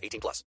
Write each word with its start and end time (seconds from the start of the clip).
18 0.00 0.20
plus. 0.20 0.44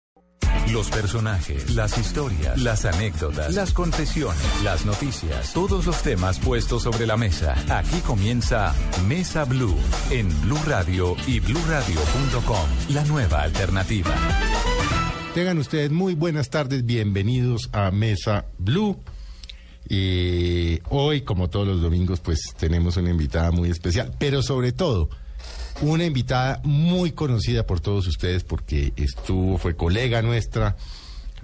Los 0.70 0.90
personajes, 0.90 1.74
las 1.74 1.98
historias, 1.98 2.60
las 2.60 2.84
anécdotas, 2.84 3.54
las 3.54 3.72
confesiones, 3.72 4.62
las 4.62 4.86
noticias, 4.86 5.52
todos 5.52 5.86
los 5.86 6.02
temas 6.02 6.38
puestos 6.38 6.82
sobre 6.82 7.06
la 7.06 7.16
mesa. 7.16 7.54
Aquí 7.68 8.00
comienza 8.00 8.74
Mesa 9.07 9.44
Blue 9.44 9.76
en 10.10 10.29
Blue 10.43 10.60
Radio 10.66 11.16
y 11.26 11.40
BlueRadio.com. 11.40 12.68
La 12.90 13.04
nueva 13.04 13.43
alternativa. 13.43 14.14
Tengan 15.34 15.58
ustedes 15.58 15.90
muy 15.90 16.14
buenas 16.14 16.50
tardes, 16.50 16.84
bienvenidos 16.84 17.71
a 17.72 17.90
Mesa 17.90 18.46
Blue. 18.58 18.98
Y 19.88 20.79
hoy, 20.90 21.22
como 21.22 21.50
todos 21.50 21.66
los 21.66 21.82
domingos, 21.82 22.21
pues 22.21 22.40
tenemos 22.57 22.96
una 22.96 23.10
invitada 23.10 23.50
muy 23.50 23.71
especial, 23.71 24.14
pero 24.18 24.43
sobre 24.43 24.72
todo 24.72 25.08
una 25.82 26.04
invitada 26.04 26.61
muy 26.64 27.13
conocida 27.13 27.67
por 27.67 27.81
todos 27.81 28.07
ustedes 28.07 28.45
porque 28.45 28.93
estuvo, 28.96 29.59
fue 29.59 29.77
colega 29.77 30.22
nuestra, 30.22 30.77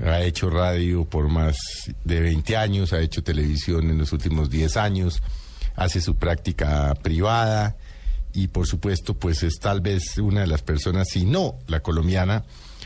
ha 0.04 0.22
hecho 0.22 0.48
radio 0.48 1.04
por 1.04 1.28
más 1.28 1.56
de 2.04 2.20
20 2.20 2.56
años, 2.56 2.92
ha 2.92 3.00
hecho 3.00 3.22
televisión 3.22 3.90
en 3.90 3.98
los 3.98 4.12
últimos 4.12 4.48
10 4.48 4.76
años, 4.76 5.22
hace 5.74 6.00
su 6.00 6.14
práctica 6.16 6.94
privada 7.02 7.76
y 8.32 8.48
por 8.48 8.66
supuesto 8.66 9.14
pues 9.14 9.42
es 9.42 9.58
tal 9.58 9.80
vez 9.80 10.18
una 10.18 10.42
de 10.42 10.46
las 10.46 10.62
personas, 10.62 11.08
si 11.10 11.24
no 11.24 11.56
la 11.66 11.80
colombiana 11.80 12.44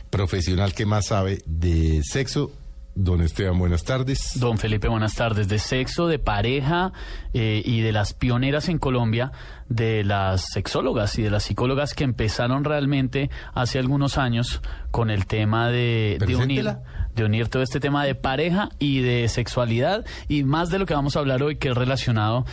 profesional 0.08 0.74
que 0.74 0.86
más 0.86 1.06
sabe 1.06 1.42
de 1.46 2.02
sexo 2.02 2.50
Don 2.94 3.22
Esteban, 3.22 3.58
buenas 3.58 3.84
tardes. 3.84 4.38
Don 4.38 4.58
Felipe, 4.58 4.86
buenas 4.88 5.14
tardes. 5.14 5.48
De 5.48 5.58
sexo, 5.58 6.08
de 6.08 6.18
pareja 6.18 6.92
eh, 7.32 7.62
y 7.64 7.80
de 7.80 7.90
las 7.90 8.12
pioneras 8.12 8.68
en 8.68 8.78
Colombia, 8.78 9.32
de 9.68 10.04
las 10.04 10.44
sexólogas 10.52 11.18
y 11.18 11.22
de 11.22 11.30
las 11.30 11.44
psicólogas 11.44 11.94
que 11.94 12.04
empezaron 12.04 12.64
realmente 12.64 13.30
hace 13.54 13.78
algunos 13.78 14.18
años 14.18 14.60
con 14.90 15.10
el 15.10 15.26
tema 15.26 15.70
de, 15.70 16.18
de 16.20 16.36
unir 16.36 16.76
de 17.14 17.24
unir 17.24 17.48
todo 17.48 17.62
este 17.62 17.78
tema 17.78 18.04
de 18.04 18.14
pareja 18.14 18.70
y 18.78 19.00
de 19.00 19.28
sexualidad 19.28 20.04
y 20.28 20.44
más 20.44 20.70
de 20.70 20.78
lo 20.78 20.86
que 20.86 20.94
vamos 20.94 21.16
a 21.16 21.18
hablar 21.18 21.42
hoy 21.42 21.56
que 21.56 21.68
es 21.68 21.74
relacionado 21.74 22.46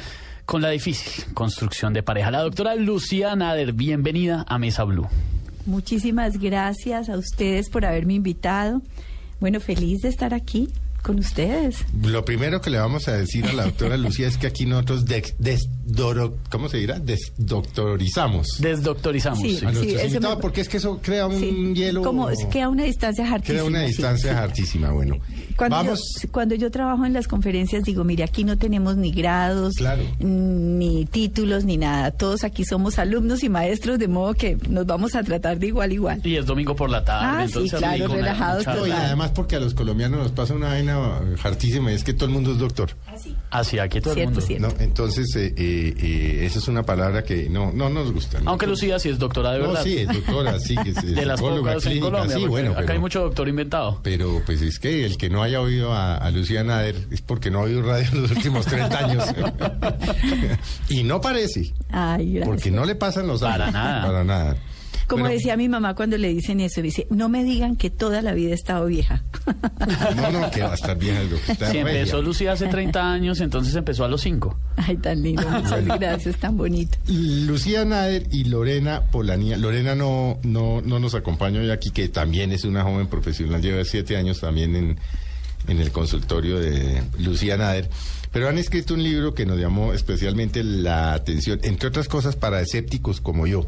con 0.45 0.61
la 0.61 0.69
difícil 0.69 1.33
construcción 1.33 1.93
de 1.93 2.03
pareja. 2.03 2.31
La 2.31 2.41
doctora 2.41 2.75
Lucía 2.75 3.35
Nader, 3.35 3.73
bienvenida 3.73 4.45
a 4.47 4.57
Mesa 4.57 4.83
Blue. 4.83 5.07
Muchísimas 5.65 6.39
gracias 6.39 7.09
a 7.09 7.17
ustedes 7.17 7.69
por 7.69 7.85
haberme 7.85 8.15
invitado. 8.15 8.81
Bueno, 9.39 9.59
feliz 9.61 10.01
de 10.01 10.09
estar 10.09 10.33
aquí 10.33 10.69
con 11.02 11.19
ustedes. 11.19 11.86
Lo 12.03 12.25
primero 12.25 12.61
que 12.61 12.69
le 12.69 12.78
vamos 12.80 13.08
a 13.08 13.14
decir 13.14 13.45
a 13.45 13.53
la 13.53 13.64
doctora 13.66 13.97
Lucía 13.97 14.28
es 14.28 14.38
que 14.38 14.47
aquí 14.47 14.66
nosotros 14.66 15.06
des, 15.06 15.36
desdoro, 15.39 16.38
¿cómo 16.50 16.69
se 16.69 16.78
dirá? 16.78 17.00
Desdoctorizamos. 17.00 18.47
Desdoctorizamos. 18.59 19.39
Sí, 19.39 19.58
a 19.66 19.72
sí, 19.73 19.91
eso 19.95 20.06
invitados, 20.08 20.36
me- 20.38 20.41
porque 20.41 20.61
es 20.61 20.69
que 20.69 20.78
eso 20.78 21.00
crea 21.02 21.28
un 21.28 21.39
Sí, 21.39 21.73
hielo. 21.75 22.02
Como 22.03 22.28
queda 22.52 22.69
una 22.69 22.83
distancia 22.83 23.23
hartísima. 23.25 23.59
Crea 23.59 23.64
una 23.64 23.81
sí, 23.81 23.88
distancia 23.88 24.31
sí. 24.33 24.38
hartísima. 24.39 24.91
Bueno, 24.91 25.17
Cuando, 25.56 25.75
vamos. 25.78 26.02
yo, 26.22 26.30
cuando 26.31 26.56
yo 26.56 26.72
trabajo 26.72 27.06
en 27.06 27.13
las 27.13 27.28
conferencias 27.28 27.84
digo, 27.84 28.03
mire, 28.03 28.23
aquí 28.23 28.44
no 28.44 28.58
tenemos 28.58 28.95
ni 28.97 29.11
grados, 29.11 29.73
Claro. 29.75 30.03
ni 30.19 31.06
títulos, 31.06 31.66
ni 31.66 31.78
nada. 31.78 32.12
Todos 32.12 32.44
aquí 32.44 32.66
somos 32.66 33.00
alumnos 33.00 33.44
y 33.44 33.50
maestros, 33.50 34.00
de 34.00 34.07
modo 34.07 34.34
que 34.34 34.57
nos 34.69 34.85
vamos 34.85 35.16
a 35.16 35.23
tratar 35.23 35.59
de 35.59 35.68
igual 35.68 35.91
a 35.91 35.94
igual. 35.94 36.22
Y 36.23 36.35
es 36.35 36.46
domingo 36.46 36.75
por 36.75 36.90
la 36.90 37.03
tarde. 37.03 37.25
Ah, 37.25 37.47
sí, 37.47 37.53
entonces 37.53 37.79
claro, 37.79 38.07
relajados 38.07 38.66
y 38.88 38.91
además 38.91 39.31
porque 39.34 39.56
a 39.56 39.59
los 39.59 39.73
colombianos 39.73 40.19
nos 40.19 40.31
pasa 40.31 40.53
una 40.53 40.68
vaina 40.69 40.88
hartísima, 41.44 41.91
y 41.91 41.95
es 41.95 42.03
que 42.03 42.13
todo 42.13 42.25
el 42.25 42.31
mundo 42.31 42.51
es 42.51 42.57
doctor. 42.59 42.91
Así, 43.51 43.79
aquí 43.79 44.00
todo 44.01 44.13
el 44.13 44.25
mundo. 44.25 44.41
cierto. 44.41 44.67
¿no? 44.67 44.73
Entonces, 44.79 45.35
eh, 45.35 45.53
eh, 45.57 45.94
eh, 45.97 46.45
esa 46.45 46.59
es 46.59 46.67
una 46.67 46.83
palabra 46.83 47.23
que 47.23 47.50
no, 47.50 47.72
no 47.73 47.89
nos 47.89 48.11
gusta. 48.11 48.39
¿no? 48.39 48.51
Aunque 48.51 48.67
Lucía 48.67 48.99
sí 48.99 49.09
es 49.09 49.19
doctora 49.19 49.51
de 49.53 49.59
No, 49.59 49.67
verdad. 49.69 49.83
sí, 49.83 49.97
es 49.97 50.07
doctora, 50.07 50.59
sí, 50.59 50.75
que 50.78 50.89
es 50.91 50.95
de 51.16 51.25
las 51.25 51.39
psicóloga 51.39 51.73
pocas 51.73 51.85
en 51.91 51.99
Colombia. 51.99 52.35
sí, 52.38 52.45
bueno, 52.47 52.72
acá 52.72 52.79
pero- 52.81 52.94
hay 52.94 52.99
mucho 52.99 53.22
doctor 53.22 53.47
inventado. 53.47 53.99
Pero 54.03 54.41
pues 54.45 54.61
es 54.61 54.79
que 54.79 55.05
el 55.05 55.17
que 55.17 55.29
no 55.29 55.41
haya 55.44 55.61
oído 55.61 55.94
a, 55.94 56.16
a 56.17 56.31
Lucía 56.31 56.63
Nader 56.63 56.95
es 57.11 57.22
porque 57.22 57.49
no 57.51 57.59
ha 57.59 57.63
oído 57.63 57.81
radio 57.81 58.07
en 58.11 58.22
los 58.22 58.31
últimos 58.31 58.66
30 58.66 58.97
años. 58.97 59.23
y 60.89 61.03
no 61.03 61.22
parece, 61.22 61.73
Ay, 61.89 62.33
gracias. 62.33 62.45
porque 62.47 62.72
no 62.72 62.85
le 62.85 62.95
pasan 62.95 63.28
los 63.28 63.41
años. 63.44 63.57
Para 63.57 63.72
nada. 63.72 64.05
Para 64.05 64.23
nada. 64.23 64.57
Como 65.09 65.24
Bueno, 65.24 65.34
decía 65.34 65.58
mi 65.58 65.68
mamá 65.68 65.96
cuando 65.96 66.18
le 66.18 66.30
dicen 66.30 66.59
eso, 66.59 66.84
dice, 66.84 67.08
no 67.09 67.30
me 67.30 67.44
digan 67.44 67.75
que 67.75 67.90
toda 67.90 68.22
la 68.22 68.34
vida 68.34 68.52
he 68.52 68.53
estado 68.53 68.86
vieja. 68.86 69.24
No, 70.16 70.31
no, 70.31 70.52
que 70.52 70.62
va 70.62 70.72
a 70.72 70.75
estar 70.75 70.97
vieja. 70.97 71.22
está 71.47 71.72
Si 71.72 71.80
empezó 71.80 72.22
Lucía 72.22 72.52
hace 72.52 72.68
30 72.68 73.12
años, 73.12 73.40
entonces 73.40 73.74
empezó 73.74 74.06
a 74.06 74.08
los 74.08 74.22
5. 74.22 74.56
Ay, 74.78 74.97
tan 74.97 75.24
lindo, 75.24 75.47
muchas 75.50 75.84
gracias, 75.86 76.38
tan 76.38 76.58
bonito. 76.58 76.97
Lucía 77.08 77.86
Nader 77.86 78.28
y 78.31 78.44
Lorena 78.44 79.02
Polanía. 79.12 79.58
Lorena 79.58 79.96
no, 79.96 80.38
no, 80.44 80.81
no 80.81 81.00
nos 81.00 81.16
acompaña 81.16 81.59
hoy 81.59 81.72
aquí, 81.72 81.90
que 81.90 82.08
también 82.09 82.52
es 82.52 82.66
una 82.66 82.84
joven 82.84 83.08
profesional, 83.08 83.62
lleva 83.62 83.84
siete 83.86 84.16
años 84.16 84.41
también 84.41 84.76
en, 84.76 85.00
en 85.68 85.80
el 85.80 85.91
consultorio 85.91 86.59
de 86.59 87.02
Lucía 87.18 87.58
Nader. 87.58 87.90
Pero 88.31 88.47
han 88.47 88.59
escrito 88.59 88.94
un 88.94 89.02
libro 89.02 89.34
que 89.34 89.47
nos 89.47 89.58
llamó 89.58 89.94
especialmente 89.94 90.64
la 90.64 91.14
atención, 91.14 91.59
entre 91.64 91.88
otras 91.88 92.08
cosas 92.08 92.36
para 92.36 92.62
escépticos 92.62 93.22
como 93.22 93.47
yo. 93.47 93.66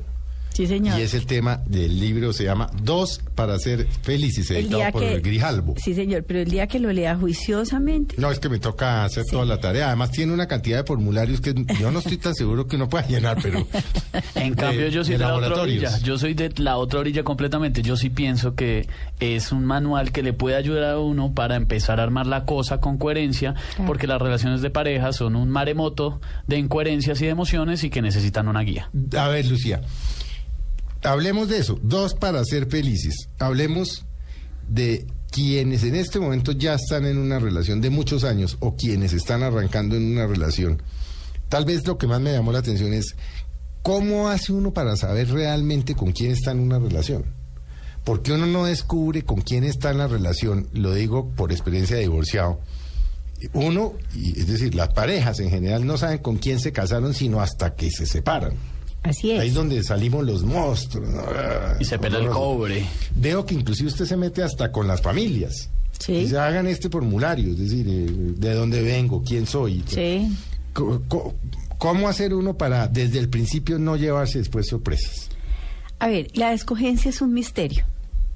Sí, 0.53 0.67
señor. 0.67 0.99
Y 0.99 1.03
es 1.03 1.13
el 1.13 1.25
tema 1.25 1.61
del 1.65 1.99
libro, 1.99 2.33
se 2.33 2.43
llama 2.43 2.69
Dos 2.83 3.21
para 3.35 3.57
ser 3.57 3.87
felices, 4.01 4.49
El 4.51 4.57
editado 4.57 4.77
día 4.77 4.91
por 4.91 5.01
que- 5.01 5.19
Grijalbo. 5.21 5.75
Sí, 5.77 5.93
señor, 5.93 6.23
pero 6.25 6.41
el 6.41 6.49
día 6.51 6.67
que 6.67 6.79
lo 6.79 6.91
lea 6.91 7.15
juiciosamente, 7.15 8.15
No, 8.17 8.29
es 8.31 8.39
que 8.39 8.49
me 8.49 8.59
toca 8.59 9.03
hacer 9.05 9.23
toda 9.25 9.45
la 9.45 9.59
tarea. 9.59 9.87
Además 9.87 10.11
tiene 10.11 10.33
una 10.33 10.47
cantidad 10.47 10.79
de 10.79 10.83
formularios 10.85 11.41
que 11.41 11.53
yo 11.79 11.91
no 11.91 11.99
estoy 11.99 12.17
tan 12.17 12.35
seguro 12.35 12.67
que 12.67 12.75
uno 12.75 12.89
pueda 12.89 13.07
llenar, 13.07 13.37
pero... 13.41 13.65
En 14.35 14.55
cambio, 14.55 14.85
de- 14.85 14.91
yo 14.91 15.03
soy 15.03 15.13
de 15.13 15.19
de, 15.19 15.25
la 15.25 15.35
otra 15.35 15.61
orilla. 15.61 15.97
Yo 15.99 16.17
soy 16.17 16.33
de 16.33 16.51
la 16.57 16.77
otra 16.77 16.99
orilla 16.99 17.23
completamente. 17.23 17.81
Yo 17.81 17.95
sí 17.95 18.09
pienso 18.09 18.55
que 18.55 18.87
es 19.19 19.51
un 19.51 19.65
manual 19.65 20.11
que 20.11 20.23
le 20.23 20.33
puede 20.33 20.55
ayudar 20.55 20.83
a 20.95 20.99
uno 20.99 21.33
para 21.33 21.55
empezar 21.55 21.99
a 21.99 22.03
armar 22.03 22.27
la 22.27 22.45
cosa 22.45 22.79
con 22.79 22.97
coherencia, 22.97 23.53
Claro. 23.75 23.85
porque 23.87 24.07
las 24.07 24.21
relaciones 24.21 24.61
de 24.61 24.69
pareja 24.69 25.13
son 25.13 25.35
un 25.35 25.49
maremoto 25.49 26.19
de 26.47 26.57
incoherencias 26.57 27.21
y 27.21 27.25
de 27.25 27.31
emociones 27.31 27.83
y 27.83 27.89
que 27.89 28.01
necesitan 28.01 28.47
una 28.47 28.61
guía. 28.61 28.89
A 29.17 29.27
ver, 29.27 29.45
Lucía, 29.45 29.81
hablemos 31.03 31.49
de 31.49 31.57
eso. 31.57 31.79
Dos 31.81 32.13
para 32.13 32.43
ser 32.43 32.67
felices. 32.67 33.29
Hablemos 33.39 34.05
de 34.67 35.05
quienes 35.31 35.83
en 35.83 35.95
este 35.95 36.19
momento 36.19 36.51
ya 36.51 36.73
están 36.73 37.05
en 37.05 37.17
una 37.17 37.39
relación 37.39 37.81
de 37.81 37.89
muchos 37.89 38.23
años 38.23 38.57
o 38.59 38.75
quienes 38.75 39.13
están 39.13 39.43
arrancando 39.43 39.95
en 39.95 40.11
una 40.11 40.27
relación. 40.27 40.81
Tal 41.49 41.65
vez 41.65 41.85
lo 41.87 41.97
que 41.97 42.07
más 42.07 42.21
me 42.21 42.33
llamó 42.33 42.51
la 42.51 42.59
atención 42.59 42.93
es 42.93 43.15
cómo 43.81 44.29
hace 44.29 44.53
uno 44.53 44.73
para 44.73 44.95
saber 44.95 45.29
realmente 45.29 45.95
con 45.95 46.11
quién 46.11 46.31
está 46.31 46.51
en 46.51 46.59
una 46.59 46.79
relación. 46.79 47.25
Porque 48.03 48.33
uno 48.33 48.45
no 48.45 48.65
descubre 48.65 49.23
con 49.23 49.41
quién 49.41 49.63
está 49.63 49.91
en 49.91 49.99
la 49.99 50.07
relación, 50.07 50.67
lo 50.73 50.93
digo 50.93 51.29
por 51.29 51.51
experiencia 51.51 51.95
de 51.95 52.03
divorciado. 52.03 52.59
Uno, 53.53 53.93
y 54.15 54.39
es 54.39 54.47
decir, 54.47 54.75
las 54.75 54.89
parejas 54.89 55.39
en 55.39 55.49
general 55.49 55.85
no 55.85 55.97
saben 55.97 56.19
con 56.19 56.37
quién 56.37 56.59
se 56.59 56.71
casaron 56.71 57.13
sino 57.13 57.41
hasta 57.41 57.75
que 57.75 57.89
se 57.89 58.05
separan. 58.05 58.53
Así 59.03 59.31
Ahí 59.31 59.39
es 59.39 59.45
es. 59.45 59.53
donde 59.53 59.83
salimos 59.83 60.25
los 60.25 60.43
monstruos. 60.43 61.09
¿no? 61.09 61.23
Y 61.79 61.85
se 61.85 61.97
pierde 61.99 62.19
el 62.19 62.29
cobre. 62.29 62.85
Veo 63.15 63.45
que 63.45 63.55
inclusive 63.55 63.89
usted 63.89 64.05
se 64.05 64.17
mete 64.17 64.43
hasta 64.43 64.71
con 64.71 64.87
las 64.87 65.01
familias. 65.01 65.69
Sí. 65.99 66.13
Dice, 66.13 66.37
hagan 66.39 66.65
este 66.67 66.89
formulario, 66.89 67.51
es 67.51 67.57
decir, 67.59 67.85
eh, 67.87 68.05
de 68.37 68.53
dónde 68.55 68.81
vengo, 68.81 69.23
quién 69.23 69.45
soy. 69.45 69.83
Sí. 69.87 70.35
¿Cómo 71.77 72.07
hacer 72.07 72.33
uno 72.33 72.55
para 72.57 72.87
desde 72.87 73.19
el 73.19 73.29
principio 73.29 73.77
no 73.79 73.95
llevarse 73.97 74.37
después 74.39 74.67
sorpresas? 74.67 75.29
A 75.99 76.07
ver, 76.07 76.27
la 76.33 76.53
escogencia 76.53 77.09
es 77.09 77.21
un 77.21 77.33
misterio. 77.33 77.85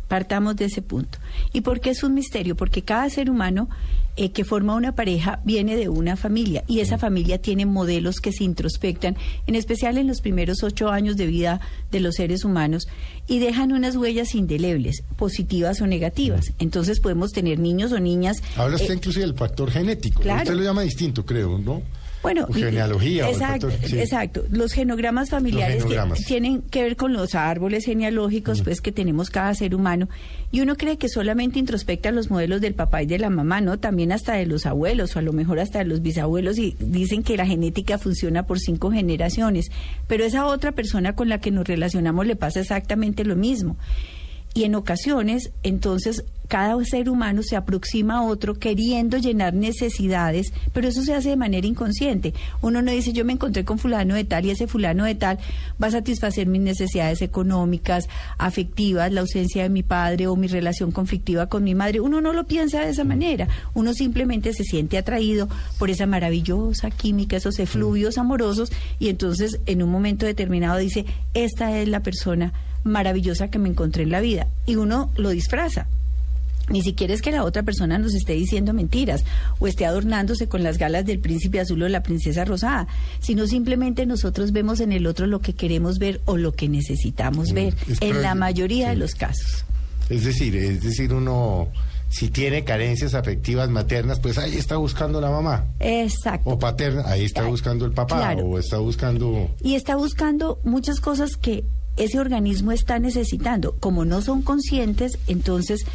Partamos 0.07 0.55
de 0.55 0.65
ese 0.65 0.81
punto. 0.81 1.17
¿Y 1.53 1.61
por 1.61 1.79
qué 1.79 1.91
es 1.91 2.03
un 2.03 2.13
misterio? 2.13 2.55
Porque 2.55 2.83
cada 2.83 3.09
ser 3.09 3.29
humano 3.29 3.69
eh, 4.17 4.31
que 4.31 4.45
forma 4.45 4.75
una 4.75 4.95
pareja 4.95 5.39
viene 5.43 5.75
de 5.75 5.89
una 5.89 6.15
familia 6.15 6.63
y 6.67 6.79
esa 6.79 6.97
familia 6.97 7.41
tiene 7.41 7.65
modelos 7.65 8.17
que 8.21 8.31
se 8.31 8.43
introspectan, 8.43 9.17
en 9.47 9.55
especial 9.55 9.97
en 9.97 10.07
los 10.07 10.21
primeros 10.21 10.63
ocho 10.63 10.89
años 10.89 11.17
de 11.17 11.27
vida 11.27 11.59
de 11.91 11.99
los 11.99 12.15
seres 12.15 12.45
humanos, 12.45 12.87
y 13.27 13.39
dejan 13.39 13.71
unas 13.71 13.95
huellas 13.95 14.35
indelebles, 14.35 15.03
positivas 15.17 15.81
o 15.81 15.87
negativas. 15.87 16.53
Entonces 16.59 16.99
podemos 16.99 17.31
tener 17.31 17.59
niños 17.59 17.91
o 17.91 17.99
niñas. 17.99 18.37
Habla 18.55 18.75
usted 18.75 18.91
eh, 18.91 18.97
inclusive 18.97 19.25
del 19.25 19.35
factor 19.35 19.71
genético. 19.71 20.21
claro. 20.21 20.43
Usted 20.43 20.55
lo 20.55 20.63
llama 20.63 20.83
distinto, 20.83 21.25
creo, 21.25 21.57
¿no? 21.57 21.81
Bueno, 22.25 22.47
genealogía, 22.47 23.29
exacto, 23.29 23.69
sí. 23.83 23.99
exacto. 23.99 24.45
Los 24.49 24.73
genogramas 24.73 25.29
familiares 25.29 25.85
Los 25.85 26.25
tienen 26.25 26.63
que 26.63 26.81
ver 26.81 26.95
con 26.95 27.13
los 27.13 27.35
árboles 27.35 27.85
genealógicos, 27.85 28.63
pues 28.63 28.81
que 28.81 28.91
tenemos 28.91 29.29
cada 29.29 29.53
ser 29.53 29.75
humano. 29.75 30.09
Y 30.51 30.61
uno 30.61 30.75
cree 30.75 30.97
que 30.97 31.07
solamente 31.07 31.59
introspecta 31.59 32.09
los 32.09 32.31
modelos 32.31 32.61
del 32.61 32.73
papá 32.73 33.03
y 33.03 33.05
de 33.05 33.19
la 33.19 33.29
mamá, 33.29 33.61
no, 33.61 33.77
también 33.77 34.11
hasta 34.11 34.33
de 34.33 34.47
los 34.47 34.65
abuelos 34.65 35.15
o 35.15 35.19
a 35.19 35.21
lo 35.21 35.33
mejor 35.33 35.59
hasta 35.59 35.79
de 35.79 35.85
los 35.85 36.01
bisabuelos 36.01 36.57
y 36.57 36.75
dicen 36.79 37.21
que 37.21 37.37
la 37.37 37.45
genética 37.45 37.99
funciona 37.99 38.47
por 38.47 38.59
cinco 38.59 38.89
generaciones. 38.89 39.69
Pero 40.07 40.25
esa 40.25 40.47
otra 40.47 40.71
persona 40.71 41.15
con 41.15 41.29
la 41.29 41.39
que 41.39 41.51
nos 41.51 41.67
relacionamos 41.67 42.25
le 42.25 42.35
pasa 42.35 42.59
exactamente 42.59 43.23
lo 43.23 43.35
mismo. 43.35 43.77
Y 44.55 44.63
en 44.63 44.73
ocasiones, 44.75 45.51
entonces, 45.63 46.23
cada 46.47 46.81
ser 46.85 47.09
humano 47.09 47.43
se 47.43 47.57
aproxima 47.57 48.19
a 48.19 48.21
otro 48.21 48.53
queriendo 48.53 49.17
llenar 49.17 49.53
necesidades, 49.53 50.53
pero 50.71 50.87
eso 50.87 51.03
se 51.03 51.13
hace 51.13 51.27
de 51.27 51.35
manera 51.35 51.67
inconsciente. 51.67 52.33
Uno 52.61 52.81
no 52.81 52.89
dice, 52.89 53.11
yo 53.11 53.25
me 53.25 53.33
encontré 53.33 53.65
con 53.65 53.79
fulano 53.79 54.15
de 54.15 54.23
tal 54.23 54.45
y 54.45 54.51
ese 54.51 54.65
fulano 54.65 55.03
de 55.03 55.15
tal 55.15 55.39
va 55.81 55.87
a 55.87 55.91
satisfacer 55.91 56.47
mis 56.47 56.61
necesidades 56.61 57.21
económicas, 57.21 58.07
afectivas, 58.37 59.11
la 59.11 59.21
ausencia 59.21 59.63
de 59.63 59.69
mi 59.69 59.83
padre 59.83 60.27
o 60.27 60.37
mi 60.37 60.47
relación 60.47 60.91
conflictiva 60.91 61.47
con 61.47 61.65
mi 61.65 61.75
madre. 61.75 61.99
Uno 61.99 62.21
no 62.21 62.31
lo 62.31 62.45
piensa 62.45 62.79
de 62.79 62.91
esa 62.91 63.03
manera. 63.03 63.49
Uno 63.73 63.93
simplemente 63.93 64.53
se 64.53 64.63
siente 64.63 64.97
atraído 64.97 65.49
por 65.77 65.89
esa 65.89 66.05
maravillosa 66.05 66.91
química, 66.91 67.35
esos 67.35 67.59
efluvios 67.59 68.17
amorosos 68.17 68.71
y 68.99 69.09
entonces 69.09 69.59
en 69.65 69.83
un 69.83 69.91
momento 69.91 70.25
determinado 70.25 70.77
dice, 70.77 71.05
esta 71.33 71.77
es 71.77 71.89
la 71.89 71.99
persona 71.99 72.53
maravillosa 72.85 73.49
que 73.49 73.59
me 73.59 73.67
encontré 73.67 74.03
en 74.03 74.11
la 74.11 74.21
vida. 74.21 74.47
Y 74.65 74.77
uno 74.77 75.11
lo 75.17 75.31
disfraza. 75.31 75.87
Ni 76.69 76.81
siquiera 76.81 77.13
es 77.13 77.21
que 77.21 77.31
la 77.31 77.43
otra 77.43 77.63
persona 77.63 77.99
nos 77.99 78.15
esté 78.15 78.33
diciendo 78.33 78.73
mentiras 78.73 79.23
o 79.59 79.67
esté 79.67 79.85
adornándose 79.85 80.47
con 80.47 80.63
las 80.63 80.77
galas 80.77 81.05
del 81.05 81.19
príncipe 81.19 81.59
azul 81.59 81.83
o 81.83 81.89
la 81.89 82.01
princesa 82.01 82.43
rosada, 82.43 82.87
sino 83.19 83.45
simplemente 83.45 84.05
nosotros 84.05 84.51
vemos 84.51 84.79
en 84.79 84.91
el 84.91 85.05
otro 85.05 85.27
lo 85.27 85.41
que 85.41 85.53
queremos 85.53 85.99
ver 85.99 86.21
o 86.25 86.37
lo 86.37 86.53
que 86.53 86.67
necesitamos 86.67 87.51
ver, 87.51 87.75
es 87.87 88.01
en 88.01 88.21
la 88.23 88.33
mayoría 88.33 88.89
de 88.89 88.95
los 88.95 89.13
casos. 89.13 89.65
Es 90.09 90.23
decir, 90.23 90.55
es 90.55 90.81
decir, 90.81 91.13
uno 91.13 91.69
si 92.09 92.29
tiene 92.29 92.63
carencias 92.63 93.13
afectivas 93.13 93.69
maternas, 93.69 94.19
pues 94.19 94.37
ahí 94.37 94.55
está 94.55 94.77
buscando 94.77 95.19
la 95.19 95.29
mamá. 95.29 95.65
Exacto. 95.79 96.51
O 96.51 96.57
paterna, 96.59 97.03
ahí 97.05 97.25
está 97.25 97.43
buscando 97.43 97.85
el 97.85 97.91
papá. 97.91 98.17
claro. 98.17 98.45
O 98.45 98.57
está 98.57 98.77
buscando... 98.77 99.49
y 99.61 99.75
está 99.75 99.95
buscando 99.97 100.59
muchas 100.63 100.99
cosas 100.99 101.35
que 101.35 101.65
ese 101.97 102.19
organismo 102.19 102.71
está 102.71 102.99
necesitando. 102.99 103.75
Como 103.79 104.05
no 104.05 104.21
son 104.21 104.41
conscientes, 104.41 105.17
entonces 105.27 105.85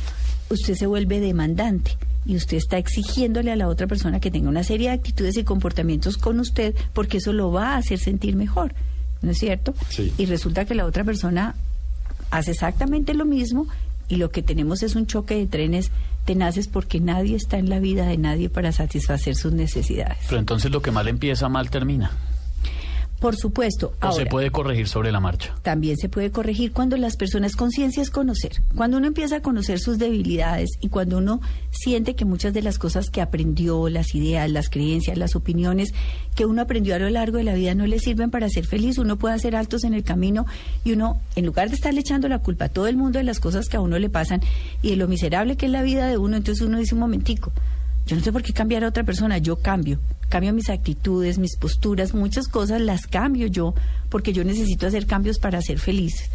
usted 0.49 0.75
se 0.75 0.87
vuelve 0.87 1.21
demandante 1.21 1.97
y 2.27 2.37
usted 2.37 2.57
está 2.57 2.79
exigiéndole 2.79 3.51
a 3.53 3.57
la 3.57 3.69
otra 3.69 3.87
persona 3.87 4.21
que 4.21 4.31
tenga 4.31 4.49
una 4.49 4.65
serie 4.65 4.89
de 4.89 4.95
actitudes 4.95 5.37
y 5.37 5.45
comportamientos 5.45 6.17
con 6.17 6.41
usted 6.41 6.75
porque 6.93 7.19
eso 7.19 7.33
lo 7.33 7.51
va 7.51 7.75
a 7.75 7.77
hacer 7.79 7.99
sentir 7.99 8.37
mejor, 8.37 8.75
¿no 9.23 9.31
es 9.31 9.39
cierto? 9.39 9.75
Sí. 9.89 10.13
Y 10.19 10.27
resulta 10.27 10.65
que 10.65 10.75
la 10.75 10.85
otra 10.85 11.05
persona 11.05 11.55
hace 12.31 12.53
exactamente 12.53 13.15
lo 13.15 13.25
mismo 13.25 13.67
y 14.09 14.17
lo 14.17 14.31
que 14.31 14.43
tenemos 14.43 14.83
es 14.83 14.97
un 14.97 15.07
choque 15.07 15.37
de 15.37 15.47
trenes 15.47 15.91
tenaces 16.25 16.69
porque 16.69 17.01
nadie 17.01 17.37
está 17.37 17.59
en 17.59 17.71
la 17.71 17.79
vida 17.79 18.07
de 18.07 18.19
nadie 18.19 18.51
para 18.51 18.73
satisfacer 18.73 19.37
sus 19.37 19.53
necesidades. 19.53 20.19
Pero 20.29 20.41
entonces 20.41 20.71
lo 20.71 20.83
que 20.83 20.91
mal 20.91 21.09
empieza, 21.09 21.49
mal 21.49 21.71
termina. 21.71 22.11
Por 23.21 23.37
supuesto. 23.37 23.93
O 24.01 24.13
se 24.13 24.21
ahora- 24.21 24.31
puede 24.31 24.51
corregir 24.51 24.89
sobre 24.89 25.13
la 25.13 25.21
marcha. 25.21 25.55
también 25.63 25.97
se 25.99 26.09
puede 26.09 26.31
corregir 26.31 26.73
cuando 26.73 26.97
las 26.97 27.17
personas 27.17 27.55
conciencia 27.55 28.03
es 28.03 28.11
conocer. 28.11 28.63
Cuando 28.75 28.97
uno 28.97 29.07
empieza 29.07 29.37
a 29.37 29.43
conocer 29.43 29.79
sus 29.79 29.99
debilidades 29.99 30.71
y 30.81 30.89
cuando 30.89 31.19
uno 31.19 31.41
siente 31.71 32.15
que 32.17 32.25
muchas 32.25 32.55
de 32.55 32.63
las 32.63 32.79
cosas 32.79 33.11
que 33.11 33.21
aprendió, 33.21 33.89
las 33.91 34.15
ideas, 34.15 34.51
las 34.51 34.71
creencias, 34.71 35.19
las 35.19 35.37
opiniones 35.37 35.93
que 36.35 36.47
uno 36.47 36.63
aprendió 36.63 36.95
a 36.95 36.99
lo 36.99 37.11
largo 37.11 37.37
de 37.37 37.45
la 37.45 37.55
vida 37.55 37.75
no 37.75 37.87
le 37.87 37.99
sirven 37.99 38.31
para 38.31 38.49
ser 38.49 38.65
feliz, 38.67 38.97
uno 38.99 39.17
puede 39.19 39.35
hacer 39.35 39.55
altos 39.55 39.85
en 39.85 39.93
el 39.95 40.03
camino 40.03 40.47
y 40.85 40.93
uno, 40.93 41.21
en 41.37 41.45
lugar 41.45 41.69
de 41.69 41.75
estarle 41.75 42.01
echando 42.01 42.27
la 42.29 42.39
culpa 42.39 42.65
a 42.67 42.69
todo 42.71 42.87
el 42.87 42.97
mundo 42.97 43.19
de 43.19 43.25
las 43.25 43.39
cosas 43.39 43.69
que 43.69 43.77
a 43.77 43.81
uno 43.81 43.99
le 43.99 44.09
pasan 44.09 44.41
y 44.81 44.91
de 44.91 44.97
lo 44.97 45.09
miserable 45.09 45.57
que 45.57 45.67
es 45.67 45.73
la 45.73 45.83
vida 45.83 46.07
de 46.07 46.17
uno, 46.17 46.37
entonces 46.39 46.67
uno 46.67 46.79
dice 46.79 46.95
un 46.95 47.01
momentico, 47.01 47.53
yo 48.11 48.17
no 48.17 48.25
sé 48.25 48.33
por 48.33 48.43
qué 48.43 48.53
cambiar 48.53 48.83
a 48.83 48.89
otra 48.89 49.05
persona, 49.05 49.39
yo 49.39 49.55
cambio. 49.55 50.01
Cambio 50.29 50.53
mis 50.53 50.69
actitudes, 50.69 51.39
mis 51.39 51.57
posturas, 51.57 52.13
muchas 52.13 52.49
cosas 52.49 52.81
las 52.81 53.07
cambio 53.07 53.47
yo 53.47 53.73
porque 54.09 54.33
yo 54.33 54.43
necesito 54.43 54.89
hacer 54.89 55.07
cambios 55.07 55.39
para 55.39 55.63
ser 55.63 55.79
feliz. 55.79 56.29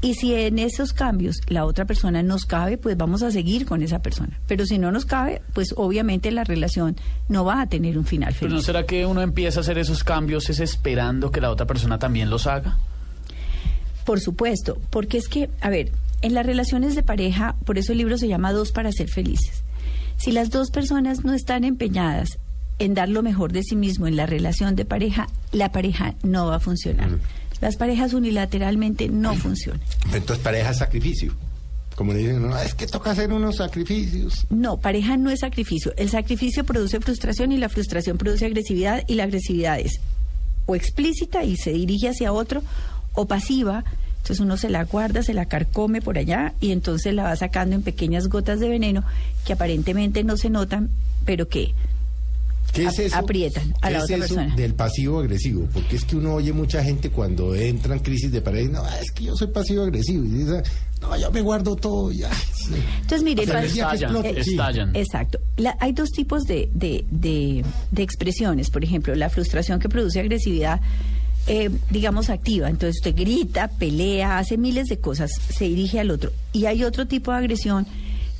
Y 0.00 0.14
si 0.14 0.34
en 0.34 0.58
esos 0.58 0.92
cambios 0.92 1.36
la 1.46 1.64
otra 1.64 1.84
persona 1.84 2.24
nos 2.24 2.44
cabe, 2.44 2.76
pues 2.76 2.96
vamos 2.96 3.22
a 3.22 3.30
seguir 3.30 3.66
con 3.66 3.84
esa 3.84 4.00
persona. 4.00 4.40
Pero 4.48 4.66
si 4.66 4.78
no 4.78 4.90
nos 4.90 5.04
cabe, 5.04 5.42
pues 5.52 5.74
obviamente 5.76 6.32
la 6.32 6.42
relación 6.42 6.96
no 7.28 7.44
va 7.44 7.60
a 7.60 7.68
tener 7.68 7.96
un 7.96 8.04
final 8.04 8.34
Pero 8.34 8.48
¿no 8.48 8.56
feliz. 8.56 8.66
será 8.66 8.84
que 8.84 9.06
uno 9.06 9.22
empieza 9.22 9.60
a 9.60 9.62
hacer 9.62 9.78
esos 9.78 10.02
cambios 10.02 10.50
es 10.50 10.58
esperando 10.58 11.30
que 11.30 11.40
la 11.40 11.52
otra 11.52 11.66
persona 11.66 12.00
también 12.00 12.30
los 12.30 12.48
haga? 12.48 12.78
Por 14.04 14.18
supuesto, 14.18 14.76
porque 14.90 15.18
es 15.18 15.28
que, 15.28 15.50
a 15.60 15.70
ver, 15.70 15.92
en 16.20 16.34
las 16.34 16.44
relaciones 16.44 16.96
de 16.96 17.04
pareja, 17.04 17.54
por 17.64 17.78
eso 17.78 17.92
el 17.92 17.98
libro 17.98 18.18
se 18.18 18.26
llama 18.26 18.52
Dos 18.52 18.72
para 18.72 18.90
ser 18.90 19.08
felices. 19.08 19.61
Si 20.22 20.30
las 20.30 20.50
dos 20.50 20.70
personas 20.70 21.24
no 21.24 21.34
están 21.34 21.64
empeñadas 21.64 22.38
en 22.78 22.94
dar 22.94 23.08
lo 23.08 23.24
mejor 23.24 23.52
de 23.52 23.64
sí 23.64 23.74
mismo 23.74 24.06
en 24.06 24.14
la 24.14 24.24
relación 24.24 24.76
de 24.76 24.84
pareja, 24.84 25.26
la 25.50 25.72
pareja 25.72 26.14
no 26.22 26.46
va 26.46 26.56
a 26.56 26.60
funcionar. 26.60 27.18
Las 27.60 27.74
parejas 27.74 28.12
unilateralmente 28.14 29.08
no 29.08 29.34
funcionan. 29.34 29.82
Entonces, 30.12 30.38
pareja 30.38 30.70
es 30.70 30.78
sacrificio. 30.78 31.34
Como 31.96 32.12
le 32.12 32.20
dicen, 32.20 32.40
no, 32.40 32.56
es 32.56 32.72
que 32.74 32.86
toca 32.86 33.10
hacer 33.10 33.32
unos 33.32 33.56
sacrificios. 33.56 34.46
No, 34.48 34.78
pareja 34.78 35.16
no 35.16 35.28
es 35.28 35.40
sacrificio. 35.40 35.92
El 35.96 36.08
sacrificio 36.08 36.62
produce 36.62 37.00
frustración 37.00 37.50
y 37.50 37.58
la 37.58 37.68
frustración 37.68 38.16
produce 38.16 38.46
agresividad 38.46 39.02
y 39.08 39.14
la 39.14 39.24
agresividad 39.24 39.80
es 39.80 40.00
o 40.66 40.76
explícita 40.76 41.42
y 41.42 41.56
se 41.56 41.72
dirige 41.72 42.08
hacia 42.08 42.32
otro 42.32 42.62
o 43.14 43.26
pasiva. 43.26 43.82
Entonces 44.22 44.40
uno 44.40 44.56
se 44.56 44.70
la 44.70 44.84
guarda, 44.84 45.22
se 45.22 45.34
la 45.34 45.46
carcome 45.46 46.00
por 46.00 46.16
allá 46.16 46.54
y 46.60 46.70
entonces 46.70 47.12
la 47.12 47.24
va 47.24 47.36
sacando 47.36 47.74
en 47.74 47.82
pequeñas 47.82 48.28
gotas 48.28 48.60
de 48.60 48.68
veneno 48.68 49.04
que 49.44 49.52
aparentemente 49.52 50.22
no 50.24 50.36
se 50.36 50.48
notan, 50.48 50.90
pero 51.24 51.48
que 51.48 51.74
¿Qué 52.72 52.84
es 52.84 52.98
Ap- 53.00 53.00
eso? 53.00 53.16
aprietan 53.16 53.74
a 53.82 53.88
¿Qué 53.88 53.92
la 53.92 53.98
es 53.98 54.04
otra 54.04 54.16
eso 54.16 54.34
persona. 54.36 54.56
del 54.56 54.74
pasivo 54.74 55.18
agresivo? 55.18 55.68
Porque 55.74 55.96
es 55.96 56.04
que 56.04 56.16
uno 56.16 56.34
oye 56.34 56.52
mucha 56.54 56.82
gente 56.82 57.10
cuando 57.10 57.54
entra 57.54 57.94
en 57.94 58.00
crisis 58.00 58.30
de 58.32 58.40
pareja, 58.40 58.70
no, 58.70 58.86
es 59.00 59.10
que 59.12 59.24
yo 59.24 59.34
soy 59.36 59.48
pasivo 59.48 59.82
agresivo. 59.82 60.24
Y 60.24 60.28
dice, 60.28 60.62
no, 61.02 61.18
yo 61.18 61.30
me 61.32 61.42
guardo 61.42 61.76
todo. 61.76 62.10
Ya. 62.12 62.30
Entonces, 63.02 63.22
mire, 63.24 63.44
que 63.44 64.40
Estallan. 64.40 64.94
Exacto. 64.96 65.38
La- 65.58 65.76
hay 65.80 65.92
dos 65.92 66.10
tipos 66.12 66.44
de, 66.44 66.70
de, 66.72 67.04
de- 67.10 67.62
de 67.90 68.02
expresiones. 68.02 68.70
Por 68.70 68.84
ejemplo, 68.84 69.14
la 69.16 69.28
frustración 69.28 69.78
que 69.80 69.88
produce 69.90 70.20
agresividad, 70.20 70.80
eh, 71.46 71.70
digamos, 71.90 72.30
activa. 72.30 72.68
Entonces 72.68 72.96
usted 72.96 73.16
grita, 73.16 73.68
pelea, 73.68 74.38
hace 74.38 74.56
miles 74.56 74.86
de 74.86 74.98
cosas, 74.98 75.30
se 75.32 75.64
dirige 75.64 76.00
al 76.00 76.10
otro. 76.10 76.30
Y 76.52 76.66
hay 76.66 76.84
otro 76.84 77.06
tipo 77.06 77.32
de 77.32 77.38
agresión 77.38 77.86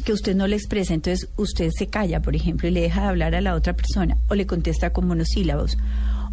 que 0.04 0.12
usted 0.12 0.34
no 0.34 0.46
le 0.46 0.56
expresa. 0.56 0.94
Entonces 0.94 1.28
usted 1.36 1.70
se 1.76 1.86
calla, 1.88 2.20
por 2.20 2.36
ejemplo, 2.36 2.68
y 2.68 2.72
le 2.72 2.82
deja 2.82 3.02
de 3.02 3.08
hablar 3.08 3.34
a 3.34 3.40
la 3.40 3.54
otra 3.54 3.74
persona 3.74 4.16
o 4.28 4.34
le 4.34 4.46
contesta 4.46 4.92
con 4.92 5.06
monosílabos. 5.06 5.76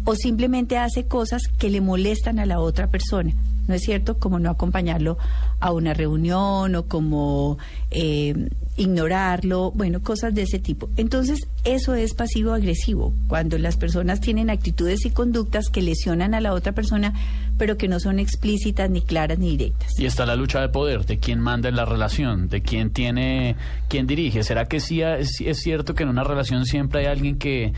O 0.04 0.14
simplemente 0.14 0.78
hace 0.78 1.06
cosas 1.06 1.42
que 1.58 1.68
le 1.68 1.80
molestan 1.80 2.38
a 2.38 2.46
la 2.46 2.60
otra 2.60 2.88
persona. 2.88 3.32
¿No 3.68 3.74
es 3.74 3.82
cierto? 3.82 4.18
Como 4.18 4.38
no 4.38 4.50
acompañarlo 4.50 5.18
a 5.60 5.72
una 5.72 5.94
reunión 5.94 6.74
o 6.74 6.86
como 6.86 7.58
eh, 7.90 8.48
ignorarlo, 8.80 9.72
bueno, 9.72 10.02
cosas 10.02 10.34
de 10.34 10.42
ese 10.42 10.58
tipo. 10.58 10.88
Entonces, 10.96 11.46
eso 11.64 11.94
es 11.94 12.14
pasivo-agresivo, 12.14 13.12
cuando 13.28 13.58
las 13.58 13.76
personas 13.76 14.20
tienen 14.20 14.48
actitudes 14.48 15.04
y 15.04 15.10
conductas 15.10 15.68
que 15.68 15.82
lesionan 15.82 16.32
a 16.32 16.40
la 16.40 16.54
otra 16.54 16.72
persona, 16.72 17.12
pero 17.58 17.76
que 17.76 17.88
no 17.88 18.00
son 18.00 18.18
explícitas, 18.18 18.88
ni 18.88 19.02
claras, 19.02 19.38
ni 19.38 19.50
directas. 19.50 19.98
Y 19.98 20.06
está 20.06 20.24
la 20.24 20.34
lucha 20.34 20.62
de 20.62 20.70
poder, 20.70 21.04
de 21.04 21.18
quién 21.18 21.40
manda 21.40 21.68
en 21.68 21.76
la 21.76 21.84
relación, 21.84 22.48
de 22.48 22.62
quién 22.62 22.90
tiene, 22.90 23.56
quién 23.88 24.06
dirige. 24.06 24.42
¿Será 24.42 24.64
que 24.64 24.80
sí 24.80 25.02
es, 25.02 25.40
es 25.42 25.58
cierto 25.58 25.94
que 25.94 26.04
en 26.04 26.08
una 26.08 26.24
relación 26.24 26.64
siempre 26.64 27.00
hay 27.00 27.06
alguien 27.06 27.36
que, 27.36 27.74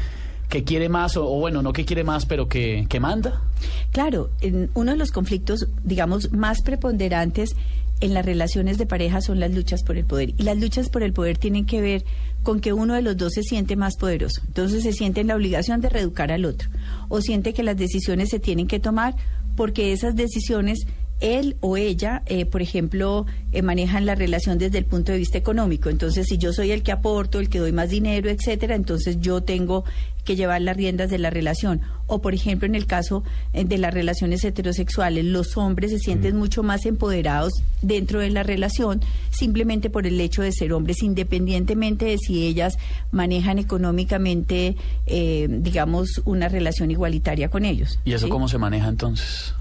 que 0.49 0.62
quiere 0.62 0.88
más, 0.88 1.16
o, 1.16 1.26
o 1.26 1.40
bueno, 1.40 1.62
no 1.62 1.73
que 1.73 1.85
quiere 1.85 2.04
más, 2.04 2.26
pero 2.26 2.47
que, 2.47 2.87
que 2.88 3.00
manda? 3.00 3.42
Claro, 3.90 4.30
en 4.40 4.71
uno 4.75 4.92
de 4.92 4.99
los 4.99 5.11
conflictos, 5.11 5.66
digamos, 5.82 6.32
más 6.32 6.62
preponderantes 6.62 7.56
en 8.02 8.14
las 8.14 8.26
relaciones 8.26 8.78
de 8.78 8.87
pareja 8.87 9.21
son 9.21 9.38
las 9.38 9.52
luchas 9.52 9.85
por 9.85 9.97
el 9.97 10.04
poder. 10.04 10.30
Y 10.37 10.42
las 10.42 10.59
luchas 10.59 10.90
por 10.90 11.04
el 11.04 11.12
poder 11.12 11.38
tienen 11.38 11.64
que 11.64 11.80
ver 11.80 12.04
con 12.42 12.61
que 12.61 12.73
uno 12.73 12.94
de 12.94 13.02
los 13.02 13.16
dos 13.16 13.32
se 13.32 13.44
siente 13.44 13.76
más 13.76 13.97
poderoso. 13.97 14.42
Entonces 14.47 14.82
se 14.82 14.92
siente 14.92 15.21
en 15.21 15.28
la 15.28 15.37
obligación 15.37 15.80
de 15.80 15.88
reeducar 15.88 16.32
al 16.32 16.44
otro. 16.44 16.68
O 17.09 17.21
siente 17.21 17.54
que 17.54 17.62
las 17.62 17.76
decisiones 17.76 18.28
se 18.28 18.40
tienen 18.40 18.66
que 18.66 18.80
tomar 18.80 19.14
porque 19.56 19.92
esas 19.92 20.16
decisiones 20.16 20.80
él 21.22 21.56
o 21.60 21.76
ella, 21.76 22.22
eh, 22.26 22.44
por 22.44 22.60
ejemplo, 22.60 23.26
eh, 23.52 23.62
manejan 23.62 24.04
la 24.04 24.14
relación 24.14 24.58
desde 24.58 24.78
el 24.78 24.84
punto 24.84 25.12
de 25.12 25.18
vista 25.18 25.38
económico. 25.38 25.88
Entonces, 25.88 26.26
si 26.26 26.36
yo 26.36 26.52
soy 26.52 26.72
el 26.72 26.82
que 26.82 26.92
aporto, 26.92 27.38
el 27.38 27.48
que 27.48 27.60
doy 27.60 27.72
más 27.72 27.88
dinero, 27.90 28.28
etcétera, 28.28 28.74
entonces 28.74 29.20
yo 29.20 29.42
tengo 29.42 29.84
que 30.24 30.36
llevar 30.36 30.60
las 30.62 30.76
riendas 30.76 31.10
de 31.10 31.18
la 31.18 31.30
relación. 31.30 31.80
O, 32.06 32.20
por 32.20 32.34
ejemplo, 32.34 32.66
en 32.66 32.74
el 32.74 32.86
caso 32.86 33.24
eh, 33.52 33.64
de 33.64 33.78
las 33.78 33.94
relaciones 33.94 34.44
heterosexuales, 34.44 35.24
los 35.24 35.56
hombres 35.56 35.90
se 35.90 35.98
sienten 35.98 36.36
mucho 36.36 36.62
más 36.62 36.86
empoderados 36.86 37.52
dentro 37.80 38.20
de 38.20 38.30
la 38.30 38.42
relación 38.42 39.00
simplemente 39.30 39.90
por 39.90 40.06
el 40.06 40.20
hecho 40.20 40.42
de 40.42 40.52
ser 40.52 40.72
hombres, 40.72 41.02
independientemente 41.02 42.04
de 42.04 42.18
si 42.18 42.46
ellas 42.46 42.78
manejan 43.10 43.58
económicamente, 43.58 44.76
eh, 45.06 45.48
digamos, 45.48 46.20
una 46.24 46.48
relación 46.48 46.90
igualitaria 46.90 47.48
con 47.48 47.64
ellos. 47.64 47.98
¿Y 48.04 48.12
eso 48.12 48.26
¿sí? 48.26 48.30
cómo 48.30 48.48
se 48.48 48.58
maneja 48.58 48.88
entonces? 48.88 49.54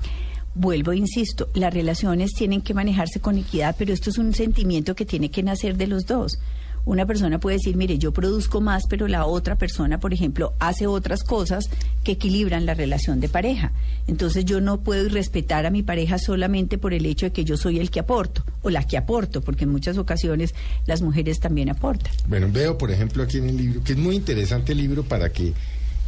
Vuelvo, 0.54 0.92
insisto, 0.92 1.50
las 1.54 1.74
relaciones 1.74 2.32
tienen 2.34 2.62
que 2.62 2.74
manejarse 2.74 3.22
con 3.22 3.38
equidad, 3.38 3.76
pero 3.78 3.94
esto 3.94 4.10
es 4.10 4.18
un 4.18 4.34
sentimiento 4.34 4.96
que 4.96 5.06
tiene 5.06 5.32
que 5.32 5.44
nacer 5.44 5.78
de 5.78 5.88
los 5.88 6.06
dos. 6.06 6.40
Una 6.84 7.06
persona 7.06 7.40
puede 7.40 7.58
decir, 7.58 7.78
mire, 7.78 8.00
yo 8.00 8.12
produzco 8.12 8.60
más, 8.60 8.88
pero 8.90 9.08
la 9.08 9.26
otra 9.26 9.56
persona, 9.56 10.00
por 10.00 10.14
ejemplo, 10.14 10.54
hace 10.60 10.88
otras 10.88 11.24
cosas 11.24 11.70
que 12.04 12.14
equilibran 12.14 12.66
la 12.66 12.74
relación 12.74 13.20
de 13.20 13.30
pareja. 13.30 13.72
Entonces 14.08 14.46
yo 14.46 14.62
no 14.62 14.82
puedo 14.82 15.08
respetar 15.10 15.66
a 15.66 15.70
mi 15.70 15.84
pareja 15.84 16.18
solamente 16.18 16.80
por 16.80 16.94
el 16.94 17.06
hecho 17.06 17.28
de 17.28 17.32
que 17.32 17.46
yo 17.46 17.56
soy 17.56 17.80
el 17.80 17.92
que 17.92 18.00
aporto 18.00 18.44
o 18.64 18.72
la 18.72 18.86
que 18.86 18.98
aporto, 18.98 19.42
porque 19.42 19.66
en 19.66 19.70
muchas 19.70 19.98
ocasiones 19.98 20.56
las 20.88 21.04
mujeres 21.04 21.40
también 21.40 21.70
aportan. 21.70 22.12
Bueno, 22.28 22.48
veo, 22.52 22.78
por 22.78 22.90
ejemplo, 22.90 23.24
aquí 23.24 23.38
en 23.38 23.50
el 23.50 23.58
libro, 23.58 23.84
que 23.84 23.94
es 23.94 24.00
muy 24.00 24.16
interesante 24.16 24.72
el 24.72 24.80
libro 24.80 25.04
para 25.04 25.30
que... 25.30 25.54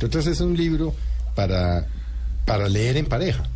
Entonces 0.01 0.33
es 0.33 0.41
un 0.41 0.57
libro 0.57 0.93
para, 1.35 1.85
para 2.45 2.67
leer 2.67 2.97
en 2.97 3.05
pareja. 3.05 3.47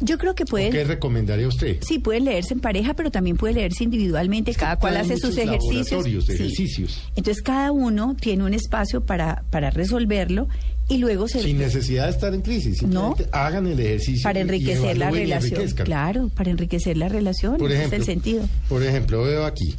Yo 0.00 0.18
creo 0.18 0.34
que 0.34 0.44
pueden... 0.44 0.72
¿Qué 0.72 0.82
recomendaría 0.84 1.46
usted? 1.46 1.78
Sí, 1.80 2.00
puede 2.00 2.20
leerse 2.20 2.54
en 2.54 2.60
pareja, 2.60 2.94
pero 2.94 3.10
también 3.12 3.36
puede 3.36 3.54
leerse 3.54 3.84
individualmente. 3.84 4.52
Cada 4.54 4.76
cual 4.76 4.96
hace 4.96 5.16
sus 5.16 5.36
ejercicios. 5.36 5.90
laboratorios, 5.90 6.26
Sí. 6.26 6.32
ejercicios. 6.32 7.00
Entonces 7.14 7.42
cada 7.42 7.70
uno 7.70 8.16
tiene 8.20 8.42
un 8.44 8.52
espacio 8.52 9.02
para, 9.04 9.44
para 9.50 9.70
resolverlo 9.70 10.48
y 10.88 10.98
luego 10.98 11.28
se... 11.28 11.40
Sin 11.42 11.58
necesidad 11.58 12.06
de 12.06 12.10
estar 12.10 12.34
en 12.34 12.40
crisis. 12.42 12.78
Simplemente 12.78 13.28
hagan 13.30 13.66
el 13.68 13.78
ejercicio. 13.78 14.24
para 14.24 14.40
y 14.40 14.42
enriquecer 14.42 14.98
la 14.98 15.12
y 15.12 15.14
relación. 15.14 15.70
Claro, 15.84 16.28
para 16.34 16.50
enriquecer 16.50 16.96
la 16.96 17.08
relación. 17.08 17.56
Por 17.58 17.70
ese 17.70 17.78
ejemplo, 17.84 17.96
es 17.96 18.08
el 18.08 18.14
sentido. 18.14 18.48
Por 18.68 18.82
ejemplo, 18.82 19.22
veo 19.22 19.44
aquí. 19.44 19.74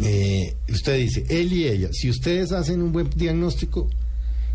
eh, 0.00 0.54
usted 0.68 0.98
dice, 0.98 1.24
él 1.28 1.52
y 1.52 1.66
ella, 1.66 1.88
si 1.92 2.10
ustedes 2.10 2.52
hacen 2.52 2.82
un 2.82 2.92
buen 2.92 3.10
diagnóstico 3.10 3.88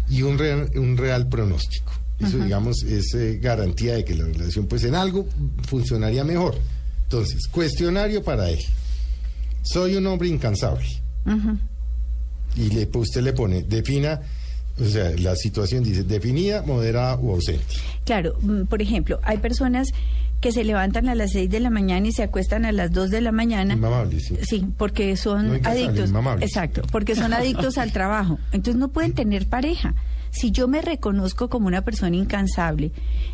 y 0.10 0.22
un 0.22 0.38
real, 0.38 0.70
un 0.76 0.98
real 0.98 1.28
pronóstico, 1.30 1.92
eso 2.20 2.38
digamos 2.38 2.84
es 2.84 3.14
eh, 3.16 3.40
garantía 3.42 3.96
de 3.96 4.06
que 4.06 4.14
la 4.16 4.26
relación 4.26 4.68
pues 4.68 4.84
en 4.84 4.96
algo 4.96 5.28
funcionaría 5.68 6.24
mejor. 6.24 6.56
Entonces, 7.04 7.48
cuestionario 7.48 8.24
para 8.24 8.50
él. 8.50 8.60
Soy 9.64 9.96
un 9.96 10.06
hombre 10.08 10.28
incansable. 10.30 10.86
Y 12.56 12.70
le, 12.70 12.88
pues, 12.88 13.10
usted 13.10 13.22
le 13.22 13.34
pone, 13.34 13.64
defina, 13.64 14.22
o 14.80 14.86
sea, 14.86 15.12
la 15.18 15.36
situación 15.36 15.84
dice, 15.84 16.04
definida, 16.04 16.62
moderada 16.64 17.16
o 17.16 17.34
ausente. 17.34 17.64
Claro, 18.06 18.36
mm, 18.42 18.64
por 18.64 18.82
ejemplo, 18.82 19.20
hay 19.24 19.38
personas 19.38 19.90
que 20.42 20.52
se 20.52 20.64
levantan 20.64 21.10
a 21.10 21.16
las 21.16 21.32
6 21.32 21.50
de 21.50 21.60
la 21.60 21.70
mañana 21.70 22.08
y 22.08 22.12
se 22.14 22.24
acuestan 22.24 22.66
a 22.66 22.72
las 22.72 22.92
2 22.92 23.12
de 23.12 23.22
la 23.22 23.32
mañana. 23.32 23.74
Inmamable, 23.74 24.20
sí. 24.20 24.38
Sí, 24.42 24.66
porque 24.78 25.16
son 25.18 25.48
No 25.62 25.70
adictos. 25.70 26.10
inmamables. 26.10 26.48
Exacto, 26.50 26.82
porque 26.92 27.16
son 27.16 27.34
adictos 27.34 27.78
al 27.78 27.92
trabajo. 27.92 28.40
Entonces 28.52 28.80
no 28.80 28.88
pueden 28.90 29.14
tener 29.14 29.48
pareja. 29.48 29.94
Si 30.32 30.52
yo 30.52 30.68
me 30.68 30.82
reconozco 30.82 31.50
como 31.50 31.68
una 31.68 31.82
persona 31.82 32.16
incansable, 32.16 32.92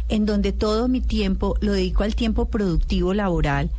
en 0.09 0.25
donde 0.25 0.51
todo 0.51 0.87
mi 0.87 1.01
tiempo 1.01 1.55
lo 1.61 1.73
dedico 1.73 2.03
al 2.03 2.15
tiempo 2.15 2.45
productivo 2.45 3.13
laboral, 3.13 3.69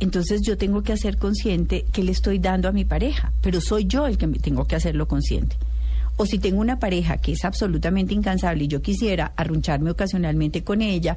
entonces 0.00 0.42
yo 0.42 0.56
tengo 0.56 0.82
que 0.82 0.92
hacer 0.92 1.18
consciente 1.18 1.84
que 1.92 2.04
le 2.04 2.12
estoy 2.12 2.38
dando 2.38 2.68
a 2.68 2.72
mi 2.72 2.84
pareja, 2.84 3.32
pero 3.42 3.60
soy 3.60 3.86
yo 3.86 4.06
el 4.06 4.16
que 4.16 4.26
tengo 4.28 4.66
que 4.66 4.76
hacerlo 4.76 5.08
consciente. 5.08 5.56
O 6.20 6.26
si 6.26 6.40
tengo 6.40 6.60
una 6.60 6.80
pareja 6.80 7.18
que 7.18 7.32
es 7.32 7.44
absolutamente 7.44 8.12
incansable 8.12 8.64
y 8.64 8.68
yo 8.68 8.82
quisiera 8.82 9.32
arruncharme 9.36 9.92
ocasionalmente 9.92 10.64
con 10.64 10.82
ella, 10.82 11.16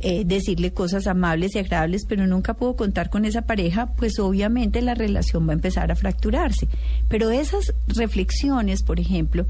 eh, 0.00 0.24
decirle 0.24 0.72
cosas 0.72 1.06
amables 1.06 1.54
y 1.54 1.60
agradables, 1.60 2.04
pero 2.04 2.26
nunca 2.26 2.54
puedo 2.54 2.74
contar 2.74 3.10
con 3.10 3.24
esa 3.24 3.42
pareja, 3.42 3.92
pues 3.96 4.18
obviamente 4.18 4.82
la 4.82 4.94
relación 4.94 5.46
va 5.46 5.52
a 5.52 5.54
empezar 5.54 5.92
a 5.92 5.96
fracturarse. 5.96 6.68
Pero 7.08 7.30
esas 7.30 7.74
reflexiones, 7.86 8.82
por 8.82 8.98
ejemplo, 8.98 9.46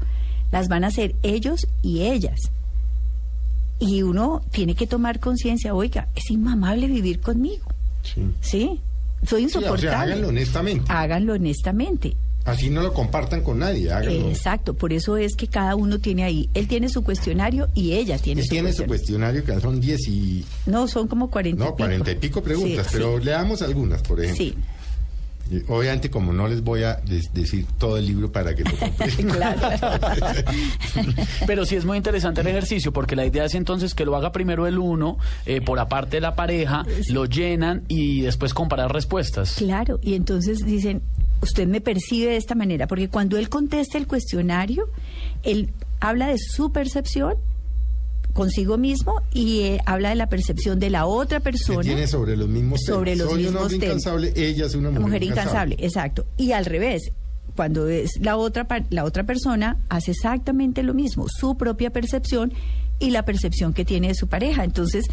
las 0.51 0.67
van 0.67 0.83
a 0.83 0.87
hacer 0.87 1.15
ellos 1.23 1.67
y 1.81 2.01
ellas. 2.01 2.39
Y 3.79 4.03
uno 4.03 4.41
tiene 4.51 4.75
que 4.75 4.85
tomar 4.85 5.19
conciencia, 5.19 5.73
oiga, 5.73 6.07
es 6.15 6.29
inmamable 6.29 6.87
vivir 6.87 7.19
conmigo, 7.19 7.65
Sí. 8.03 8.21
¿sí? 8.41 8.79
Soy 9.27 9.41
Sí, 9.41 9.57
o 9.57 9.59
sea, 9.59 9.59
insoportable. 9.61 9.89
háganlo 9.95 10.27
honestamente. 10.29 10.85
Háganlo 10.87 11.33
honestamente. 11.33 12.15
Así 12.43 12.71
no 12.71 12.81
lo 12.81 12.91
compartan 12.91 13.41
con 13.43 13.59
nadie, 13.59 13.91
háganlo. 13.91 14.29
Exacto, 14.29 14.73
por 14.73 14.93
eso 14.93 15.15
es 15.17 15.35
que 15.35 15.47
cada 15.47 15.75
uno 15.75 15.99
tiene 15.99 16.23
ahí, 16.23 16.49
él 16.55 16.67
tiene 16.67 16.89
su 16.89 17.03
cuestionario 17.03 17.69
y 17.75 17.93
ella 17.93 18.17
tiene 18.17 18.41
Él 18.41 18.47
su 18.47 18.51
tiene 18.51 18.73
su 18.73 18.85
cuestionario. 18.85 19.43
que 19.43 19.59
son 19.59 19.79
10 19.79 20.07
y... 20.07 20.45
No, 20.65 20.87
son 20.87 21.07
como 21.07 21.29
40 21.29 21.63
No, 21.63 21.75
40 21.75 22.11
y 22.11 22.15
pico 22.15 22.41
preguntas, 22.41 22.87
Sí, 22.87 22.93
pero 22.93 23.19
sí. 23.19 23.25
leamos 23.25 23.61
algunas, 23.61 24.01
por 24.01 24.19
ejemplo. 24.23 24.43
Sí, 24.43 24.55
Obviamente, 25.67 26.09
como 26.09 26.31
no 26.31 26.47
les 26.47 26.63
voy 26.63 26.83
a 26.83 27.01
decir 27.05 27.65
todo 27.77 27.97
el 27.97 28.05
libro 28.05 28.31
para 28.31 28.55
que 28.55 28.63
lo 28.63 28.71
compren. 28.71 29.27
claro. 29.29 29.59
Pero 31.45 31.65
sí 31.65 31.75
es 31.75 31.85
muy 31.85 31.97
interesante 31.97 32.41
el 32.41 32.47
ejercicio 32.47 32.93
porque 32.93 33.15
la 33.15 33.25
idea 33.25 33.45
es 33.45 33.55
entonces 33.55 33.93
que 33.93 34.05
lo 34.05 34.15
haga 34.15 34.31
primero 34.31 34.67
el 34.67 34.77
uno, 34.77 35.17
eh, 35.45 35.61
por 35.61 35.79
aparte 35.79 36.17
de 36.17 36.21
la 36.21 36.35
pareja, 36.35 36.85
lo 37.09 37.25
llenan 37.25 37.83
y 37.87 38.21
después 38.21 38.53
comparar 38.53 38.93
respuestas. 38.93 39.55
Claro, 39.57 39.99
y 40.01 40.13
entonces 40.13 40.59
dicen, 40.65 41.01
usted 41.41 41.67
me 41.67 41.81
percibe 41.81 42.31
de 42.31 42.37
esta 42.37 42.55
manera, 42.55 42.87
porque 42.87 43.09
cuando 43.09 43.37
él 43.37 43.49
contesta 43.49 43.97
el 43.97 44.07
cuestionario, 44.07 44.89
él 45.43 45.73
habla 45.99 46.27
de 46.27 46.37
su 46.37 46.71
percepción 46.71 47.35
consigo 48.33 48.77
mismo 48.77 49.21
y 49.33 49.61
eh, 49.61 49.79
habla 49.85 50.09
de 50.09 50.15
la 50.15 50.27
percepción 50.27 50.79
de 50.79 50.89
la 50.89 51.05
otra 51.05 51.39
persona. 51.39 51.81
tiene 51.81 52.07
sobre 52.07 52.35
los 52.37 52.47
mismos 52.47 52.79
Sobre 52.85 53.11
temas. 53.13 53.19
los 53.25 53.29
Soy 53.33 53.39
un 53.39 53.45
mismos 53.45 53.61
hombre 53.63 53.77
temas. 53.79 53.89
incansable, 53.95 54.33
ella 54.35 54.65
es 54.65 54.75
una 54.75 54.89
mujer, 54.89 55.01
mujer 55.05 55.23
incansable, 55.23 55.75
exacto. 55.79 56.25
Y 56.37 56.51
al 56.53 56.65
revés, 56.65 57.11
cuando 57.55 57.87
es 57.89 58.11
la 58.21 58.37
otra 58.37 58.65
la 58.89 59.03
otra 59.03 59.23
persona 59.25 59.77
hace 59.89 60.11
exactamente 60.11 60.83
lo 60.83 60.93
mismo, 60.93 61.25
su 61.27 61.57
propia 61.57 61.89
percepción 61.91 62.53
y 62.99 63.09
la 63.09 63.23
percepción 63.25 63.73
que 63.73 63.83
tiene 63.83 64.09
de 64.09 64.15
su 64.15 64.27
pareja. 64.27 64.63
Entonces, 64.63 65.05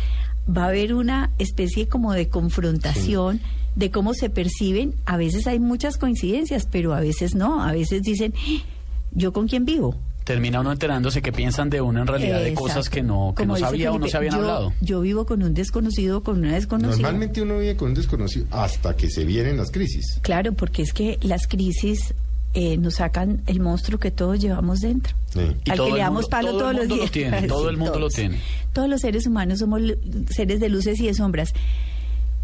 va 0.48 0.64
a 0.64 0.68
haber 0.68 0.94
una 0.94 1.30
especie 1.38 1.88
como 1.88 2.12
de 2.12 2.28
confrontación 2.28 3.40
de 3.74 3.90
cómo 3.90 4.14
se 4.14 4.28
perciben. 4.30 4.94
A 5.06 5.16
veces 5.16 5.46
hay 5.46 5.58
muchas 5.58 5.96
coincidencias, 5.98 6.66
pero 6.70 6.94
a 6.94 7.00
veces 7.00 7.34
no. 7.34 7.62
A 7.62 7.72
veces 7.72 8.02
dicen, 8.02 8.34
"Eh, 8.48 8.62
¿yo 9.12 9.32
con 9.32 9.48
quién 9.48 9.64
vivo? 9.64 9.94
Termina 10.28 10.60
uno 10.60 10.70
enterándose 10.72 11.22
que 11.22 11.32
piensan 11.32 11.70
de 11.70 11.80
uno 11.80 12.02
en 12.02 12.06
realidad 12.06 12.40
de 12.42 12.54
cosas 12.54 12.88
que 12.88 13.02
no, 13.02 13.32
que 13.36 13.42
Como 13.42 13.54
no 13.54 13.58
sabía 13.58 13.90
o 13.92 13.98
no 13.98 14.06
se 14.08 14.16
habían 14.16 14.34
yo- 14.34 14.40
hablado. 14.40 14.72
Yo 14.80 15.00
vivo 15.00 15.26
con 15.26 15.42
un 15.42 15.54
desconocido, 15.54 16.22
con 16.22 16.38
una 16.38 16.52
desconocida. 16.54 16.96
Normalmente 16.96 17.42
uno 17.42 17.58
vive 17.58 17.74
con 17.76 17.88
un 17.88 17.94
desconocido 17.94 18.46
hasta 18.50 18.94
que 18.94 19.08
se 19.10 19.24
vienen 19.24 19.56
las 19.56 19.70
crisis. 19.70 20.20
Claro, 20.22 20.52
porque 20.52 20.82
es 20.82 20.92
que 20.92 21.18
las 21.22 21.46
crisis 21.46 22.14
eh, 22.54 22.76
nos 22.78 22.94
sacan 22.96 23.42
el 23.46 23.60
monstruo 23.60 23.98
que 23.98 24.10
todos 24.10 24.38
llevamos 24.40 24.80
dentro. 24.80 25.14
Sí. 25.32 25.40
Al 25.40 25.78
que 25.78 25.90
le 25.92 25.98
damos 25.98 26.22
mundo- 26.22 26.28
palo 26.28 26.48
todo 26.50 26.58
todos 26.60 26.74
los 26.76 26.88
lo 26.88 26.94
días. 26.96 27.10
tiene, 27.10 27.42
todo 27.48 27.68
el 27.70 27.76
mundo 27.76 27.98
lo 27.98 28.08
tiene. 28.08 28.38
Todos 28.72 28.88
los 28.88 29.00
seres 29.00 29.26
humanos 29.26 29.58
somos 29.60 29.80
seres 30.30 30.60
de 30.60 30.68
luces 30.68 31.00
y 31.00 31.06
de 31.06 31.14
sombras. 31.14 31.52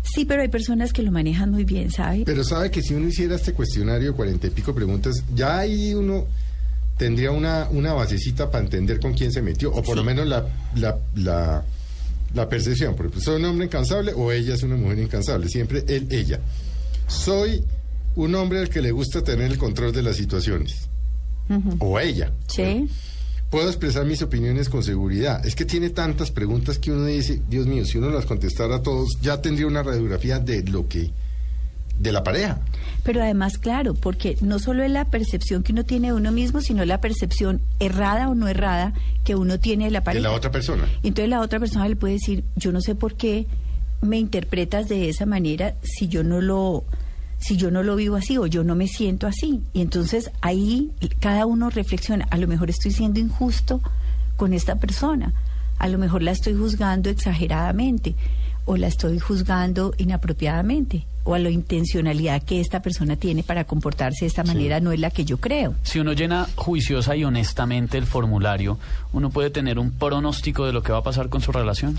Sí, 0.02 0.24
pero 0.26 0.42
hay 0.42 0.48
personas 0.48 0.92
que 0.92 1.02
lo 1.02 1.10
manejan 1.10 1.50
muy 1.50 1.64
bien, 1.64 1.90
¿sabe? 1.90 2.24
Pero 2.26 2.44
sabe 2.44 2.70
que 2.70 2.82
si 2.82 2.92
uno 2.94 3.08
hiciera 3.08 3.36
este 3.36 3.54
cuestionario 3.54 4.10
de 4.10 4.16
cuarenta 4.16 4.46
y 4.46 4.50
pico 4.50 4.74
preguntas, 4.74 5.22
ya 5.34 5.58
ahí 5.60 5.94
uno 5.94 6.26
tendría 6.96 7.30
una, 7.30 7.68
una 7.70 7.92
basecita 7.92 8.50
para 8.50 8.64
entender 8.64 9.00
con 9.00 9.14
quién 9.14 9.32
se 9.32 9.42
metió, 9.42 9.72
o 9.72 9.82
por 9.82 9.96
lo 9.96 10.04
menos 10.04 10.26
la, 10.26 10.46
la, 10.76 10.98
la, 11.14 11.64
la 12.34 12.48
percepción. 12.48 12.94
Por 12.94 13.06
ejemplo, 13.06 13.20
¿soy 13.20 13.36
un 13.36 13.44
hombre 13.46 13.66
incansable 13.66 14.12
o 14.14 14.30
ella 14.32 14.54
es 14.54 14.62
una 14.62 14.76
mujer 14.76 14.98
incansable? 14.98 15.48
Siempre 15.48 15.84
él, 15.88 16.06
ella. 16.10 16.40
Soy 17.06 17.64
un 18.16 18.34
hombre 18.34 18.60
al 18.60 18.68
que 18.68 18.80
le 18.80 18.92
gusta 18.92 19.22
tener 19.22 19.50
el 19.50 19.58
control 19.58 19.92
de 19.92 20.02
las 20.02 20.16
situaciones. 20.16 20.88
O 21.78 22.00
ella. 22.00 22.32
Sí. 22.46 22.88
Puedo 23.50 23.68
expresar 23.68 24.06
mis 24.06 24.22
opiniones 24.22 24.68
con 24.68 24.82
seguridad. 24.82 25.44
Es 25.46 25.54
que 25.54 25.64
tiene 25.64 25.90
tantas 25.90 26.30
preguntas 26.30 26.78
que 26.78 26.90
uno 26.90 27.04
dice, 27.06 27.42
Dios 27.48 27.66
mío, 27.66 27.84
si 27.84 27.98
uno 27.98 28.08
las 28.10 28.24
contestara 28.24 28.76
a 28.76 28.82
todos, 28.82 29.18
ya 29.20 29.40
tendría 29.42 29.66
una 29.66 29.82
radiografía 29.82 30.38
de 30.38 30.62
lo 30.62 30.88
que, 30.88 31.10
de 31.98 32.12
la 32.12 32.24
pareja. 32.24 32.60
Pero 33.02 33.22
además, 33.22 33.58
claro, 33.58 33.94
porque 33.94 34.36
no 34.40 34.58
solo 34.58 34.82
es 34.82 34.90
la 34.90 35.04
percepción 35.04 35.62
que 35.62 35.72
uno 35.72 35.84
tiene 35.84 36.08
de 36.08 36.12
uno 36.14 36.32
mismo, 36.32 36.60
sino 36.60 36.84
la 36.84 37.00
percepción 37.00 37.60
errada 37.78 38.28
o 38.28 38.34
no 38.34 38.48
errada 38.48 38.94
que 39.24 39.34
uno 39.34 39.60
tiene 39.60 39.84
de 39.84 39.90
la 39.90 40.00
de 40.00 40.04
pareja. 40.04 40.28
la 40.28 40.34
otra 40.34 40.50
persona. 40.50 40.84
Entonces 41.02 41.28
la 41.28 41.40
otra 41.40 41.60
persona 41.60 41.88
le 41.88 41.96
puede 41.96 42.14
decir, 42.14 42.44
yo 42.56 42.72
no 42.72 42.80
sé 42.80 42.94
por 42.94 43.14
qué 43.14 43.46
me 44.00 44.18
interpretas 44.18 44.88
de 44.88 45.08
esa 45.08 45.26
manera 45.26 45.74
si 45.82 46.08
yo 46.08 46.24
no 46.24 46.40
lo 46.40 46.84
si 47.38 47.56
yo 47.56 47.70
no 47.70 47.82
lo 47.82 47.96
vivo 47.96 48.16
así 48.16 48.38
o 48.38 48.46
yo 48.46 48.64
no 48.64 48.74
me 48.74 48.86
siento 48.88 49.26
así. 49.26 49.60
Y 49.74 49.82
entonces 49.82 50.30
ahí 50.40 50.90
cada 51.20 51.44
uno 51.44 51.68
reflexiona, 51.68 52.26
a 52.30 52.38
lo 52.38 52.48
mejor 52.48 52.70
estoy 52.70 52.90
siendo 52.90 53.20
injusto 53.20 53.82
con 54.36 54.54
esta 54.54 54.76
persona, 54.76 55.34
a 55.78 55.88
lo 55.88 55.98
mejor 55.98 56.22
la 56.22 56.30
estoy 56.30 56.54
juzgando 56.54 57.10
exageradamente 57.10 58.14
o 58.64 58.78
la 58.78 58.86
estoy 58.86 59.18
juzgando 59.18 59.92
inapropiadamente 59.98 61.06
o 61.24 61.34
a 61.34 61.38
la 61.38 61.50
intencionalidad 61.50 62.42
que 62.42 62.60
esta 62.60 62.80
persona 62.82 63.16
tiene 63.16 63.42
para 63.42 63.64
comportarse 63.64 64.24
de 64.24 64.28
esta 64.28 64.44
manera 64.44 64.80
no 64.80 64.92
es 64.92 65.00
la 65.00 65.10
que 65.10 65.24
yo 65.24 65.38
creo. 65.38 65.74
Si 65.82 65.98
uno 65.98 66.12
llena 66.12 66.46
juiciosa 66.54 67.16
y 67.16 67.24
honestamente 67.24 67.98
el 67.98 68.06
formulario, 68.06 68.78
uno 69.12 69.30
puede 69.30 69.50
tener 69.50 69.78
un 69.78 69.90
pronóstico 69.90 70.66
de 70.66 70.72
lo 70.72 70.82
que 70.82 70.92
va 70.92 70.98
a 70.98 71.02
pasar 71.02 71.28
con 71.28 71.40
su 71.40 71.50
relación. 71.50 71.98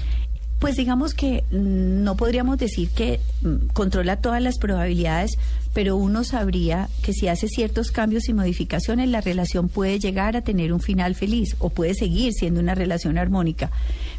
Pues 0.59 0.77
digamos 0.77 1.13
que 1.13 1.43
mm, 1.51 2.03
no 2.03 2.15
podríamos 2.15 2.57
decir 2.57 2.89
que 2.89 3.19
mm, 3.41 3.67
controla 3.73 4.17
todas 4.17 4.41
las 4.41 4.57
probabilidades, 4.57 5.37
pero 5.75 5.97
uno 5.97 6.23
sabría 6.23 6.87
que 7.03 7.11
si 7.11 7.27
hace 7.27 7.49
ciertos 7.49 7.91
cambios 7.91 8.29
y 8.29 8.33
modificaciones, 8.33 9.09
la 9.09 9.19
relación 9.19 9.67
puede 9.67 9.99
llegar 9.99 10.37
a 10.37 10.41
tener 10.41 10.71
un 10.71 10.79
final 10.79 11.15
feliz 11.15 11.57
o 11.59 11.69
puede 11.69 11.93
seguir 11.93 12.31
siendo 12.31 12.61
una 12.61 12.75
relación 12.75 13.17
armónica. 13.17 13.71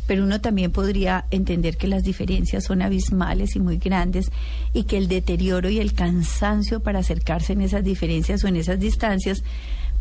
Pero 0.06 0.24
uno 0.24 0.42
también 0.42 0.70
podría 0.70 1.24
entender 1.30 1.78
que 1.78 1.88
las 1.88 2.02
diferencias 2.02 2.64
son 2.64 2.82
abismales 2.82 3.56
y 3.56 3.60
muy 3.60 3.78
grandes 3.78 4.30
y 4.74 4.84
que 4.84 4.98
el 4.98 5.08
deterioro 5.08 5.70
y 5.70 5.78
el 5.78 5.94
cansancio 5.94 6.80
para 6.80 6.98
acercarse 6.98 7.54
en 7.54 7.62
esas 7.62 7.82
diferencias 7.82 8.44
o 8.44 8.48
en 8.48 8.56
esas 8.56 8.78
distancias, 8.78 9.42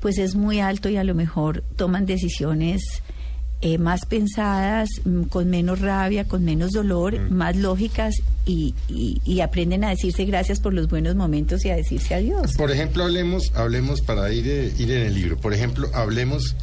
pues 0.01 0.17
es 0.17 0.35
muy 0.35 0.59
alto 0.59 0.89
y 0.89 0.97
a 0.97 1.05
lo 1.05 1.15
mejor 1.15 1.63
toman 1.77 2.05
decisiones 2.05 3.01
eh, 3.67 3.79
más 3.79 4.05
pensadas, 4.05 4.87
mm, 5.05 5.23
con 5.23 5.49
menos 5.49 5.79
rabia, 5.79 6.25
con 6.27 6.43
menos 6.45 6.71
dolor, 6.71 7.19
más 7.31 7.55
lógicas 7.55 8.13
y, 8.45 8.75
y- 8.87 9.19
y 9.25 9.39
aprenden 9.41 9.83
a 9.83 9.89
decirse 9.89 10.23
gracias 10.25 10.59
por 10.59 10.71
los 10.71 10.87
buenos 10.87 11.15
momentos 11.15 11.65
y 11.65 11.71
a 11.71 11.75
decirse 11.75 12.13
adiós. 12.13 12.53
Por 12.57 12.69
ejemplo, 12.69 13.03
hablemos, 13.05 13.51
hablemos 13.55 14.01
para 14.01 14.31
ir, 14.31 14.47
eh, 14.47 14.71
ir 14.77 14.91
en 14.91 15.01
el 15.07 15.15
libro. 15.15 15.37
Por 15.37 15.51
ejemplo, 15.53 15.89
hablemos 15.95 16.55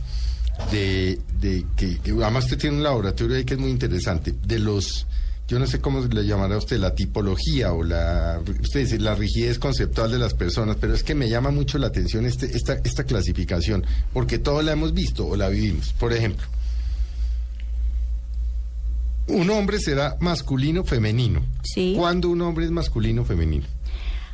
de, 0.71 1.19
de 1.41 1.65
que, 1.77 1.99
que 1.99 2.13
además 2.13 2.45
usted 2.45 2.59
tiene 2.59 2.77
un 2.77 2.83
laboratorio 2.85 3.37
ahí 3.37 3.45
que 3.45 3.55
es 3.55 3.61
muy 3.61 3.71
interesante, 3.71 4.33
de 4.47 4.59
los, 4.61 5.07
yo 5.49 5.59
no 5.59 5.67
sé 5.67 5.81
cómo 5.81 6.03
le 6.05 6.25
llamará 6.25 6.57
usted, 6.57 6.79
la 6.79 6.95
tipología 6.95 7.73
o 7.73 7.83
la, 7.83 8.41
usted 8.63 8.81
dice, 8.81 9.01
la 9.01 9.17
rigidez 9.17 9.59
conceptual 9.59 10.13
de 10.13 10.19
las 10.21 10.35
personas, 10.35 10.77
pero 10.81 10.95
es 10.95 11.03
que 11.03 11.17
me 11.17 11.29
llama 11.29 11.51
mucho 11.51 11.79
la 11.79 11.89
atención 11.89 12.27
este, 12.27 12.47
esta, 12.57 12.75
esta 12.85 13.03
clasificación, 13.03 13.85
porque 14.13 14.39
todos 14.39 14.65
la 14.65 14.71
hemos 14.71 14.95
visto 14.95 15.27
o 15.27 15.35
la 15.35 15.49
vivimos. 15.49 15.93
Por 15.99 16.13
ejemplo, 16.13 16.47
un 19.33 19.51
hombre 19.51 19.79
será 19.81 20.17
masculino 20.21 20.85
femenino. 20.85 21.43
Sí. 21.63 21.95
¿Cuándo 21.97 22.29
un 22.29 22.41
hombre 22.43 22.65
es 22.67 22.71
masculino 22.71 23.25
femenino? 23.25 23.67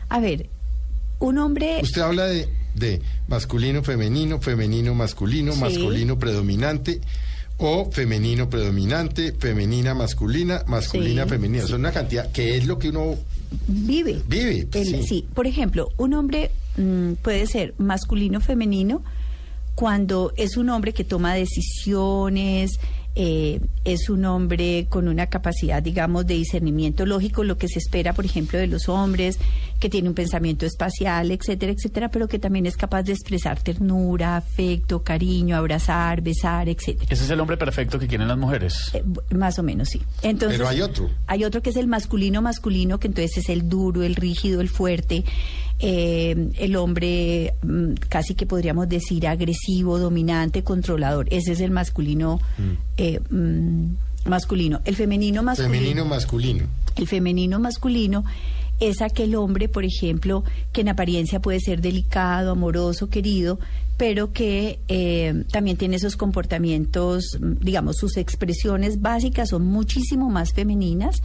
A 0.08 0.20
ver, 0.20 0.48
un 1.18 1.38
hombre... 1.38 1.78
Usted 1.82 2.02
habla 2.02 2.26
de, 2.26 2.48
de 2.74 3.00
masculino, 3.28 3.82
femenino, 3.82 4.40
femenino, 4.40 4.94
masculino, 4.94 5.52
Sí. 5.52 5.60
masculino 5.60 6.18
predominante 6.18 7.00
o 7.58 7.90
femenino 7.90 8.48
predominante, 8.48 9.32
femenina 9.32 9.92
masculina, 9.94 10.62
masculina 10.68 11.24
Sí, 11.24 11.28
femenina. 11.30 11.62
sí. 11.64 11.70
Son 11.70 11.80
una 11.80 11.92
cantidad 11.92 12.30
que 12.30 12.56
es 12.56 12.66
lo 12.66 12.78
que 12.78 12.90
uno 12.90 13.16
vive. 13.66 14.22
vive. 14.28 14.68
El- 14.72 14.86
sí. 14.86 15.02
sí. 15.02 15.26
por 15.34 15.46
ejemplo, 15.46 15.88
un 15.96 16.14
hombre 16.14 16.52
mm, 16.76 17.14
puede 17.14 17.46
ser 17.48 17.74
masculino 17.78 18.40
femenino 18.40 19.02
cuando 19.74 20.32
es 20.36 20.56
un 20.56 20.70
hombre 20.70 20.92
que 20.92 21.04
toma 21.04 21.34
decisiones, 21.34 22.78
eh, 23.20 23.60
es 23.84 24.10
un 24.10 24.24
hombre 24.26 24.86
con 24.88 25.08
una 25.08 25.26
capacidad, 25.26 25.82
digamos, 25.82 26.24
de 26.24 26.34
discernimiento 26.34 27.04
lógico, 27.04 27.42
lo 27.42 27.58
que 27.58 27.66
se 27.66 27.80
espera, 27.80 28.12
por 28.12 28.24
ejemplo, 28.24 28.60
de 28.60 28.68
los 28.68 28.88
hombres, 28.88 29.40
que 29.80 29.90
tiene 29.90 30.08
un 30.08 30.14
pensamiento 30.14 30.64
espacial, 30.64 31.32
etcétera, 31.32 31.72
etcétera, 31.72 32.12
pero 32.12 32.28
que 32.28 32.38
también 32.38 32.64
es 32.66 32.76
capaz 32.76 33.02
de 33.02 33.14
expresar 33.14 33.60
ternura, 33.60 34.36
afecto, 34.36 35.02
cariño, 35.02 35.56
abrazar, 35.56 36.20
besar, 36.20 36.68
etcétera. 36.68 37.08
Ese 37.10 37.24
es 37.24 37.30
el 37.30 37.40
hombre 37.40 37.56
perfecto 37.56 37.98
que 37.98 38.06
quieren 38.06 38.28
las 38.28 38.38
mujeres. 38.38 38.92
Eh, 38.94 39.02
más 39.34 39.58
o 39.58 39.64
menos, 39.64 39.88
sí. 39.88 40.00
Entonces, 40.22 40.56
Pero 40.56 40.68
hay 40.68 40.80
otro. 40.80 41.10
Hay 41.26 41.42
otro 41.42 41.60
que 41.60 41.70
es 41.70 41.76
el 41.76 41.88
masculino 41.88 42.40
masculino, 42.40 43.00
que 43.00 43.08
entonces 43.08 43.38
es 43.38 43.48
el 43.48 43.68
duro, 43.68 44.04
el 44.04 44.14
rígido, 44.14 44.60
el 44.60 44.68
fuerte, 44.68 45.24
eh, 45.80 46.50
el 46.58 46.74
hombre 46.74 47.54
mm, 47.62 47.94
casi 48.08 48.34
que 48.34 48.46
podríamos 48.46 48.88
decir 48.88 49.28
agresivo, 49.28 49.98
dominante, 49.98 50.64
controlador. 50.64 51.28
Ese 51.30 51.52
es 51.52 51.60
el 51.60 51.70
masculino 51.70 52.40
eh, 53.14 53.20
mm, 53.30 54.28
masculino. 54.28 54.80
El 54.84 54.96
femenino 54.96 55.42
masculino. 55.42 55.74
Femenino 55.74 56.04
masculino. 56.04 56.64
El 56.96 57.06
femenino 57.06 57.58
masculino 57.58 58.24
es 58.80 59.02
aquel 59.02 59.34
hombre, 59.34 59.68
por 59.68 59.84
ejemplo, 59.84 60.44
que 60.72 60.82
en 60.82 60.88
apariencia 60.88 61.40
puede 61.40 61.60
ser 61.60 61.80
delicado, 61.80 62.52
amoroso, 62.52 63.08
querido, 63.08 63.58
pero 63.96 64.32
que 64.32 64.78
eh, 64.86 65.44
también 65.50 65.76
tiene 65.76 65.96
esos 65.96 66.16
comportamientos, 66.16 67.38
mm, 67.40 67.54
digamos, 67.60 67.96
sus 67.96 68.16
expresiones 68.16 69.00
básicas 69.00 69.48
son 69.50 69.66
muchísimo 69.66 70.30
más 70.30 70.52
femeninas. 70.52 71.22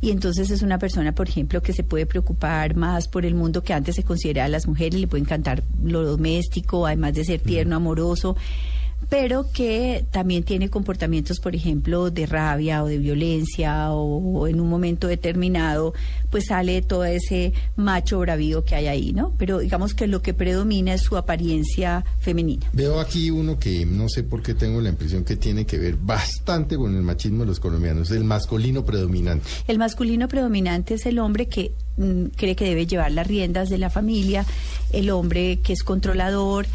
Y 0.00 0.10
entonces 0.10 0.50
es 0.50 0.62
una 0.62 0.78
persona, 0.78 1.14
por 1.14 1.28
ejemplo, 1.28 1.62
que 1.62 1.72
se 1.72 1.82
puede 1.82 2.04
preocupar 2.04 2.76
más 2.76 3.08
por 3.08 3.24
el 3.24 3.34
mundo 3.34 3.62
que 3.62 3.72
antes 3.72 3.94
se 3.94 4.02
consideraba 4.02 4.46
a 4.46 4.50
las 4.50 4.66
mujeres, 4.66 5.00
le 5.00 5.06
puede 5.06 5.22
encantar 5.22 5.62
lo 5.82 6.04
doméstico, 6.04 6.86
además 6.86 7.14
de 7.14 7.24
ser 7.24 7.40
tierno, 7.40 7.76
amoroso 7.76 8.36
pero 9.08 9.50
que 9.52 10.04
también 10.10 10.44
tiene 10.44 10.70
comportamientos, 10.70 11.40
por 11.40 11.54
ejemplo, 11.54 12.10
de 12.10 12.26
rabia 12.26 12.82
o 12.82 12.86
de 12.86 12.98
violencia 12.98 13.92
o, 13.92 14.40
o 14.40 14.48
en 14.48 14.60
un 14.60 14.68
momento 14.68 15.06
determinado, 15.08 15.94
pues 16.30 16.46
sale 16.46 16.82
todo 16.82 17.04
ese 17.04 17.52
macho 17.76 18.18
bravío 18.18 18.64
que 18.64 18.74
hay 18.74 18.86
ahí, 18.88 19.12
¿no? 19.12 19.34
Pero 19.38 19.58
digamos 19.58 19.94
que 19.94 20.06
lo 20.06 20.20
que 20.20 20.34
predomina 20.34 20.94
es 20.94 21.02
su 21.02 21.16
apariencia 21.16 22.04
femenina. 22.18 22.66
Veo 22.72 23.00
aquí 23.00 23.30
uno 23.30 23.58
que 23.58 23.86
no 23.86 24.08
sé 24.08 24.24
por 24.24 24.42
qué 24.42 24.54
tengo 24.54 24.80
la 24.80 24.88
impresión 24.88 25.24
que 25.24 25.36
tiene 25.36 25.64
que 25.64 25.78
ver 25.78 25.96
bastante 25.96 26.76
con 26.76 26.94
el 26.94 27.02
machismo 27.02 27.40
de 27.40 27.46
los 27.46 27.60
colombianos, 27.60 28.10
el 28.10 28.24
masculino 28.24 28.84
predominante. 28.84 29.48
El 29.68 29.78
masculino 29.78 30.28
predominante 30.28 30.94
es 30.94 31.06
el 31.06 31.18
hombre 31.18 31.46
que 31.46 31.72
mm, 31.96 32.26
cree 32.36 32.56
que 32.56 32.64
debe 32.64 32.86
llevar 32.86 33.12
las 33.12 33.26
riendas 33.26 33.68
de 33.68 33.78
la 33.78 33.90
familia, 33.90 34.44
el 34.92 35.10
hombre 35.10 35.60
que 35.60 35.72
es 35.72 35.82
controlador, 35.82 36.66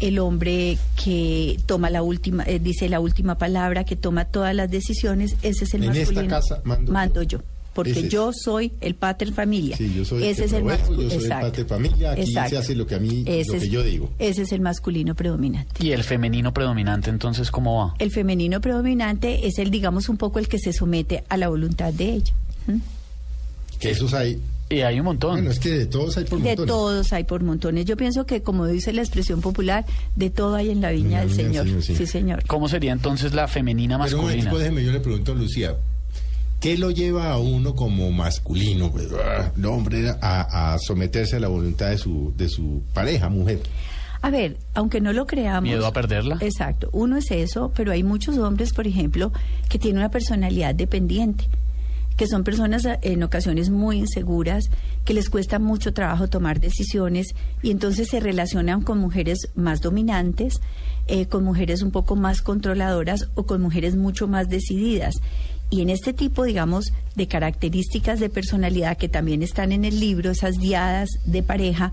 el 0.00 0.18
hombre 0.18 0.78
que 1.02 1.58
toma 1.66 1.90
la 1.90 2.02
última, 2.02 2.44
eh, 2.44 2.58
dice 2.58 2.88
la 2.88 3.00
última 3.00 3.38
palabra, 3.38 3.84
que 3.84 3.96
toma 3.96 4.24
todas 4.26 4.54
las 4.54 4.70
decisiones, 4.70 5.36
ese 5.42 5.64
es 5.64 5.74
el 5.74 5.84
En 5.84 5.90
esta 5.92 6.00
masculino. 6.22 6.28
casa 6.34 6.60
mando 6.64 7.22
yo. 7.22 7.38
yo. 7.38 7.44
Porque 7.74 7.90
es. 7.90 8.08
yo 8.08 8.30
soy 8.32 8.72
el 8.80 8.94
pater 8.94 9.34
familia. 9.34 9.76
Sí, 9.76 9.92
yo 9.94 10.02
soy 10.06 10.22
el 10.22 10.30
Ese 10.30 10.40
que 10.42 10.46
es 10.46 10.52
el 10.54 10.64
masculino. 10.64 11.02
yo 11.10 11.20
soy 11.20 11.24
el 11.24 11.28
pater 11.40 11.66
familia, 11.66 12.12
aquí 12.12 12.32
se 12.32 12.38
hace 12.56 12.74
lo 12.74 12.86
que 12.86 12.94
a 12.94 12.98
mí- 12.98 13.22
lo 13.24 13.58
que 13.60 13.68
yo 13.68 13.82
digo. 13.82 14.10
Ese 14.18 14.42
es 14.42 14.52
el 14.52 14.60
masculino 14.62 15.14
predominante. 15.14 15.84
Y 15.86 15.92
el 15.92 16.02
femenino 16.02 16.54
predominante, 16.54 17.10
entonces, 17.10 17.50
¿cómo 17.50 17.76
va? 17.76 17.94
El 17.98 18.10
femenino 18.10 18.62
predominante 18.62 19.46
es 19.46 19.58
el, 19.58 19.70
digamos, 19.70 20.08
un 20.08 20.16
poco 20.16 20.38
el 20.38 20.48
que 20.48 20.58
se 20.58 20.72
somete 20.72 21.24
a 21.28 21.36
la 21.36 21.48
voluntad 21.48 21.92
de 21.92 22.14
ella. 22.14 22.32
¿Mm? 22.66 22.78
Que 23.78 23.90
esos 23.90 24.14
hay. 24.14 24.40
Y 24.68 24.80
hay 24.80 24.98
un 24.98 25.04
montón. 25.06 25.32
Bueno, 25.32 25.50
es 25.50 25.60
que 25.60 25.70
de 25.70 25.86
todos 25.86 26.16
hay 26.16 26.24
por 26.24 26.40
De 26.40 26.48
montones. 26.48 26.66
todos 26.66 27.12
hay 27.12 27.24
por 27.24 27.42
montones. 27.44 27.84
Yo 27.84 27.96
pienso 27.96 28.26
que, 28.26 28.42
como 28.42 28.66
dice 28.66 28.92
la 28.92 29.02
expresión 29.02 29.40
popular, 29.40 29.84
de 30.16 30.30
todo 30.30 30.56
hay 30.56 30.70
en 30.70 30.80
la 30.80 30.90
viña 30.90 31.22
En 31.22 31.28
la 31.28 31.34
del 31.34 31.36
viña 31.36 31.62
del 31.62 31.64
Señor. 31.64 31.66
Señor, 31.66 31.82
sí. 31.82 31.96
sí, 31.96 32.06
señor. 32.06 32.44
¿Cómo 32.46 32.68
sería 32.68 32.92
entonces 32.92 33.32
la 33.32 33.46
femenina 33.46 33.96
Pero 34.04 34.18
un 34.18 34.24
masculina? 34.26 34.58
déjeme, 34.58 34.84
yo 34.84 34.90
le 34.92 35.00
pregunto 35.00 35.32
a 35.32 35.34
Lucía, 35.36 35.76
¿qué 36.60 36.76
lo 36.76 36.90
lleva 36.90 37.30
a 37.32 37.38
uno 37.38 37.74
como 37.76 38.10
masculino, 38.10 38.90
pues, 38.90 39.06
ah, 39.24 39.52
no, 39.56 39.70
hombre, 39.72 40.10
a, 40.20 40.74
a 40.74 40.78
someterse 40.80 41.36
a 41.36 41.40
la 41.40 41.48
voluntad 41.48 41.90
de 41.90 41.98
su, 41.98 42.32
de 42.36 42.48
su 42.48 42.82
pareja, 42.92 43.28
mujer? 43.28 43.60
A 44.22 44.30
ver, 44.30 44.56
aunque 44.74 45.00
no 45.00 45.12
lo 45.12 45.26
creamos. 45.26 45.62
¿Miedo 45.62 45.86
a 45.86 45.92
perderla? 45.92 46.38
Exacto. 46.40 46.88
Uno 46.92 47.16
es 47.18 47.30
eso, 47.30 47.70
pero 47.76 47.92
hay 47.92 48.02
muchos 48.02 48.36
hombres, 48.38 48.72
por 48.72 48.88
ejemplo, 48.88 49.30
que 49.68 49.78
tienen 49.78 49.98
una 49.98 50.10
personalidad 50.10 50.74
dependiente, 50.74 51.44
que 52.16 52.26
son 52.26 52.44
personas 52.44 52.84
eh, 52.84 52.98
en 53.02 53.22
ocasiones 53.22 53.70
muy 53.70 53.98
inseguras, 53.98 54.70
que 55.04 55.14
les 55.14 55.30
cuesta 55.30 55.58
mucho 55.58 55.92
trabajo 55.92 56.28
tomar 56.28 56.60
decisiones 56.60 57.34
y 57.62 57.70
entonces 57.70 58.08
se 58.08 58.20
relacionan 58.20 58.82
con 58.82 58.98
mujeres 58.98 59.50
más 59.54 59.80
dominantes, 59.80 60.60
eh, 61.06 61.26
con 61.26 61.44
mujeres 61.44 61.82
un 61.82 61.90
poco 61.90 62.16
más 62.16 62.42
controladoras 62.42 63.28
o 63.34 63.44
con 63.44 63.60
mujeres 63.60 63.96
mucho 63.96 64.26
más 64.28 64.48
decididas. 64.48 65.14
Y 65.68 65.82
en 65.82 65.90
este 65.90 66.12
tipo, 66.12 66.44
digamos, 66.44 66.92
de 67.16 67.26
características 67.26 68.20
de 68.20 68.28
personalidad 68.28 68.96
que 68.96 69.08
también 69.08 69.42
están 69.42 69.72
en 69.72 69.84
el 69.84 69.98
libro, 69.98 70.30
esas 70.30 70.58
diadas 70.58 71.08
de 71.24 71.42
pareja, 71.42 71.92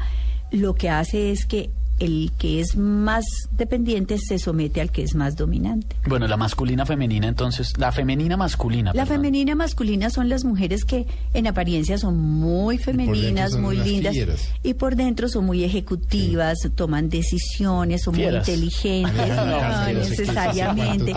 lo 0.52 0.76
que 0.76 0.90
hace 0.90 1.32
es 1.32 1.46
que 1.46 1.72
el 2.04 2.32
que 2.38 2.60
es 2.60 2.76
más 2.76 3.24
dependiente 3.52 4.18
se 4.18 4.38
somete 4.40 4.82
al 4.82 4.92
que 4.92 5.04
es 5.04 5.16
más 5.16 5.36
dominante. 5.36 5.96
Bueno, 6.08 6.28
la 6.28 6.38
masculina 6.38 6.86
femenina, 6.86 7.28
entonces, 7.28 7.78
la 7.78 7.92
femenina 7.92 8.38
masculina. 8.38 8.92
La 8.94 9.04
perdón. 9.04 9.18
femenina 9.18 9.56
masculina 9.56 10.10
son 10.10 10.30
las 10.30 10.44
mujeres 10.44 10.84
que 10.86 11.06
en 11.34 11.48
apariencia 11.48 11.98
son 11.98 12.18
muy 12.18 12.78
femeninas, 12.78 13.52
son 13.54 13.62
muy 13.62 13.78
lindas 13.78 14.14
fieras. 14.14 14.50
y 14.64 14.74
por 14.74 14.96
dentro 14.96 15.28
son 15.30 15.46
muy 15.46 15.64
ejecutivas, 15.64 16.58
toman 16.76 17.10
decisiones, 17.10 18.04
son 18.04 18.16
Fieras. 18.16 18.48
muy 18.48 18.56
inteligentes, 18.56 19.28
no, 19.30 19.46
no 19.46 19.86
necesariamente. 19.88 21.14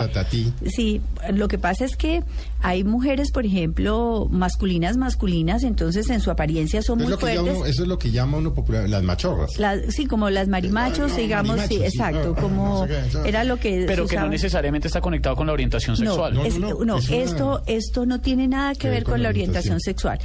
Sí, 0.67 1.01
lo 1.33 1.47
que 1.47 1.57
pasa 1.57 1.85
es 1.85 1.95
que 1.95 2.23
Hay 2.61 2.83
mujeres, 2.83 3.31
por 3.31 3.45
ejemplo, 3.45 4.27
masculinas, 4.31 4.97
masculinas, 4.97 5.63
entonces 5.63 6.09
en 6.09 6.19
su 6.21 6.31
apariencia 6.31 6.81
son 6.81 7.01
Es 7.01 7.07
muy 7.07 7.17
fuertes. 7.17 7.41
uno- 7.41 7.65
eso 7.65 7.83
es 7.83 7.87
lo 7.87 7.99
que 7.99 8.09
llama 8.11 8.37
uno 8.37 8.53
popular, 8.53 8.89
las 8.89 9.03
machorras. 9.03 9.57
Las- 9.59 9.93
sí, 9.93 10.07
como 10.07 10.29
las 10.31 10.47
marimachos, 10.47 10.99
No, 11.11 11.15
no, 11.15 11.21
digamos, 11.21 11.61
sí, 11.61 11.67
sí, 11.77 11.83
exacto, 11.83 12.29
no, 12.29 12.35
como 12.35 12.81
no 12.81 12.87
sé 12.87 12.87
qué, 13.01 13.07
eso. 13.07 13.25
era 13.25 13.43
lo 13.43 13.57
que 13.57 13.83
Pero 13.87 14.07
que 14.07 14.15
no 14.17 14.27
necesariamente 14.27 14.87
está 14.87 15.01
conectado 15.01 15.35
con 15.35 15.45
la 15.47 15.53
orientación 15.53 15.95
sexual. 15.95 16.33
No, 16.33 16.43
es- 16.45 16.57
no, 16.57 16.69
no, 16.69 16.85
no, 16.85 16.97
es 16.97 17.09
una- 17.09 17.17
esto, 17.17 17.61
esto 17.67 18.05
no 18.07 18.21
tiene 18.21 18.47
nada 18.47 18.73
que, 18.73 18.89
ver 18.89 19.03
con, 19.03 19.21
la 19.21 19.29
orientación, 19.29 19.79
sexual. 19.79 20.17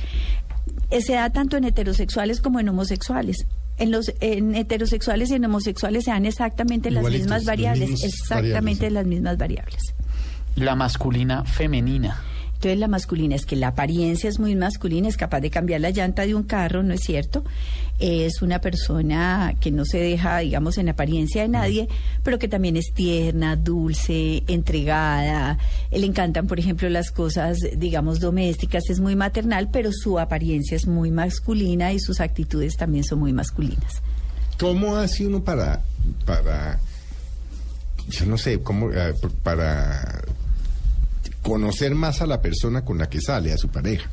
Eh, 0.91 1.01
Se 1.03 1.15
da 1.15 1.31
tanto 1.31 1.57
en 1.57 1.65
heterosexuales 1.65 2.41
como 2.41 2.61
en 2.61 2.69
homosexuales. 2.69 3.47
En 3.79 3.91
los 3.91 4.13
en 4.21 4.55
heterosexuales 4.55 5.31
y 5.31 5.35
en 5.35 5.45
homosexuales 5.47 6.05
se 6.05 6.11
dan 6.11 6.27
exactamente 6.27 6.91
las 6.91 7.05
mismas 7.11 7.45
variables, 7.45 8.05
exactamente 8.05 8.85
variables, 8.85 8.89
sí. 8.89 8.95
las 8.95 9.07
mismas 9.07 9.39
variables. 9.39 9.95
La 10.57 10.75
masculina 10.75 11.45
femenina. 11.45 12.23
Entonces 12.63 12.79
la 12.79 12.87
masculina 12.87 13.35
es 13.35 13.45
que 13.45 13.57
la 13.57 13.69
apariencia 13.69 14.31
es 14.31 14.39
muy 14.39 14.55
masculina, 14.55 15.09
es 15.09 15.17
capaz 15.17 15.41
de 15.41 15.51
cambiar 15.51 15.81
la 15.81 15.91
llanta 15.91 16.25
de 16.25 16.37
un 16.37 16.45
carro, 16.45 16.85
¿no 16.85 16.95
es 16.95 17.01
cierto? 17.01 17.43
Es 17.99 18.41
una 18.41 18.61
persona 18.61 19.57
que 19.61 19.73
no 19.73 19.85
se 19.85 19.99
deja, 19.99 20.39
digamos, 20.39 20.79
en 20.79 20.89
apariencia 20.89 21.43
de 21.43 21.49
nadie, 21.49 21.89
pero 22.23 22.39
que 22.39 22.47
también 22.47 22.77
es 22.77 22.93
tierna, 22.95 23.57
dulce, 23.57 24.45
entregada. 24.47 25.59
Le 25.91 26.07
encantan, 26.07 26.47
por 26.47 26.61
ejemplo, 26.61 26.89
las 26.89 27.11
cosas, 27.11 27.59
digamos, 27.79 28.21
domésticas, 28.21 28.85
es 28.91 29.01
muy 29.01 29.17
maternal, 29.17 29.69
pero 29.73 29.91
su 29.91 30.21
apariencia 30.21 30.77
es 30.77 30.87
muy 30.87 31.11
masculina 31.11 31.93
y 31.93 31.99
sus 31.99 32.21
actitudes 32.21 32.77
también 32.77 33.03
son 33.03 33.19
muy 33.19 33.33
masculinas. 33.33 34.01
¿Cómo 34.61 34.95
hace 34.95 35.27
uno 35.27 35.43
para, 35.43 35.83
para, 36.25 36.79
yo 38.09 38.25
no 38.27 38.39
sé, 38.39 38.63
cómo, 38.63 38.93
eh, 38.93 39.15
para 39.43 40.23
conocer 41.43 41.95
más 41.95 42.23
a 42.23 42.27
la 42.27 42.41
persona 42.41 42.85
con 42.85 42.99
la 42.99 43.09
que 43.09 43.21
sale, 43.21 43.53
a 43.53 43.59
su 43.59 43.69
pareja? 43.69 44.09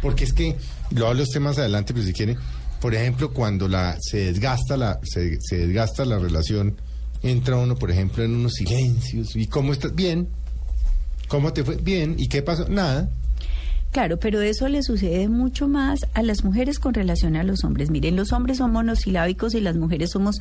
Porque 0.00 0.24
es 0.24 0.32
que, 0.32 0.56
lo 0.90 1.06
hablo 1.06 1.22
usted 1.22 1.40
más 1.40 1.58
adelante, 1.58 1.92
pero 1.92 2.04
si 2.04 2.12
quiere, 2.12 2.36
por 2.80 2.94
ejemplo, 2.94 3.32
cuando 3.32 3.68
la 3.68 3.96
se 4.00 4.32
desgasta 4.32 4.76
la, 4.76 4.98
se, 5.04 5.38
se 5.40 5.58
desgasta 5.58 6.04
la 6.04 6.18
relación, 6.18 6.76
entra 7.22 7.56
uno, 7.56 7.76
por 7.76 7.90
ejemplo, 7.90 8.24
en 8.24 8.34
unos 8.34 8.54
silencios, 8.54 9.36
¿y 9.36 9.46
cómo 9.46 9.72
estás? 9.72 9.94
Bien. 9.94 10.28
¿Cómo 11.28 11.52
te 11.52 11.64
fue? 11.64 11.76
Bien. 11.76 12.16
¿Y 12.18 12.28
qué 12.28 12.42
pasó? 12.42 12.68
Nada. 12.68 13.08
Claro, 13.92 14.18
pero 14.18 14.40
eso 14.40 14.68
le 14.68 14.82
sucede 14.82 15.28
mucho 15.28 15.68
más 15.68 16.00
a 16.14 16.22
las 16.22 16.44
mujeres 16.44 16.78
con 16.78 16.94
relación 16.94 17.36
a 17.36 17.44
los 17.44 17.62
hombres. 17.62 17.90
Miren, 17.90 18.16
los 18.16 18.32
hombres 18.32 18.58
son 18.58 18.72
monosilábicos 18.72 19.54
y 19.54 19.60
las 19.60 19.76
mujeres 19.76 20.10
somos 20.10 20.40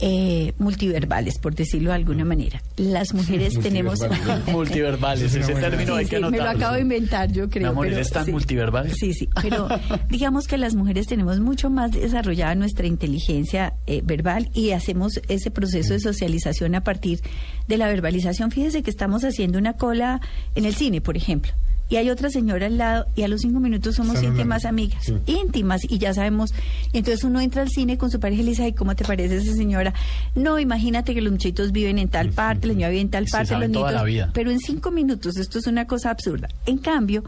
eh, 0.00 0.52
multiverbales, 0.58 1.38
por 1.38 1.54
decirlo 1.54 1.90
de 1.90 1.96
alguna 1.96 2.24
manera. 2.24 2.62
Las 2.76 3.12
mujeres 3.14 3.58
tenemos... 3.60 4.00
Multiverbales. 4.00 4.46
Multiverbales, 4.52 5.34
ese 5.34 5.54
término 5.54 5.94
Sí, 5.94 5.98
hay 5.98 6.06
que 6.06 6.16
sí, 6.16 6.24
me 6.24 6.38
lo 6.38 6.48
acabo 6.48 6.74
de 6.74 6.80
inventar, 6.82 7.30
yo 7.30 7.48
creo. 7.48 7.64
Mi 7.64 7.68
amor, 7.70 7.86
pero 7.86 7.96
¿eres 7.96 8.10
tan 8.10 8.24
sí. 8.24 8.32
multiverbal? 8.32 8.90
Sí, 8.92 9.12
sí, 9.12 9.28
pero 9.40 9.68
digamos 10.08 10.46
que 10.46 10.58
las 10.58 10.74
mujeres 10.74 11.06
tenemos 11.06 11.40
mucho 11.40 11.70
más 11.70 11.92
desarrollada 11.92 12.54
nuestra 12.54 12.86
inteligencia 12.86 13.74
eh, 13.86 14.02
verbal 14.04 14.50
y 14.54 14.70
hacemos 14.70 15.20
ese 15.28 15.50
proceso 15.50 15.92
de 15.92 16.00
socialización 16.00 16.74
a 16.74 16.82
partir 16.82 17.20
de 17.68 17.76
la 17.76 17.86
verbalización. 17.86 18.50
Fíjese 18.50 18.82
que 18.82 18.90
estamos 18.90 19.24
haciendo 19.24 19.58
una 19.58 19.74
cola 19.74 20.20
en 20.54 20.64
el 20.64 20.74
cine, 20.74 21.00
por 21.00 21.16
ejemplo. 21.16 21.52
Y 21.90 21.96
hay 21.96 22.08
otra 22.08 22.30
señora 22.30 22.66
al 22.66 22.78
lado 22.78 23.06
y 23.16 23.22
a 23.24 23.28
los 23.28 23.40
cinco 23.42 23.60
minutos 23.60 23.96
somos 23.96 24.14
Están 24.14 24.30
íntimas 24.32 24.64
hablando. 24.64 24.82
amigas, 24.94 25.04
Sí. 25.04 25.14
íntimas 25.26 25.80
y 25.86 25.98
ya 25.98 26.14
sabemos. 26.14 26.54
Entonces 26.92 27.24
uno 27.24 27.40
entra 27.40 27.62
al 27.62 27.68
cine 27.68 27.98
con 27.98 28.10
su 28.10 28.18
pareja 28.20 28.40
y 28.40 28.44
le 28.44 28.50
dice, 28.52 28.62
ay, 28.62 28.72
¿cómo 28.72 28.94
te 28.96 29.04
parece 29.04 29.36
esa 29.36 29.52
señora? 29.54 29.92
No, 30.34 30.58
imagínate 30.58 31.14
que 31.14 31.20
los 31.20 31.32
muchachitos 31.32 31.72
viven 31.72 31.98
en 31.98 32.08
tal 32.08 32.30
parte, 32.30 32.68
la 32.68 32.72
señora 32.74 32.90
vive 32.90 33.02
en 33.02 33.10
tal 33.10 33.26
parte, 33.26 33.58
los 33.58 33.68
niños... 33.68 34.30
Pero 34.32 34.50
en 34.50 34.60
cinco 34.60 34.90
minutos, 34.92 35.36
esto 35.36 35.58
es 35.58 35.66
una 35.66 35.86
cosa 35.86 36.10
absurda. 36.10 36.48
En 36.64 36.78
cambio, 36.78 37.24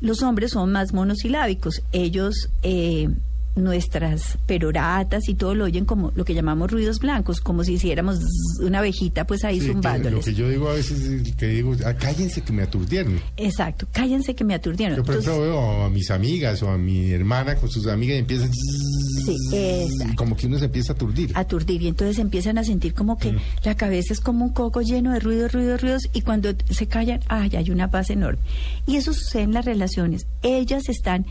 los 0.00 0.22
hombres 0.22 0.50
son 0.50 0.72
más 0.72 0.92
monosilábicos. 0.92 1.82
Ellos, 1.92 2.50
eh, 2.62 3.08
nuestras 3.56 4.38
peroratas 4.46 5.28
y 5.28 5.34
todo 5.34 5.54
lo 5.54 5.64
oyen 5.64 5.84
como 5.84 6.12
lo 6.16 6.24
que 6.24 6.34
llamamos 6.34 6.70
ruidos 6.70 6.98
blancos, 6.98 7.40
como 7.40 7.62
si 7.64 7.74
hiciéramos 7.74 8.18
una 8.60 8.80
abejita 8.80 9.26
pues 9.26 9.44
ahí 9.44 9.60
Sí, 9.60 9.60
que 9.60 9.66
lo 9.68 9.72
zumbándoles. 9.74 10.24
que 10.24 10.34
yo 10.34 10.48
digo 10.48 10.68
a 10.68 10.74
veces 10.74 11.00
es 11.02 11.34
que 11.36 11.46
digo, 11.46 11.74
ah, 11.84 11.94
cállense 11.94 12.42
que 12.42 12.52
me 12.52 12.62
aturdieron. 12.62 13.20
Exacto, 13.36 13.86
cállense 13.92 14.34
que 14.34 14.44
me 14.44 14.54
aturdieron. 14.54 14.96
Yo, 14.96 15.04
por 15.04 15.14
ejemplo, 15.14 15.40
veo 15.40 15.84
a 15.84 15.90
mis 15.90 16.10
amigas 16.10 16.62
o 16.62 16.70
a 16.70 16.78
mi 16.78 17.10
hermana 17.10 17.54
con 17.56 17.70
sus 17.70 17.86
amigas 17.86 18.16
y 18.16 18.18
empiezan... 18.20 18.50
Sí, 18.52 19.36
exacto. 19.52 20.12
y 20.12 20.16
como 20.16 20.36
que 20.36 20.46
uno 20.46 20.58
se 20.58 20.66
empieza 20.66 20.92
a 20.92 20.96
aturdir. 20.96 21.30
aturdir 21.34 21.80
y 21.82 21.88
entonces 21.88 22.18
empiezan 22.18 22.58
a 22.58 22.64
sentir 22.64 22.92
como 22.92 23.16
que 23.18 23.34
la 23.64 23.74
cabeza 23.76 24.12
es 24.12 24.20
como 24.20 24.44
un 24.44 24.52
coco 24.52 24.82
lleno 24.82 25.12
de 25.12 25.20
ruidos, 25.20 25.52
ruidos, 25.52 25.80
ruidos 25.80 26.02
y 26.12 26.20
cuando 26.22 26.52
se 26.70 26.86
callan, 26.88 27.20
ay, 27.28 27.50
hay 27.56 27.70
una 27.70 27.90
paz 27.90 28.10
enorme. 28.10 28.40
Y 28.86 28.96
eso 28.96 29.12
sucede 29.14 29.42
en 29.42 29.54
las 29.54 29.64
relaciones. 29.64 30.26
Ellas 30.42 30.88
están 30.88 31.24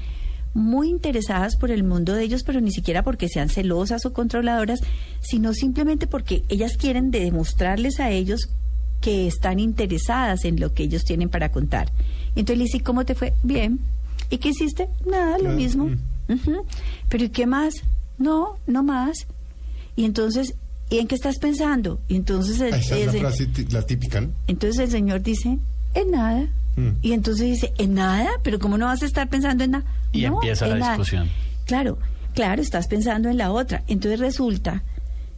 muy 0.53 0.89
interesadas 0.89 1.55
por 1.55 1.71
el 1.71 1.83
mundo 1.83 2.13
de 2.13 2.23
ellos, 2.23 2.43
pero 2.43 2.61
ni 2.61 2.71
siquiera 2.71 3.03
porque 3.03 3.27
sean 3.27 3.49
celosas 3.49 4.05
o 4.05 4.13
controladoras, 4.13 4.81
sino 5.19 5.53
simplemente 5.53 6.07
porque 6.07 6.43
ellas 6.49 6.77
quieren 6.77 7.11
demostrarles 7.11 7.99
a 7.99 8.11
ellos 8.11 8.49
que 9.01 9.27
están 9.27 9.59
interesadas 9.59 10.45
en 10.45 10.59
lo 10.59 10.73
que 10.73 10.83
ellos 10.83 11.03
tienen 11.03 11.29
para 11.29 11.51
contar. 11.51 11.91
Entonces 12.35 12.57
le 12.57 12.63
dice, 12.65 12.79
¿cómo 12.81 13.03
te 13.05 13.15
fue? 13.15 13.33
Bien. 13.43 13.79
¿Y 14.29 14.37
qué 14.37 14.49
hiciste? 14.49 14.87
Nada, 15.05 15.37
lo 15.37 15.51
mismo. 15.51 15.85
mm. 16.27 16.35
¿Pero 17.09 17.23
y 17.25 17.29
qué 17.29 17.45
más? 17.45 17.73
No, 18.17 18.57
no 18.65 18.83
más. 18.83 19.27
Y 19.95 20.05
entonces, 20.05 20.55
¿y 20.89 20.99
en 20.99 21.07
qué 21.07 21.15
estás 21.15 21.37
pensando? 21.39 21.99
Y 22.07 22.15
entonces 22.15 22.61
el, 22.61 22.73
Esa 22.73 22.97
es 22.97 23.13
la 23.13 23.19
frase, 23.19 23.49
la 23.71 23.81
típica, 23.81 24.21
¿no? 24.21 24.29
entonces 24.47 24.79
el 24.79 24.91
señor 24.91 25.21
dice, 25.21 25.57
en 25.93 26.11
nada. 26.11 26.47
Mm. 26.75 26.89
Y 27.01 27.13
entonces 27.13 27.45
dice, 27.45 27.73
¿en 27.77 27.93
nada? 27.93 28.29
¿Pero 28.43 28.59
cómo 28.59 28.77
no 28.77 28.85
vas 28.87 29.01
a 29.03 29.05
estar 29.05 29.29
pensando 29.29 29.63
en 29.63 29.71
nada? 29.71 29.85
Y 30.11 30.23
No, 30.23 30.33
empieza 30.35 30.67
la 30.67 30.75
nada. 30.75 30.91
discusión. 30.93 31.29
Claro, 31.65 31.97
claro, 32.33 32.61
estás 32.61 32.87
pensando 32.87 33.29
en 33.29 33.37
la 33.37 33.51
otra. 33.51 33.83
Entonces 33.87 34.19
resulta 34.19 34.83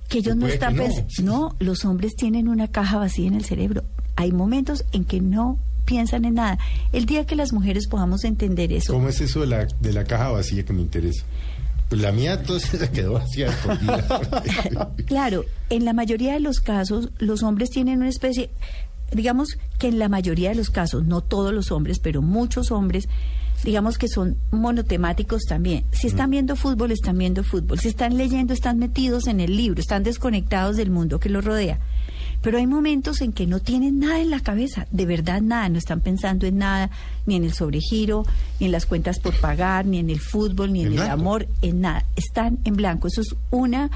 que 0.09 0.19
ellos 0.19 0.35
no 0.35 0.41
Puede 0.41 0.53
están 0.53 0.75
no. 0.75 0.83
pensando. 0.83 1.09
No, 1.23 1.55
los 1.59 1.83
hombres 1.85 2.15
tienen 2.15 2.47
una 2.47 2.67
caja 2.67 2.97
vacía 2.97 3.27
en 3.27 3.33
el 3.35 3.43
cerebro. 3.45 3.83
Hay 4.15 4.31
momentos 4.31 4.85
en 4.93 5.03
que 5.03 5.19
no 5.19 5.57
piensan 5.85 6.25
en 6.25 6.35
nada. 6.35 6.57
El 6.93 7.05
día 7.05 7.25
que 7.25 7.35
las 7.35 7.53
mujeres 7.53 7.87
podamos 7.87 8.23
entender 8.23 8.71
eso, 8.73 8.93
¿Cómo 8.93 9.09
es 9.09 9.19
eso 9.21 9.41
de 9.41 9.47
la, 9.47 9.67
de 9.79 9.93
la 9.93 10.03
caja 10.03 10.29
vacía 10.29 10.63
que 10.63 10.73
me 10.73 10.81
interesa? 10.81 11.23
Pues 11.89 12.01
la 12.01 12.11
mía 12.11 12.33
entonces 12.33 12.79
se 12.79 12.89
quedó 12.89 13.13
vacía. 13.13 13.49
Claro, 15.05 15.45
en 15.69 15.85
la 15.85 15.93
mayoría 15.93 16.33
de 16.33 16.39
los 16.39 16.59
casos 16.59 17.09
los 17.19 17.43
hombres 17.43 17.69
tienen 17.69 17.99
una 17.99 18.09
especie, 18.09 18.49
digamos 19.15 19.57
que 19.79 19.87
en 19.87 19.99
la 19.99 20.09
mayoría 20.09 20.49
de 20.49 20.55
los 20.55 20.69
casos, 20.69 21.05
no 21.05 21.21
todos 21.21 21.53
los 21.53 21.71
hombres, 21.71 21.99
pero 21.99 22.21
muchos 22.21 22.71
hombres, 22.71 23.07
digamos 23.63 23.97
que 23.97 24.07
son 24.07 24.37
monotemáticos 24.51 25.43
también. 25.43 25.85
Si 25.91 26.07
están 26.07 26.29
viendo 26.29 26.55
fútbol, 26.55 26.91
están 26.91 27.17
viendo 27.17 27.43
fútbol. 27.43 27.79
Si 27.79 27.87
están 27.87 28.17
leyendo, 28.17 28.53
están 28.53 28.77
metidos 28.77 29.27
en 29.27 29.39
el 29.39 29.55
libro, 29.55 29.79
están 29.79 30.03
desconectados 30.03 30.77
del 30.77 30.91
mundo 30.91 31.19
que 31.19 31.29
los 31.29 31.43
rodea. 31.43 31.79
Pero 32.41 32.59
hay 32.59 32.67
momentos 32.67 33.21
en 33.21 33.31
que 33.31 33.47
no 33.47 33.59
tienen 33.59 33.99
nada 33.99 34.19
en 34.19 34.29
la 34.29 34.39
cabeza, 34.39 34.85
de 34.91 35.05
verdad 35.05 35.41
nada, 35.41 35.67
no 35.69 35.79
están 35.79 36.01
pensando 36.01 36.45
en 36.45 36.59
nada, 36.59 36.91
ni 37.25 37.35
en 37.35 37.43
el 37.43 37.53
sobregiro, 37.53 38.23
ni 38.59 38.67
en 38.67 38.71
las 38.71 38.85
cuentas 38.85 39.19
por 39.19 39.33
pagar, 39.39 39.87
ni 39.87 39.97
en 39.97 40.11
el 40.11 40.19
fútbol, 40.19 40.71
ni 40.71 40.81
en, 40.81 40.93
En 40.93 40.99
el 40.99 41.09
amor, 41.09 41.47
en 41.63 41.81
nada. 41.81 42.05
Están 42.15 42.59
en 42.65 42.75
blanco. 42.75 43.07
Eso 43.07 43.21
es 43.21 43.35
una 43.49 43.89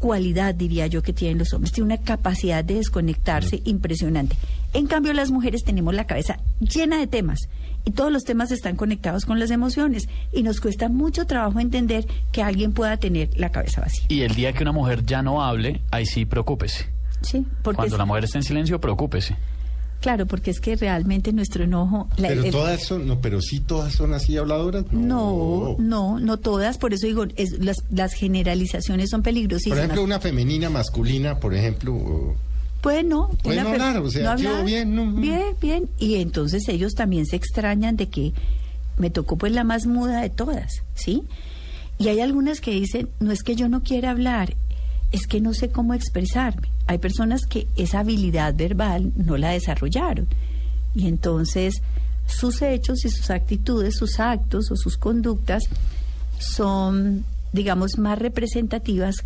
cualidad, 0.00 0.54
diría 0.54 0.88
yo, 0.88 1.02
que 1.02 1.12
tienen 1.12 1.38
los 1.38 1.52
hombres. 1.52 1.72
Tienen 1.72 1.92
una 1.92 2.02
capacidad 2.02 2.64
de 2.64 2.74
desconectarse 2.74 3.60
impresionante. 3.64 4.36
En 4.72 4.86
cambio, 4.86 5.12
las 5.12 5.30
mujeres 5.30 5.62
tenemos 5.62 5.94
la 5.94 6.06
cabeza 6.06 6.38
llena 6.58 6.98
de 6.98 7.06
temas 7.06 7.38
y 7.84 7.92
todos 7.92 8.10
los 8.10 8.24
temas 8.24 8.50
están 8.50 8.76
conectados 8.76 9.24
con 9.24 9.38
las 9.38 9.50
emociones 9.50 10.08
y 10.32 10.42
nos 10.42 10.60
cuesta 10.60 10.88
mucho 10.88 11.26
trabajo 11.26 11.60
entender 11.60 12.06
que 12.32 12.42
alguien 12.42 12.72
pueda 12.72 12.96
tener 12.96 13.30
la 13.36 13.50
cabeza 13.50 13.82
vacía. 13.82 14.04
Y 14.08 14.22
el 14.22 14.34
día 14.34 14.52
que 14.52 14.62
una 14.62 14.72
mujer 14.72 15.04
ya 15.04 15.22
no 15.22 15.42
hable, 15.42 15.80
ahí 15.90 16.06
sí 16.06 16.24
preocúpese. 16.24 16.88
Sí, 17.20 17.46
porque 17.62 17.76
Cuando 17.76 17.98
la 17.98 18.06
mujer 18.06 18.24
esté 18.24 18.38
en 18.38 18.44
silencio, 18.44 18.80
preocúpese. 18.80 19.36
Claro, 20.00 20.26
porque 20.26 20.50
es 20.50 20.60
que 20.60 20.76
realmente 20.76 21.32
nuestro 21.32 21.64
enojo 21.64 22.08
la- 22.16 22.28
Pero 22.28 22.44
el- 22.44 22.50
todas 22.50 22.82
son, 22.84 23.06
no, 23.06 23.20
pero 23.20 23.40
sí 23.40 23.60
todas 23.60 23.92
son 23.94 24.14
así 24.14 24.36
habladoras. 24.36 24.84
no, 24.90 25.76
no, 25.78 26.18
no 26.18 26.36
todas, 26.38 26.78
por 26.78 26.94
eso 26.94 27.06
digo, 27.06 27.24
es- 27.36 27.58
las, 27.58 27.76
las 27.90 28.14
generalizaciones 28.14 29.10
son 29.10 29.20
Por 29.20 29.24
peligrosísimas. 29.24 29.78
ejemplo, 29.78 30.02
una 30.02 30.18
femenina 30.20 30.70
masculina, 30.70 31.38
por 31.38 31.54
ejemplo, 31.54 32.34
Pues 32.80 33.04
no. 33.04 33.28
Pueden 33.42 33.60
una 33.66 33.70
hablar, 33.72 33.98
o 34.02 34.10
sea, 34.10 34.32
hablar. 34.32 34.64
Bien, 34.64 34.94
no, 34.94 35.12
bien, 35.12 35.54
bien. 35.60 35.88
Y 35.98 36.14
entonces 36.16 36.66
ellos 36.68 36.94
también 36.94 37.26
se 37.26 37.36
extrañan 37.36 37.96
de 37.96 38.08
que 38.08 38.32
me 38.96 39.10
tocó 39.10 39.36
pues 39.36 39.52
la 39.52 39.64
más 39.64 39.86
muda 39.86 40.22
de 40.22 40.30
todas, 40.30 40.82
¿sí? 40.94 41.22
Y 41.98 42.08
hay 42.08 42.20
algunas 42.20 42.62
que 42.62 42.70
dicen, 42.70 43.10
no 43.20 43.32
es 43.32 43.42
que 43.42 43.54
yo 43.54 43.68
no 43.68 43.82
quiera 43.82 44.10
hablar, 44.10 44.54
es 45.12 45.26
que 45.26 45.40
no 45.40 45.54
sé 45.54 45.70
cómo 45.70 45.94
expresarme. 45.94 46.68
Hay 46.86 46.98
personas 46.98 47.42
que 47.46 47.66
esa 47.76 48.00
habilidad 48.00 48.54
verbal 48.54 49.12
no 49.16 49.36
la 49.36 49.50
desarrollaron. 49.50 50.28
Y 50.94 51.08
entonces 51.08 51.82
sus 52.26 52.62
hechos 52.62 53.04
y 53.04 53.10
sus 53.10 53.30
actitudes, 53.30 53.96
sus 53.96 54.20
actos 54.20 54.70
o 54.70 54.76
sus 54.76 54.96
conductas 54.96 55.64
son, 56.38 57.24
digamos, 57.52 57.98
más 57.98 58.18
representativas 58.18 59.16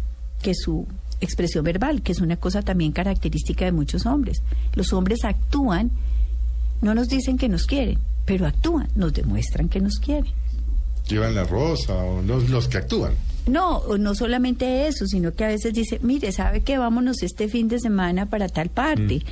que 0.42 0.54
su 0.54 0.86
expresión 1.20 1.64
verbal, 1.64 2.02
que 2.02 2.12
es 2.12 2.20
una 2.20 2.36
cosa 2.36 2.62
también 2.62 2.92
característica 2.92 3.64
de 3.64 3.72
muchos 3.72 4.06
hombres. 4.06 4.42
Los 4.74 4.92
hombres 4.92 5.24
actúan 5.24 5.90
no 6.80 6.94
nos 6.94 7.08
dicen 7.08 7.38
que 7.38 7.48
nos 7.48 7.66
quieren, 7.66 7.98
pero 8.24 8.46
actúan, 8.46 8.88
nos 8.94 9.12
demuestran 9.12 9.68
que 9.68 9.80
nos 9.80 9.94
quieren. 9.98 10.32
Llevan 11.08 11.34
la 11.34 11.44
rosa 11.44 11.94
o 11.94 12.22
los, 12.22 12.48
los 12.50 12.68
que 12.68 12.78
actúan. 12.78 13.14
No, 13.46 13.76
o 13.78 13.98
no 13.98 14.14
solamente 14.14 14.86
eso, 14.86 15.06
sino 15.06 15.32
que 15.34 15.44
a 15.44 15.48
veces 15.48 15.74
dice, 15.74 15.98
mire, 16.02 16.32
¿sabe 16.32 16.62
que 16.62 16.78
vámonos 16.78 17.22
este 17.22 17.46
fin 17.48 17.68
de 17.68 17.78
semana 17.78 18.24
para 18.26 18.48
tal 18.48 18.70
parte? 18.70 19.22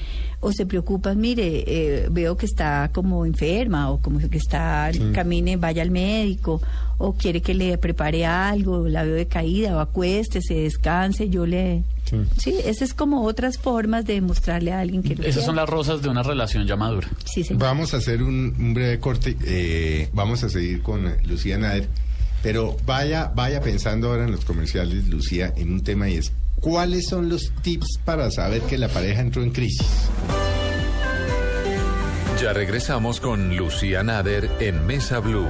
O 0.41 0.53
se 0.53 0.67
preocupan, 0.67 1.19
mire, 1.19 1.65
eh, 1.67 2.09
veo 2.11 2.37
que 2.37 2.45
está 2.47 2.91
como 2.93 3.25
enferma 3.25 3.91
o 3.91 4.03
como 4.03 4.19
que 4.19 4.37
está, 4.37 4.91
camine, 5.15 5.57
vaya 5.57 5.81
al 5.83 5.91
médico, 5.91 6.61
o 6.99 7.15
quiere 7.15 7.41
que 7.41 7.55
le 7.55 7.79
prepare 7.79 8.27
algo, 8.27 8.87
la 8.87 9.03
veo 9.05 9.15
decaída, 9.15 9.75
o 9.77 9.81
acuéstese, 9.81 10.55
descanse, 10.55 11.31
yo 11.31 11.47
le... 11.47 11.83
Sí. 12.05 12.17
Sí, 12.37 12.55
esas 12.67 12.83
es 12.83 12.95
como 12.95 13.25
otras 13.25 13.57
formas 13.57 14.05
de 14.05 14.21
mostrarle 14.21 14.73
a 14.73 14.81
alguien 14.81 15.03
que 15.03 15.15
lo 15.15 15.23
Esas 15.23 15.35
quiere. 15.37 15.47
son 15.47 15.57
las 15.57 15.69
rosas 15.69 16.03
de 16.03 16.11
una 16.11 16.23
relación 16.23 16.67
ya 16.67 16.77
madura. 16.77 17.09
Sí, 17.25 17.45
señor. 17.45 17.63
Vamos 17.63 17.95
a 17.95 17.99
hacer 17.99 18.23
un, 18.23 18.55
un 18.59 18.75
breve 18.75 18.99
corte. 19.01 19.37
eh, 19.47 20.11
vamos 20.13 20.43
a 20.45 20.51
seguir 20.51 20.83
con 20.83 21.07
eh, 21.07 21.17
Lucía 21.25 21.57
Nader. 21.57 21.89
Pero 22.43 22.77
vaya, 22.85 23.31
vaya 23.35 23.61
pensando 23.61 24.09
ahora 24.09 24.25
en 24.25 24.33
los 24.33 24.45
comerciales, 24.45 25.07
Lucía, 25.09 25.53
en 25.57 25.73
un 25.73 25.83
tema 25.83 26.09
y 26.09 26.17
es, 26.17 26.33
¿cuáles 26.61 27.07
son 27.07 27.29
los 27.29 27.53
tips 27.63 27.99
para 28.05 28.31
saber 28.31 28.63
que 28.63 28.79
la 28.79 28.89
pareja 28.89 29.21
entró 29.21 29.43
en 29.43 29.51
crisis? 29.51 30.09
Ya 32.41 32.53
regresamos 32.53 33.21
con 33.21 33.57
Lucía 33.57 34.03
Nader 34.03 34.51
en 34.59 34.85
Mesa 34.87 35.21
Blue. 35.21 35.49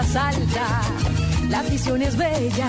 Hinchada 0.00 0.32
salta, 0.32 0.80
la 1.48 1.60
afición 1.60 2.00
es 2.02 2.16
bella. 2.16 2.68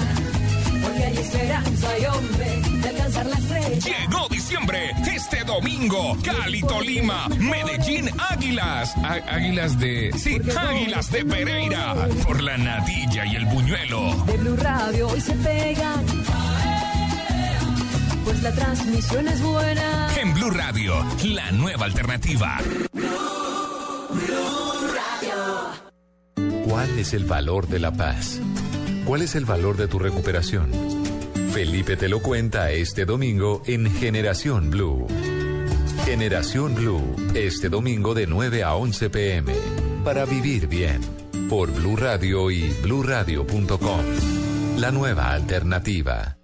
Porque 0.83 1.03
hay 1.03 1.17
esperanza 1.17 1.87
y 1.99 2.05
hombre 2.05 2.61
de 2.81 2.89
alcanzar 2.89 3.25
la 3.27 3.35
estrella. 3.35 3.97
Llegó 3.99 4.27
diciembre, 4.29 4.91
este 5.13 5.43
domingo, 5.43 6.17
Cali, 6.23 6.61
Tolima, 6.61 7.27
Medellín, 7.37 8.09
Águilas. 8.29 8.95
Águilas 8.97 9.79
de... 9.79 10.11
Sí, 10.17 10.41
Águilas 10.57 11.11
de 11.11 11.25
Pereira. 11.25 11.95
Por 12.25 12.41
la 12.41 12.57
natilla 12.57 13.25
y 13.25 13.35
el 13.35 13.45
buñuelo. 13.45 14.15
de 14.25 14.37
Blue 14.37 14.55
Radio 14.57 15.07
hoy 15.07 15.21
se 15.21 15.33
pegan. 15.33 16.05
Pues 18.25 18.43
la 18.43 18.51
transmisión 18.51 19.27
es 19.27 19.41
buena. 19.41 20.07
En 20.19 20.33
Blue 20.33 20.51
Radio, 20.51 20.95
la 21.23 21.51
nueva 21.51 21.85
alternativa. 21.85 22.57
¿Cuál 26.71 26.97
es 26.99 27.13
el 27.13 27.25
valor 27.25 27.67
de 27.67 27.79
la 27.79 27.91
paz? 27.91 28.39
¿Cuál 29.03 29.23
es 29.23 29.35
el 29.35 29.43
valor 29.43 29.75
de 29.75 29.89
tu 29.89 29.99
recuperación? 29.99 30.71
Felipe 31.51 31.97
te 31.97 32.07
lo 32.07 32.21
cuenta 32.21 32.71
este 32.71 33.03
domingo 33.03 33.61
en 33.65 33.91
Generación 33.91 34.69
Blue. 34.69 35.05
Generación 36.05 36.73
Blue, 36.73 37.13
este 37.33 37.67
domingo 37.67 38.13
de 38.13 38.25
9 38.25 38.63
a 38.63 38.75
11 38.75 39.09
pm. 39.09 39.53
Para 40.05 40.23
vivir 40.23 40.67
bien. 40.67 41.01
Por 41.49 41.73
Blue 41.73 41.97
Radio 41.97 42.49
y 42.49 42.69
bluradio.com. 42.81 44.05
La 44.77 44.91
nueva 44.91 45.33
alternativa. 45.33 46.40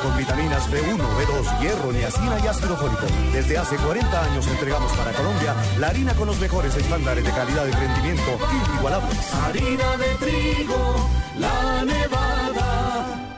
Con 0.00 0.16
vitaminas 0.16 0.70
B1, 0.70 0.96
B2, 0.96 1.60
hierro, 1.60 1.92
niacina 1.92 2.38
y 2.42 2.46
ácido 2.46 2.76
fólico. 2.76 3.06
Desde 3.32 3.58
hace 3.58 3.76
40 3.76 4.24
años 4.24 4.46
entregamos 4.46 4.92
para 4.92 5.12
Colombia 5.12 5.54
la 5.78 5.88
harina 5.88 6.14
con 6.14 6.28
los 6.28 6.40
mejores 6.40 6.74
estándares 6.74 7.24
de 7.24 7.30
calidad 7.30 7.66
y 7.66 7.72
rendimiento 7.72 8.38
inigualables. 8.70 9.34
Harina 9.34 9.96
de 9.96 10.14
trigo, 10.20 11.10
la 11.38 11.84
nevada. 11.84 13.32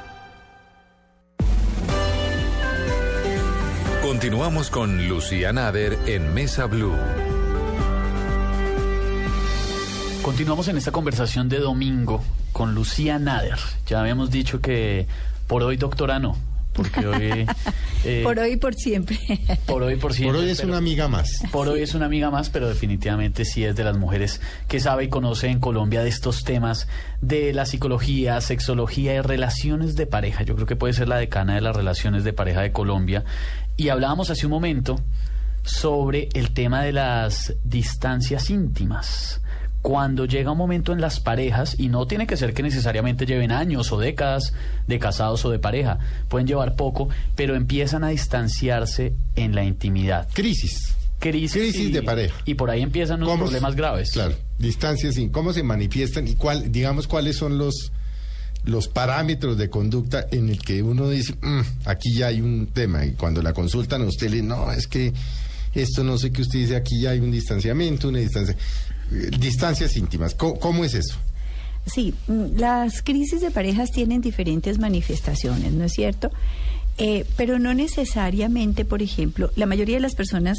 Continuamos 4.02 4.70
con 4.70 5.08
Lucía 5.08 5.52
Nader 5.52 5.98
en 6.06 6.34
Mesa 6.34 6.66
Blue. 6.66 6.96
Continuamos 10.22 10.68
en 10.68 10.76
esta 10.76 10.92
conversación 10.92 11.48
de 11.48 11.58
domingo 11.58 12.22
con 12.52 12.74
Lucía 12.74 13.18
Nader. 13.18 13.58
Ya 13.86 14.00
habíamos 14.00 14.30
dicho 14.30 14.60
que 14.60 15.06
por 15.46 15.62
hoy 15.62 15.76
doctora 15.76 16.18
no, 16.18 16.36
porque 16.72 17.06
hoy... 17.06 17.46
eh, 18.04 18.20
Por 18.24 18.38
hoy 18.38 18.52
y 18.52 18.56
por 18.56 18.74
siempre. 18.74 19.18
Por 19.66 19.82
hoy, 19.82 19.96
por 19.96 20.12
siempre. 20.12 20.34
Por 20.38 20.44
hoy 20.44 20.50
es 20.50 20.58
pero- 20.58 20.68
una 20.70 20.78
amiga 20.78 21.08
más. 21.08 21.30
Por 21.52 21.68
hoy 21.68 21.82
es 21.82 21.94
una 21.94 22.06
amiga 22.06 22.30
más, 22.30 22.50
pero 22.50 22.68
definitivamente 22.68 23.44
sí 23.44 23.64
es 23.64 23.76
de 23.76 23.84
las 23.84 23.96
mujeres 23.96 24.40
que 24.68 24.80
sabe 24.80 25.04
y 25.04 25.08
conoce 25.08 25.48
en 25.48 25.60
Colombia 25.60 26.02
de 26.02 26.08
estos 26.08 26.42
temas 26.44 26.88
de 27.20 27.52
la 27.52 27.64
psicología, 27.66 28.40
sexología 28.40 29.14
y 29.14 29.20
relaciones 29.20 29.94
de 29.96 30.06
pareja. 30.06 30.42
Yo 30.42 30.54
creo 30.56 30.66
que 30.66 30.76
puede 30.76 30.92
ser 30.94 31.08
la 31.08 31.16
decana 31.16 31.54
de 31.54 31.60
las 31.60 31.76
relaciones 31.76 32.24
de 32.24 32.32
pareja 32.32 32.62
de 32.62 32.72
Colombia. 32.72 33.24
Y 33.76 33.88
hablábamos 33.90 34.30
hace 34.30 34.46
un 34.46 34.50
momento 34.52 35.00
sobre 35.62 36.28
el 36.34 36.52
tema 36.52 36.82
de 36.82 36.92
las 36.92 37.54
distancias 37.64 38.50
íntimas. 38.50 39.40
Cuando 39.84 40.24
llega 40.24 40.50
un 40.50 40.56
momento 40.56 40.94
en 40.94 41.02
las 41.02 41.20
parejas, 41.20 41.76
y 41.78 41.88
no 41.88 42.06
tiene 42.06 42.26
que 42.26 42.38
ser 42.38 42.54
que 42.54 42.62
necesariamente 42.62 43.26
lleven 43.26 43.52
años 43.52 43.92
o 43.92 43.98
décadas 43.98 44.54
de 44.86 44.98
casados 44.98 45.44
o 45.44 45.50
de 45.50 45.58
pareja, 45.58 45.98
pueden 46.28 46.46
llevar 46.46 46.74
poco, 46.74 47.10
pero 47.36 47.54
empiezan 47.54 48.02
a 48.02 48.08
distanciarse 48.08 49.12
en 49.36 49.54
la 49.54 49.62
intimidad 49.62 50.26
Crisis. 50.32 50.94
crisis, 51.18 51.52
Crisis 51.52 51.88
y- 51.88 51.92
de 51.92 52.02
pareja. 52.02 52.34
Y 52.46 52.54
por 52.54 52.70
ahí 52.70 52.80
empiezan 52.80 53.20
los 53.20 53.28
¿Cómo 53.28 53.44
problemas 53.44 53.76
graves. 53.76 54.12
Claro, 54.12 54.34
distancias 54.58 55.18
y 55.18 55.28
cómo 55.28 55.52
se 55.52 55.62
manifiestan 55.62 56.26
y 56.28 56.34
cuál, 56.34 56.72
digamos, 56.72 57.06
cuáles 57.06 57.36
son 57.36 57.58
los 57.58 57.92
los 58.64 58.88
parámetros 58.88 59.58
de 59.58 59.68
conducta 59.68 60.24
en 60.30 60.48
el 60.48 60.58
que 60.62 60.82
uno 60.82 61.10
dice, 61.10 61.34
"Mm, 61.42 61.60
aquí 61.84 62.14
ya 62.14 62.28
hay 62.28 62.40
un 62.40 62.68
tema 62.68 63.04
y 63.04 63.12
cuando 63.12 63.42
la 63.42 63.52
consultan 63.52 64.00
a 64.00 64.06
usted 64.06 64.30
le 64.30 64.40
no, 64.40 64.72
es 64.72 64.86
que 64.86 65.12
esto 65.74 66.02
no 66.02 66.16
sé 66.16 66.32
qué 66.32 66.40
usted 66.40 66.60
dice, 66.60 66.74
aquí 66.76 66.98
ya 67.02 67.10
hay 67.10 67.18
un 67.20 67.30
distanciamiento, 67.30 68.08
una 68.08 68.20
distancia, 68.20 68.56
distancias 69.10 69.96
íntimas. 69.96 70.34
¿Cómo, 70.34 70.58
cómo 70.58 70.84
es 70.84 70.94
eso? 70.94 71.16
Sí, 71.86 72.14
mm, 72.28 72.58
las 72.58 73.02
crisis 73.02 73.40
de 73.40 73.50
parejas 73.50 73.90
tienen 73.90 74.20
diferentes 74.20 74.78
manifestaciones, 74.78 75.72
¿no 75.72 75.84
es 75.84 75.92
cierto? 75.92 76.30
Eh, 76.96 77.26
pero 77.36 77.58
no 77.58 77.74
necesariamente, 77.74 78.84
por 78.84 79.02
ejemplo, 79.02 79.50
la 79.56 79.66
mayoría 79.66 79.96
de 79.96 80.00
las 80.00 80.14
personas 80.14 80.58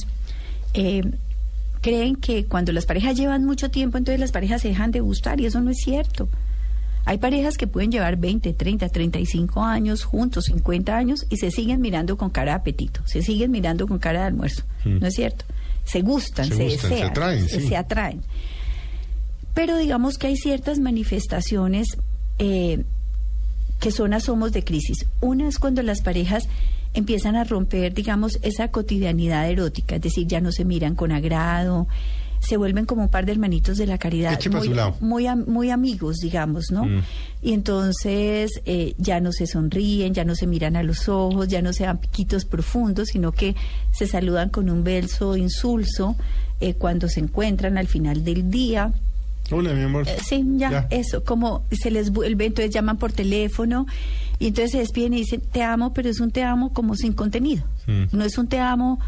eh, 0.74 1.04
creen 1.82 2.16
que 2.16 2.46
cuando 2.46 2.72
las 2.74 2.86
parejas 2.86 3.16
llevan 3.16 3.46
mucho 3.46 3.72
tiempo, 3.72 3.98
entonces 3.98 4.20
las 4.20 4.32
parejas 4.32 4.62
se 4.62 4.70
dejan 4.70 4.92
de 4.92 5.00
gustar 5.00 5.40
y 5.40 5.46
eso 5.46 5.62
no 5.62 5.72
es 5.72 5.78
cierto. 5.78 6.28
Hay 7.06 7.20
parejas 7.20 7.58
que 7.58 7.68
pueden 7.68 7.92
llevar 7.92 8.18
20, 8.18 8.54
30, 8.54 8.90
35 8.90 9.64
años 9.64 10.04
juntos, 10.04 10.46
50 10.46 10.98
años 10.98 11.28
y 11.30 11.38
se 11.38 11.52
siguen 11.52 11.80
mirando 11.80 12.18
con 12.18 12.32
cara 12.32 12.54
de 12.54 12.58
apetito, 12.58 13.02
se 13.06 13.22
siguen 13.22 13.52
mirando 13.52 13.88
con 13.88 14.00
cara 14.00 14.22
de 14.22 14.26
almuerzo, 14.26 14.64
¿no 14.84 15.06
es 15.06 15.14
cierto? 15.14 15.46
Se 15.86 16.02
gustan, 16.02 16.48
Se 16.48 16.56
se, 16.56 16.64
gustan, 16.66 16.82
se 16.82 16.90
desean, 16.96 17.10
atraen, 17.12 17.48
se- 17.50 17.62
sí. 17.62 17.68
se 17.70 17.78
atraen. 17.78 18.22
Pero 19.54 19.78
digamos 19.78 20.18
que 20.18 20.28
hay 20.28 20.36
ciertas 20.38 20.80
manifestaciones 20.80 21.88
eh, 22.40 22.84
que 23.80 23.92
son 23.92 24.14
asomos 24.14 24.52
de 24.52 24.64
crisis. 24.64 25.06
Una 25.22 25.48
es 25.48 25.60
cuando 25.60 25.82
las 25.84 26.02
parejas 26.02 26.48
empiezan 26.94 27.36
a 27.36 27.44
romper, 27.44 27.94
digamos, 27.94 28.40
esa 28.42 28.70
cotidianidad 28.70 29.50
erótica, 29.50 29.96
es 29.96 30.02
decir, 30.02 30.28
ya 30.28 30.42
no 30.42 30.52
se 30.52 30.66
miran 30.66 30.96
con 30.96 31.12
agrado, 31.12 31.88
se 32.46 32.58
vuelven 32.58 32.86
como 32.86 33.04
un 33.04 33.10
par 33.10 33.26
de 33.26 33.32
hermanitos 33.32 33.78
de 33.78 33.88
la 33.88 33.98
caridad, 33.98 34.40
muy, 34.52 34.70
muy, 35.00 35.36
muy 35.48 35.70
amigos, 35.72 36.18
digamos, 36.18 36.66
¿no? 36.72 36.86
Mm. 36.86 37.02
Y 37.42 37.54
entonces 37.54 38.62
eh, 38.66 38.94
ya 38.98 39.20
no 39.20 39.32
se 39.32 39.48
sonríen, 39.48 40.14
ya 40.14 40.26
no 40.26 40.36
se 40.36 40.48
miran 40.48 40.76
a 40.76 40.84
los 40.84 41.10
ojos, 41.10 41.48
ya 41.48 41.62
no 41.62 41.74
se 41.74 41.84
dan 41.84 41.98
piquitos 41.98 42.46
profundos, 42.46 43.10
sino 43.10 43.32
que 43.32 43.56
se 43.92 44.08
saludan 44.08 44.50
con 44.50 44.70
un 44.70 44.84
beso 44.84 45.36
insulso, 45.36 46.16
eh, 46.62 46.76
cuando 46.76 47.10
se 47.10 47.20
encuentran 47.20 47.78
al 47.78 47.88
final 47.88 48.24
del 48.24 48.50
día. 48.50 48.94
Hola, 49.52 49.74
mi 49.74 49.84
amor. 49.84 50.08
Eh, 50.08 50.18
sí, 50.24 50.44
ya, 50.56 50.88
eso, 50.90 51.24
como 51.24 51.64
se 51.72 51.92
les 51.92 52.12
vuelve, 52.12 52.46
entonces 52.46 52.74
llaman 52.74 52.98
por 52.98 53.12
teléfono 53.12 53.86
y 54.40 54.48
entonces 54.48 54.72
se 54.72 54.78
despiden 54.80 55.14
y 55.14 55.18
dicen 55.18 55.42
te 55.52 55.64
amo, 55.64 55.94
pero 55.94 56.10
es 56.10 56.20
un 56.20 56.32
te 56.32 56.44
amo 56.44 56.74
como 56.74 56.96
sin 56.96 57.14
contenido. 57.14 57.64
Mm. 57.88 58.06
No 58.12 58.24
es 58.24 58.38
un 58.38 58.48
te 58.48 58.60
amo 58.60 59.00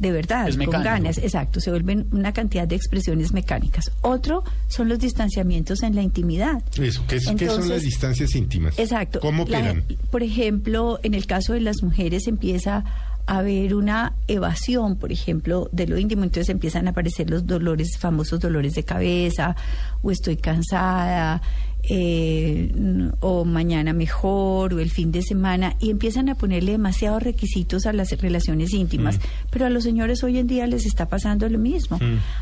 de 0.00 0.12
verdad, 0.12 0.48
Es 0.48 0.56
con 0.56 0.82
ganas, 0.82 1.18
exacto, 1.18 1.60
se 1.60 1.70
vuelven 1.70 2.06
una 2.10 2.32
cantidad 2.32 2.66
de 2.66 2.74
expresiones 2.74 3.32
mecánicas. 3.34 3.92
Otro 4.00 4.42
son 4.68 4.88
los 4.88 4.98
distanciamientos 4.98 5.82
en 5.82 5.94
la 5.94 6.02
intimidad. 6.02 6.62
Eso, 6.80 7.04
¿qué, 7.06 7.16
es- 7.16 7.22
qué 7.24 7.26
son 7.26 7.38
Entonces, 7.38 7.66
las 7.70 7.82
distancias 7.82 8.34
íntimas? 8.34 8.78
Exacto. 8.78 9.20
¿Cómo 9.20 9.44
La- 9.46 9.58
operan? 9.58 9.84
por 10.10 10.22
ejemplo, 10.22 10.98
en 11.02 11.12
el 11.14 11.26
caso 11.26 11.52
de 11.52 11.60
las 11.60 11.82
mujeres 11.82 12.26
empieza 12.26 12.82
a 13.26 13.38
haber 13.38 13.74
una 13.74 14.14
evasión, 14.26 14.96
por 14.96 15.12
ejemplo, 15.12 15.68
de 15.70 15.86
lo 15.86 15.98
íntimo, 15.98 16.24
entonces 16.24 16.48
empiezan 16.48 16.86
a 16.88 16.90
aparecer 16.90 17.28
los 17.30 17.46
dolores, 17.46 17.98
famosos 17.98 18.40
dolores 18.40 18.74
de 18.74 18.82
cabeza, 18.82 19.54
o 20.02 20.10
estoy 20.10 20.36
cansada, 20.38 21.42
eh, 21.88 22.72
o 23.20 23.44
mañana 23.44 23.92
mejor, 23.92 24.74
o 24.74 24.80
el 24.80 24.90
fin 24.90 25.12
de 25.12 25.22
semana, 25.22 25.76
y 25.80 25.90
empiezan 25.90 26.28
a 26.28 26.34
ponerle 26.34 26.72
demasiados 26.72 27.22
requisitos 27.22 27.86
a 27.86 27.92
las 27.92 28.10
relaciones 28.20 28.72
íntimas. 28.72 29.18
Pero 29.50 29.66
a 29.66 29.70
los 29.70 29.84
señores 29.84 30.22
hoy 30.24 30.38
en 30.38 30.46
día 30.46 30.66
les 30.66 30.86
está 30.86 31.06
pasando 31.08 31.48
lo 31.48 31.58
mismo. 31.58 31.98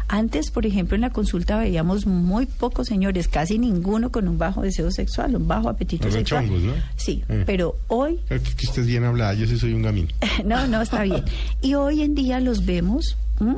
Antes, 0.09 0.51
por 0.51 0.67
ejemplo, 0.67 0.95
en 0.95 1.03
la 1.03 1.11
consulta 1.11 1.59
veíamos 1.59 2.07
muy 2.07 2.47
pocos 2.47 2.89
señores, 2.89 3.29
casi 3.29 3.59
ninguno 3.59 4.11
con 4.11 4.29
un 4.29 4.39
bajo 4.39 4.63
deseo 4.63 4.91
sexual, 4.91 5.37
un 5.37 5.47
bajo 5.49 5.69
apetito 5.69 6.05
Los 6.07 6.15
sexual. 6.15 6.45
rechongos, 6.45 6.63
¿no? 6.65 6.73
Sí, 6.97 7.23
Mm. 7.29 7.43
pero 7.47 7.77
hoy, 7.89 8.19
Creo 8.29 8.43
que, 8.43 8.67
usted 8.67 8.83
es 8.83 8.87
bien 8.89 9.05
hablada, 9.05 9.35
yo 9.35 9.47
sí 9.47 9.59
soy 9.59 9.73
un 9.75 9.83
gamín. 9.83 10.09
no, 10.45 10.67
no, 10.67 10.81
está 10.83 11.03
bien. 11.03 11.23
Y 11.63 11.75
hoy 11.75 12.03
en 12.03 12.15
día 12.15 12.41
los 12.41 12.65
vemos 12.65 13.17
mm, 13.41 13.55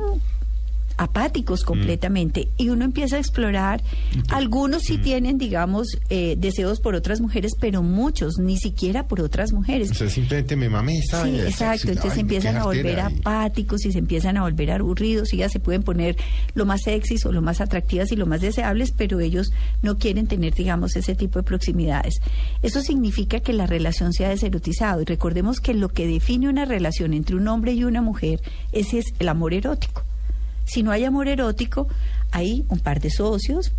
apáticos 0.97 1.63
completamente 1.63 2.49
y 2.57 2.69
uno 2.69 2.85
empieza 2.85 3.15
a 3.15 3.19
explorar. 3.19 3.81
Algunos 4.29 4.83
Mm. 4.83 4.85
sí 4.85 4.97
tienen, 4.97 5.37
digamos, 5.37 5.87
eh, 6.09 6.35
deseos 6.37 6.79
por 6.79 6.95
otras 6.95 7.21
mujeres, 7.21 7.53
pero 7.59 7.81
muchos 7.83 8.37
ni 8.39 8.57
siquiera 8.57 9.07
por 9.07 9.21
otras 9.21 9.51
mujeres. 9.53 9.91
O 9.91 9.93
sea, 9.95 10.09
simplemente 10.09 10.55
me 10.55 10.69
mamé 10.69 11.01
Sí, 11.01 11.39
exacto. 11.39 11.89
Entonces 11.89 12.11
ay, 12.11 12.15
se 12.15 12.21
empiezan 12.21 12.57
a 12.57 12.63
volver 12.65 12.97
y- 12.97 12.99
apáticos 12.99 13.85
y 13.85 13.91
se 13.91 13.99
empiezan 13.99 14.37
a 14.37 14.41
volver 14.43 14.71
aburridos 14.71 15.33
y 15.33 15.37
ya 15.37 15.49
se 15.49 15.59
pueden 15.59 15.83
poner 15.83 16.15
lo 16.53 16.65
más 16.65 16.81
sexys 16.83 17.25
o 17.25 17.31
lo 17.31 17.41
más 17.41 17.61
atractivas 17.61 18.11
y 18.11 18.15
lo 18.15 18.25
más 18.25 18.41
deseables, 18.41 18.91
pero 18.91 19.19
ellos 19.19 19.51
no 19.81 19.97
quieren 19.97 20.27
tener, 20.27 20.53
digamos, 20.53 20.95
ese 20.95 21.15
tipo 21.15 21.39
de 21.39 21.43
proximidades. 21.43 22.15
Eso 22.61 22.81
significa 22.81 23.39
que 23.39 23.53
la 23.53 23.65
relación 23.67 24.13
se 24.13 24.25
ha 24.25 24.29
deserotizado 24.29 25.01
y 25.01 25.05
recordemos 25.05 25.59
que 25.59 25.73
lo 25.73 25.89
que 25.89 26.07
define 26.07 26.49
una 26.49 26.65
relación 26.65 27.13
entre 27.13 27.35
un 27.35 27.47
hombre 27.47 27.73
y 27.73 27.83
una 27.83 28.01
mujer 28.01 28.41
ese 28.71 28.99
es 28.99 29.05
el 29.19 29.29
amor 29.29 29.53
erótico. 29.53 30.03
Si 30.65 30.83
no 30.83 30.91
hay 30.91 31.03
amor 31.05 31.27
erótico, 31.27 31.87
hay 32.31 32.65
un 32.69 32.79
par 32.79 32.99
de 33.01 33.09
socios, 33.09 33.71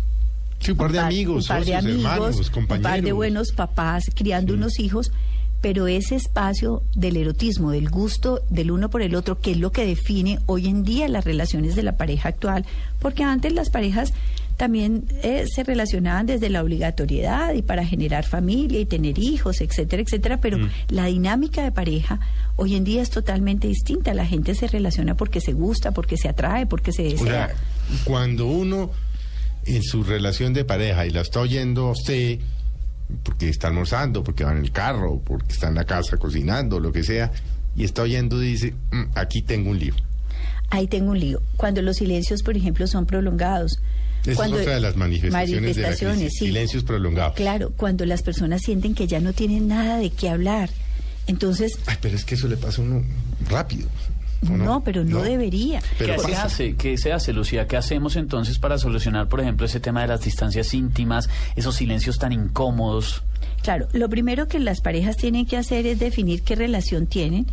Sí, 0.59 0.71
un 0.71 0.77
par 0.77 0.91
de 0.93 0.99
amigos, 0.99 1.43
un 1.43 1.47
par 1.49 1.65
de 1.65 1.73
socios, 1.73 1.83
amigos, 1.83 2.05
hermanos, 2.13 2.37
un 2.47 2.53
compañeros. 2.53 2.91
par 2.91 3.01
de 3.01 3.11
buenos 3.11 3.51
papás 3.51 4.05
criando 4.15 4.53
unos 4.53 4.79
hijos, 4.79 5.11
pero 5.59 5.87
ese 5.87 6.15
espacio 6.15 6.83
del 6.95 7.17
erotismo, 7.17 7.71
del 7.71 7.89
gusto 7.89 8.41
del 8.49 8.71
uno 8.71 8.89
por 8.89 9.01
el 9.01 9.15
otro, 9.15 9.39
que 9.41 9.51
es 9.51 9.57
lo 9.57 9.71
que 9.73 9.85
define 9.85 10.39
hoy 10.45 10.67
en 10.67 10.83
día 10.83 11.07
las 11.09 11.25
relaciones 11.25 11.75
de 11.75 11.83
la 11.83 11.97
pareja 11.97 12.29
actual, 12.29 12.65
porque 12.99 13.23
antes 13.23 13.51
las 13.53 13.69
parejas 13.69 14.13
también 14.57 15.05
eh, 15.23 15.45
se 15.53 15.63
relacionaban 15.63 16.25
desde 16.25 16.49
la 16.49 16.61
obligatoriedad 16.61 17.53
y 17.53 17.61
para 17.61 17.85
generar 17.85 18.25
familia 18.25 18.79
y 18.79 18.85
tener 18.85 19.17
hijos, 19.19 19.61
etcétera, 19.61 20.01
etcétera, 20.01 20.37
pero 20.41 20.57
Mm. 20.59 20.69
la 20.89 21.05
dinámica 21.07 21.63
de 21.63 21.71
pareja 21.71 22.19
hoy 22.55 22.75
en 22.75 22.83
día 22.83 23.01
es 23.01 23.09
totalmente 23.09 23.67
distinta. 23.67 24.13
La 24.13 24.25
gente 24.25 24.53
se 24.55 24.67
relaciona 24.67 25.15
porque 25.15 25.41
se 25.41 25.53
gusta, 25.53 25.91
porque 25.91 26.17
se 26.17 26.29
atrae, 26.29 26.65
porque 26.65 26.91
se 26.91 27.01
O 27.07 27.09
desea. 27.11 27.25
sea, 27.47 27.55
cuando 28.03 28.47
uno 28.47 28.91
en 29.65 29.81
su 29.83 30.03
relación 30.03 30.53
de 30.53 30.65
pareja 30.65 31.05
y 31.05 31.09
la 31.09 31.21
está 31.21 31.39
oyendo 31.39 31.87
a 31.87 31.91
usted 31.91 32.39
porque 33.23 33.49
está 33.49 33.67
almorzando, 33.67 34.23
porque 34.23 34.43
va 34.43 34.51
en 34.53 34.59
el 34.59 34.71
carro, 34.71 35.21
porque 35.23 35.53
está 35.53 35.67
en 35.67 35.75
la 35.75 35.83
casa 35.83 36.17
cocinando, 36.17 36.79
lo 36.79 36.91
que 36.91 37.03
sea, 37.03 37.31
y 37.75 37.83
está 37.83 38.01
oyendo 38.03 38.39
dice, 38.39 38.73
"Mm, 38.91 39.03
aquí 39.15 39.41
tengo 39.41 39.69
un 39.71 39.79
lío. 39.79 39.93
Ahí 40.69 40.87
tengo 40.87 41.11
un 41.11 41.19
lío. 41.19 41.39
Cuando 41.57 41.81
los 41.83 41.97
silencios, 41.97 42.41
por 42.41 42.57
ejemplo, 42.57 42.87
son 42.87 43.05
prolongados. 43.05 43.77
Esa 44.25 44.35
cuando- 44.35 44.57
es 44.57 44.61
otra 44.63 44.75
de 44.75 44.81
las 44.81 44.95
manifestaciones, 44.95 45.49
de 45.49 45.55
la 45.55 45.61
manifestaciones, 45.61 46.17
crisis, 46.19 46.39
sí. 46.39 46.45
silencios 46.47 46.83
prolongados. 46.83 47.35
Claro, 47.35 47.73
cuando 47.75 48.05
las 48.05 48.21
personas 48.23 48.61
sienten 48.61 48.95
que 48.95 49.05
ya 49.07 49.19
no 49.19 49.33
tienen 49.33 49.67
nada 49.67 49.97
de 49.97 50.09
qué 50.11 50.29
hablar. 50.29 50.69
Entonces, 51.27 51.77
Ay, 51.85 51.97
pero 52.01 52.15
es 52.15 52.25
que 52.25 52.35
eso 52.35 52.47
le 52.47 52.57
pasa 52.57 52.81
a 52.81 52.85
uno 52.85 53.03
rápido. 53.49 53.87
¿o 54.45 54.57
no, 54.57 54.83
pero 54.83 55.05
no, 55.05 55.21
debería. 55.21 55.81
Pero 55.97 56.15
¿Qué 56.17 56.19
se 56.27 56.35
hace? 56.35 56.75
¿Qué 56.75 56.97
se 56.97 57.13
hace, 57.13 57.31
Lucía? 57.31 57.65
¿Qué 57.65 57.77
hacemos 57.77 58.17
entonces 58.17 58.59
para 58.59 58.77
solucionar, 58.77 59.29
por 59.29 59.39
ejemplo, 59.39 59.65
ese 59.65 59.79
tema 59.79 60.01
de 60.01 60.07
las 60.09 60.21
distancias 60.21 60.73
íntimas, 60.73 61.29
esos 61.55 61.75
silencios 61.75 62.17
tan 62.19 62.33
incómodos? 62.33 63.23
Claro, 63.61 63.87
lo 63.93 64.09
primero 64.09 64.49
que 64.49 64.59
las 64.59 64.81
parejas 64.81 65.15
tienen 65.15 65.45
que 65.45 65.55
hacer 65.55 65.85
es 65.87 65.97
definir 65.97 66.41
qué 66.43 66.55
relación 66.55 67.07
tienen, 67.07 67.45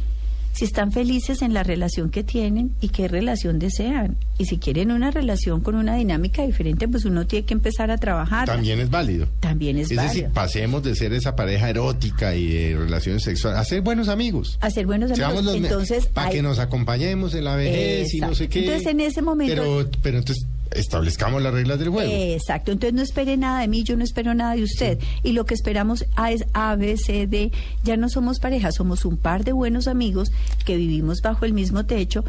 si 0.53 0.65
están 0.65 0.93
felices 0.93 1.43
en 1.43 1.55
la 1.55 1.63
relación 1.63 2.11
que 2.11 2.23
tienen 2.25 2.73
y 2.81 2.89
qué 2.89 3.09
relación 3.09 3.59
desean. 3.59 4.17
Y 4.39 4.47
si 4.47 4.59
quieren 4.59 4.91
una 4.91 5.11
relación 5.11 5.61
con 5.61 5.75
una 5.75 5.95
dinámica 5.97 6.45
diferente, 6.45 6.89
pues 6.89 7.05
uno 7.05 7.27
tiene 7.27 7.47
que 7.47 7.55
empezar 7.55 7.91
a 7.91 7.99
trabajar. 7.99 8.47
También 8.47 8.81
es 8.81 8.91
válido. 8.91 9.27
También 9.41 9.77
es 9.79 9.85
Es 9.91 9.97
decir, 9.97 10.07
válido. 10.09 10.31
pasemos 10.33 10.83
de 10.83 10.95
ser 10.95 11.13
esa 11.13 11.37
pareja 11.37 11.71
erótica 11.71 12.35
y 12.35 12.49
de 12.49 12.77
relaciones 12.77 13.23
sexuales 13.23 13.61
a 13.61 13.65
ser 13.65 13.81
buenos 13.83 14.09
amigos. 14.09 14.59
Hacer 14.61 14.87
buenos 14.87 15.11
amigos. 15.13 15.55
Entonces, 15.55 16.07
para 16.07 16.29
hay- 16.29 16.37
que 16.37 16.43
nos 16.43 16.59
acompañemos 16.59 17.35
en 17.35 17.45
la 17.45 17.57
vejez 17.57 18.13
y 18.15 18.21
no 18.21 18.35
sé 18.35 18.49
qué. 18.49 18.61
Entonces, 18.61 18.87
en 18.89 19.01
ese 19.01 19.23
momento- 19.23 19.55
Pero, 19.55 19.91
pero 20.03 20.19
entonces 20.19 20.47
establezcamos 20.73 21.43
las 21.43 21.53
reglas 21.53 21.79
del 21.79 21.89
juego. 21.91 22.11
Exacto, 22.13 22.73
entonces 22.73 22.95
no 22.95 23.03
espere 23.03 23.37
nada 23.37 23.61
de 23.61 23.69
mí, 23.69 23.83
yo 23.85 23.97
no 23.97 24.05
espero 24.05 24.35
nada 24.35 24.55
de 24.55 24.63
usted. 24.63 24.99
Y 25.23 25.33
lo 25.33 25.45
que 25.47 25.55
esperamos 25.55 26.05
A 26.17 26.33
es 26.33 26.45
A, 26.53 26.75
B, 26.77 26.97
C, 26.97 27.27
D. 27.27 27.51
Ya 27.85 27.97
no 27.97 28.09
somos 28.09 28.39
pareja, 28.41 28.73
somos 28.73 29.05
un 29.05 29.17
par 29.17 29.45
de 29.45 29.53
buenos 29.53 29.89
amigos 29.89 30.31
que 30.65 30.77
vivimos 30.77 31.21
bajo 31.23 31.45
el 31.45 31.53
mismo 31.53 31.85
techo, 31.87 32.25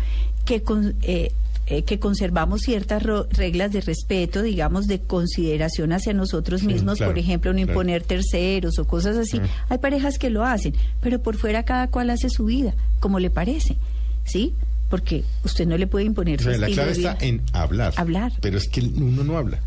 que, 0.46 0.62
con- 0.64 0.96
eh, 1.04 1.32
eh, 1.68 1.84
que 1.84 2.00
conservamos 2.00 2.62
ciertas 2.62 3.02
ro- 3.04 3.28
reglas 3.30 3.72
de 3.72 3.82
respeto, 3.82 4.42
digamos, 4.42 4.88
de 4.88 5.00
consideración 5.00 5.94
hacia 5.94 6.12
nosotros 6.14 6.62
Sí, 6.62 6.68
mismos, 6.68 6.98
claro, 6.98 7.12
por 7.14 7.20
ejemplo, 7.20 7.52
no 7.54 7.58
claro. 7.58 7.72
imponer 7.72 8.04
terceros 8.04 8.78
o 8.80 8.86
cosas 8.86 9.16
así. 9.16 9.40
Hay 9.70 9.78
parejas 9.78 10.18
que 10.18 10.30
lo 10.32 10.44
hacen, 10.44 10.74
pero 11.00 11.22
por 11.22 11.38
fuera 11.38 11.64
cada 11.64 11.88
cual 11.88 12.10
hace 12.10 12.30
su 12.30 12.46
vida, 12.46 12.74
como 13.00 13.20
le 13.20 13.30
parece, 13.30 13.78
¿sí? 14.26 14.54
Porque 14.92 15.24
usted 15.44 15.66
no 15.66 15.78
le 15.78 15.88
puede 15.88 16.06
imponer 16.06 16.40
O 16.40 16.44
sea, 16.44 16.54
su 16.54 16.62
la 16.62 16.68
clave 16.68 16.92
está 16.92 17.18
en 17.22 17.42
hablar. 17.54 17.94
Hablar. 17.98 18.34
Pero 18.42 18.60
es 18.60 18.68
que 18.68 18.82
uno 18.82 19.24
no 19.24 19.38
habla. 19.38 19.60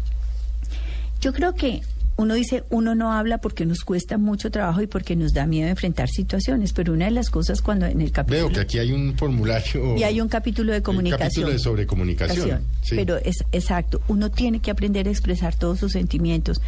Yo 1.21 1.33
creo 1.33 1.55
que 1.55 1.81
uno 2.17 2.35
dice, 2.35 2.63
uno 2.71 2.95
no 2.95 3.13
habla 3.13 3.39
porque 3.39 3.67
nos 3.67 3.81
cuesta 3.81 4.19
mucho 4.19 4.51
trabajo 4.51 4.83
y 4.83 4.87
porque 4.87 5.17
nos 5.17 5.33
da 5.33 5.47
miedo 5.47 5.69
enfrentar 5.69 6.09
situaciones, 6.09 6.73
pero 6.73 6.93
una 6.93 7.07
de 7.07 7.11
las 7.11 7.31
cosas 7.31 7.61
cuando 7.61 7.87
en 7.87 8.01
el 8.01 8.13
capítulo... 8.13 8.47
Veo 8.47 8.55
que 8.55 8.61
aquí 8.61 8.79
hay 8.79 8.93
un 8.93 9.17
formulario. 9.17 9.97
Y 9.97 10.05
hay 10.05 10.21
un 10.21 10.29
capítulo 10.29 10.73
de 10.73 10.79
Un 10.79 10.85
comunicación. 10.85 11.29
capítulo 11.29 11.51
de 11.53 11.59
sobrecomunicación. 11.59 12.65
Sí. 12.83 12.95
Pero 12.95 13.17
es 13.17 13.37
exacto, 13.51 14.01
uno 14.07 14.31
tiene 14.31 14.61
que 14.61 14.71
aprender 14.71 15.09
a 15.09 15.11
expresar 15.11 15.57
todos 15.57 15.81
sus 15.81 15.93
sentimientos, 15.93 16.61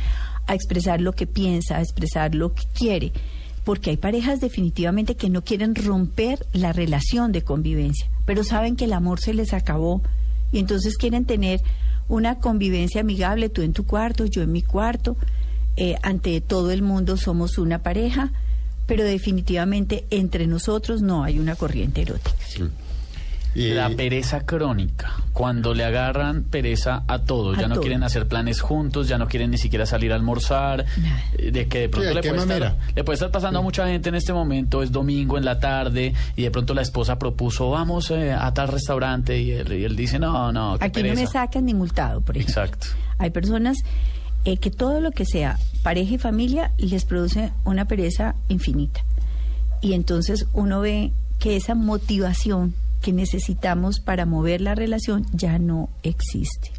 a 0.47 0.55
expresar 0.55 1.01
lo 1.01 1.13
que 1.13 1.27
piensa, 1.27 1.77
a 1.77 1.83
expresar 1.83 2.35
lo 2.35 2.53
que 2.55 2.65
quiere, 2.75 3.13
porque 3.67 3.91
hay 3.91 3.97
parejas 3.97 4.41
definitivamente 4.41 5.17
que 5.17 5.29
no 5.29 5.43
quieren 5.43 5.75
romper 5.75 6.47
la 6.53 6.73
relación 6.73 7.33
de 7.33 7.43
convivencia, 7.43 8.09
pero 8.25 8.45
saben 8.45 8.77
que 8.77 8.85
el 8.85 8.93
amor 8.93 9.19
se 9.19 9.35
les 9.35 9.53
acabó 9.53 10.03
y 10.53 10.61
entonces 10.61 10.97
quieren 10.97 11.25
tener 11.25 11.61
una 12.07 12.39
convivencia 12.39 13.01
amigable, 13.01 13.49
tú 13.49 13.63
en 13.63 13.73
tu 13.73 13.85
cuarto, 13.85 14.25
yo 14.25 14.43
en 14.43 14.53
mi 14.53 14.63
cuarto, 14.63 15.17
eh, 15.77 15.97
ante 16.05 16.41
todo 16.41 16.71
el 16.71 16.83
mundo 16.83 17.17
somos 17.17 17.59
una 17.59 17.83
pareja, 17.83 18.31
pero 18.87 19.03
definitivamente 19.03 20.07
entre 20.11 20.47
nosotros 20.47 21.03
no 21.03 21.25
hay 21.25 21.41
una 21.41 21.57
corriente 21.57 22.03
erótica. 22.03 22.37
Y- 23.57 23.71
La 23.75 23.89
pereza 23.89 24.45
crónica, 24.45 25.15
cuando 25.33 25.73
le 25.73 25.85
agarran 25.85 26.45
pereza 26.45 27.05
a 27.09 27.21
todos, 27.21 27.57
A 27.57 27.63
ya 27.63 27.69
no 27.69 27.75
todo. 27.77 27.83
quieren 27.83 28.03
hacer 28.03 28.29
planes 28.29 28.61
juntos, 28.61 29.09
ya 29.09 29.17
no 29.17 29.29
quieren 29.29 29.51
ni 29.51 29.59
siquiera 29.59 29.87
salir 29.87 30.13
a 30.13 30.15
almorzar, 30.17 30.85
eh, 31.39 31.51
de 31.51 31.67
que 31.67 31.79
de 31.81 31.89
pronto 31.89 32.09
Sí, 32.11 32.15
le, 32.17 32.23
puede 32.23 32.43
estar, 32.43 32.77
le 32.95 33.05
puede 33.05 33.15
estar 33.15 33.31
pasando 33.31 33.59
a 33.61 33.63
mucha 33.63 33.87
gente 33.89 34.11
en 34.11 34.15
este 34.17 34.33
momento, 34.35 34.83
es 34.83 34.93
domingo 34.93 35.39
en 35.39 35.45
la 35.47 35.59
tarde 35.59 36.13
y 36.37 36.43
de 36.43 36.51
pronto 36.51 36.75
la 36.75 36.83
esposa 36.83 37.19
propuso, 37.19 37.71
vamos 37.71 38.11
eh, 38.11 38.33
a 38.33 38.53
tal 38.53 38.69
restaurante 38.69 39.41
y 39.41 39.53
él, 39.53 39.73
y 39.73 39.85
él 39.85 39.97
dice, 39.97 40.19
no, 40.19 40.53
no, 40.53 40.75
Aquí 40.75 41.01
no 41.03 41.09
me 41.09 41.15
pereza". 41.15 41.33
sacan 41.33 41.65
ni 41.65 41.73
multado, 41.73 42.21
por 42.21 42.37
ejemplo. 42.37 42.63
Exacto. 42.63 42.89
Hay 43.19 43.31
personas 43.31 43.79
eh, 44.45 44.59
que 44.59 44.71
todo 44.71 45.01
lo 45.01 45.13
que 45.13 45.25
sea 45.25 45.59
pareja 45.83 46.15
y 46.15 46.19
familia 46.19 46.73
les 46.79 47.05
produce 47.07 47.53
una 47.65 47.87
pereza 47.87 48.35
infinita. 48.49 49.01
Y 49.81 49.95
entonces 49.95 50.47
uno 50.53 50.81
ve 50.81 51.13
que 51.39 51.57
esa 51.57 51.75
motivación 51.75 52.75
que 53.07 53.13
necesitamos 53.13 54.01
para 54.01 54.27
mover 54.27 54.61
la 54.61 54.75
relación 54.75 55.27
ya 55.33 55.61
no 55.61 55.91
existe. 56.03 56.73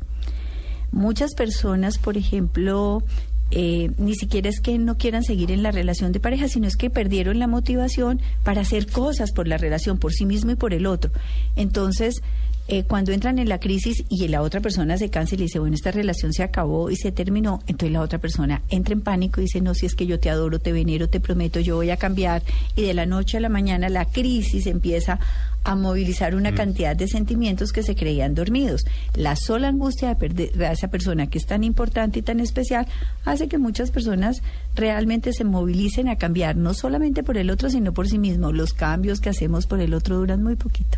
Muchas 0.92 1.34
personas, 1.36 1.98
por 2.00 2.18
ejemplo, 2.18 3.02
eh, 3.50 3.92
ni 3.98 4.14
siquiera 4.14 4.50
es 4.50 4.60
que 4.60 4.78
no 4.78 4.98
quieran 4.98 5.24
seguir 5.24 5.52
en 5.52 5.64
la 5.64 5.72
relación 5.72 6.12
de 6.12 6.20
pareja, 6.20 6.50
sino 6.50 6.68
es 6.68 6.76
que 6.76 6.90
perdieron 6.90 7.40
la 7.40 7.48
motivación 7.48 8.20
para 8.44 8.60
hacer 8.60 8.92
cosas 8.92 9.32
por 9.32 9.48
la 9.48 9.56
relación, 9.56 10.00
por 10.00 10.12
sí 10.12 10.26
mismo 10.26 10.52
y 10.52 10.56
por 10.56 10.74
el 10.74 10.86
otro. 10.86 11.12
Entonces, 11.56 12.22
eh, 12.70 12.84
cuando 12.84 13.12
entran 13.12 13.40
en 13.40 13.48
la 13.48 13.60
crisis 13.60 14.04
y 14.10 14.28
la 14.28 14.42
otra 14.42 14.60
persona 14.60 14.98
se 14.98 15.10
cansa 15.10 15.36
y 15.36 15.38
le 15.38 15.44
dice, 15.46 15.60
bueno, 15.60 15.76
esta 15.76 15.92
relación 15.92 16.34
se 16.34 16.44
acabó 16.44 16.90
y 16.90 16.96
se 16.98 17.12
terminó, 17.12 17.62
entonces 17.68 17.92
la 17.92 18.02
otra 18.02 18.20
persona 18.20 18.62
entra 18.70 18.94
en 18.94 19.02
pánico 19.02 19.40
y 19.40 19.46
dice, 19.46 19.62
no, 19.62 19.74
si 19.74 19.86
es 19.86 19.96
que 19.96 20.06
yo 20.06 20.20
te 20.20 20.30
adoro, 20.30 20.60
te 20.60 20.74
venero, 20.74 21.08
te 21.08 21.20
prometo, 21.20 21.60
yo 21.60 21.76
voy 21.76 21.92
a 21.92 21.98
cambiar. 21.98 22.44
Y 22.76 22.82
de 22.82 22.94
la 22.94 23.06
noche 23.06 23.38
a 23.38 23.40
la 23.40 23.50
mañana 23.50 23.90
la 23.90 24.06
crisis 24.06 24.68
empieza 24.68 25.20
a 25.64 25.76
movilizar 25.76 26.36
una 26.36 26.54
cantidad 26.54 26.96
de 26.96 27.08
sentimientos 27.08 27.74
que 27.74 27.84
se 27.84 27.96
creían 27.96 28.36
dormidos. 28.36 28.86
La 29.16 29.36
sola 29.36 29.68
angustia 29.68 30.10
de 30.10 30.16
perder 30.16 30.64
a 30.64 30.72
esa 30.72 30.88
persona 30.88 31.28
que 31.28 31.38
es 31.38 31.46
tan 31.46 31.64
importante 31.64 32.20
y 32.20 32.22
tan 32.22 32.40
especial 32.40 32.88
hace 33.26 33.48
que 33.48 33.58
muchas 33.58 33.92
personas 33.92 34.42
realmente 34.76 35.34
se 35.34 35.44
movilicen 35.44 36.08
a 36.08 36.18
cambiar, 36.18 36.56
no 36.56 36.74
solamente 36.74 37.24
por 37.24 37.38
el 37.38 37.50
otro, 37.50 37.70
sino 37.70 37.94
por 37.94 38.08
sí 38.08 38.18
mismo. 38.18 38.52
Los 38.52 38.74
cambios 38.74 39.20
que 39.20 39.30
hacemos 39.30 39.68
por 39.68 39.82
el 39.82 39.94
otro 39.94 40.18
duran 40.18 40.42
muy 40.42 40.56
poquito. 40.56 40.98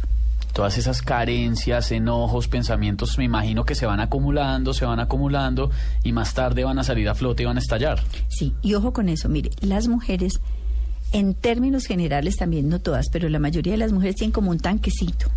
Todas 0.53 0.77
esas 0.77 1.01
carencias, 1.01 1.91
enojos, 1.91 2.47
pensamientos, 2.47 3.17
me 3.17 3.25
imagino 3.25 3.65
que 3.65 3.75
se 3.75 3.85
van 3.85 3.99
acumulando, 3.99 4.73
se 4.73 4.85
van 4.85 4.99
acumulando 4.99 5.71
y 6.03 6.11
más 6.11 6.33
tarde 6.33 6.63
van 6.63 6.79
a 6.79 6.83
salir 6.83 7.07
a 7.07 7.15
flote 7.15 7.43
y 7.43 7.45
van 7.45 7.57
a 7.57 7.59
estallar. 7.59 8.01
Sí, 8.27 8.53
y 8.61 8.73
ojo 8.73 8.91
con 8.91 9.09
eso, 9.09 9.29
mire, 9.29 9.51
las 9.61 9.87
mujeres, 9.87 10.41
en 11.11 11.33
términos 11.33 11.85
generales 11.85 12.35
también, 12.37 12.69
no 12.69 12.79
todas, 12.79 13.07
pero 13.11 13.29
la 13.29 13.39
mayoría 13.39 13.73
de 13.73 13.79
las 13.79 13.91
mujeres 13.91 14.15
tienen 14.15 14.31
como 14.31 14.51
un 14.51 14.59
tanquecito. 14.59 15.27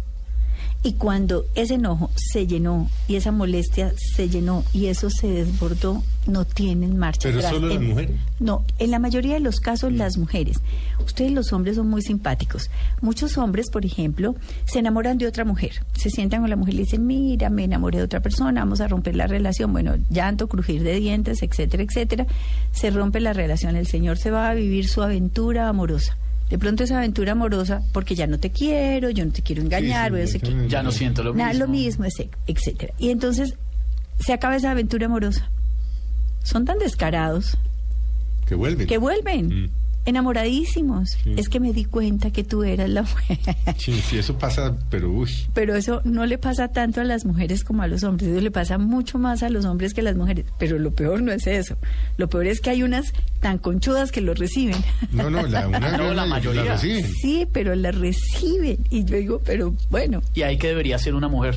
Y 0.85 0.95
cuando 0.95 1.45
ese 1.55 1.75
enojo 1.75 2.11
se 2.17 2.47
llenó 2.49 2.91
y 3.07 3.15
esa 3.15 3.31
molestia 3.31 3.93
se 3.97 4.29
llenó 4.29 4.65
y 4.73 4.87
eso 4.87 5.11
se 5.11 5.29
desbordó, 5.29 6.03
no 6.27 6.45
tienen 6.45 6.99
marcha 6.99 7.29
¿Pero 7.29 7.39
atrás. 7.39 7.53
solo 7.55 7.69
las 7.69 7.81
mujeres? 7.81 8.17
No, 8.41 8.65
en 8.81 8.91
la 8.91 8.99
mayoría 8.99 9.35
de 9.35 9.41
los 9.41 9.61
casos 9.61 9.93
las 9.93 10.17
mujeres. 10.19 10.59
Ustedes 11.05 11.31
los 11.31 11.53
hombres 11.53 11.77
son 11.77 11.89
muy 11.89 12.03
simpáticos. 12.03 12.69
Muchos 13.01 13.39
hombres, 13.39 13.71
por 13.71 13.87
ejemplo, 13.87 14.35
se 14.65 14.81
enamoran 14.81 15.19
de 15.19 15.29
otra 15.29 15.45
mujer. 15.45 15.85
Se 15.95 16.11
sientan 16.11 16.41
con 16.41 16.51
la 16.51 16.57
mujer 16.57 16.75
y 16.75 16.79
le 16.79 16.83
dicen, 16.85 17.07
mira, 17.07 17.49
me 17.49 17.63
enamoré 17.63 17.99
de 17.99 18.05
otra 18.05 18.21
persona, 18.21 18.61
vamos 18.63 18.81
a 18.81 18.89
romper 18.89 19.15
la 19.15 19.29
relación. 19.29 19.73
Bueno, 19.73 19.95
llanto, 20.11 20.49
crujir 20.49 20.83
de 20.83 20.97
dientes, 20.97 21.43
etcétera, 21.45 21.85
etcétera. 21.85 22.27
Se 22.73 22.91
rompe 22.91 23.21
la 23.21 23.33
relación. 23.33 23.77
El 23.77 23.87
señor 23.87 24.19
se 24.19 24.33
va 24.33 24.49
a 24.49 24.55
vivir 24.55 24.89
su 24.89 25.01
aventura 25.03 25.69
amorosa. 25.69 26.17
De 26.53 26.59
pronto 26.59 26.85
esa 26.85 26.99
aventura 26.99 27.33
amorosa, 27.33 27.81
porque 27.95 28.15
ya 28.15 28.27
no 28.27 28.39
te 28.39 28.51
quiero, 28.51 29.09
yo 29.09 29.25
no 29.25 29.33
te 29.33 29.41
quiero 29.41 29.63
engañar, 29.63 30.13
sí, 30.29 30.39
sí. 30.39 30.55
Ya 30.69 30.83
no 30.83 30.93
siento 30.93 31.23
lo 31.25 31.33
Nada, 31.33 31.49
mismo. 31.49 31.65
lo 31.65 31.73
mismo, 31.73 32.05
etcétera. 32.47 32.93
Y 32.99 33.09
entonces 33.09 33.55
se 34.21 34.35
acaba 34.35 34.55
esa 34.57 34.73
aventura 34.73 35.07
amorosa. 35.07 35.51
Son 36.43 36.67
tan 36.67 36.79
descarados 36.79 37.57
Que 38.45 38.55
vuelven. 38.55 38.87
que 38.87 38.99
vuelven 38.99 39.47
Mm. 39.49 39.71
Enamoradísimos. 40.05 41.17
Es 41.37 41.49
que 41.49 41.61
me 41.61 41.73
di 41.73 41.85
cuenta 41.85 42.31
que 42.31 42.45
tú 42.45 42.63
eras 42.65 42.89
la 42.91 43.03
mujer. 43.03 43.39
Sí, 43.79 43.93
sí, 44.01 44.19
eso 44.19 44.37
pasa, 44.39 44.77
pero 44.91 45.11
uy. 45.11 45.31
Pero 45.55 45.75
eso 45.77 46.01
no 46.05 46.27
le 46.27 46.39
pasa 46.39 46.69
tanto 46.69 47.01
a 47.01 47.05
las 47.05 47.25
mujeres 47.25 47.65
como 47.65 47.83
a 47.83 47.87
los 47.89 48.03
hombres. 48.05 48.31
Eso 48.31 48.41
le 48.41 48.51
pasa 48.51 48.79
mucho 48.79 49.19
más 49.19 49.43
a 49.43 49.49
los 49.51 49.65
hombres 49.65 49.95
que 49.95 50.01
a 50.01 50.05
las 50.05 50.17
mujeres. 50.17 50.47
Pero 50.59 50.79
lo 50.79 50.91
peor 50.93 51.23
no 51.23 51.33
es 51.33 51.47
eso. 51.47 51.77
Lo 52.17 52.29
peor 52.29 52.47
es 52.47 52.61
que 52.61 52.71
hay 52.71 52.83
unas 52.83 53.13
tan 53.41 53.59
conchudas 53.59 54.13
que 54.13 54.21
lo 54.21 54.35
reciben. 54.35 54.77
No, 55.13 55.31
no, 55.31 55.47
la, 55.47 55.69
una 55.69 55.97
No, 55.99 56.15
la 56.15 56.27
mayoría. 56.27 56.65
la 56.65 56.73
reciben. 56.75 57.05
Sí, 57.21 57.47
pero 57.53 57.75
la 57.75 57.91
reciben. 57.93 58.79
Y 58.91 59.05
yo 59.05 59.17
digo, 59.17 59.43
pero 59.45 59.75
bueno, 59.91 60.23
Y 60.35 60.43
ahí 60.43 60.59
que 60.59 60.69
debería 60.69 60.99
ser 60.99 61.15
una 61.15 61.29
mujer. 61.29 61.57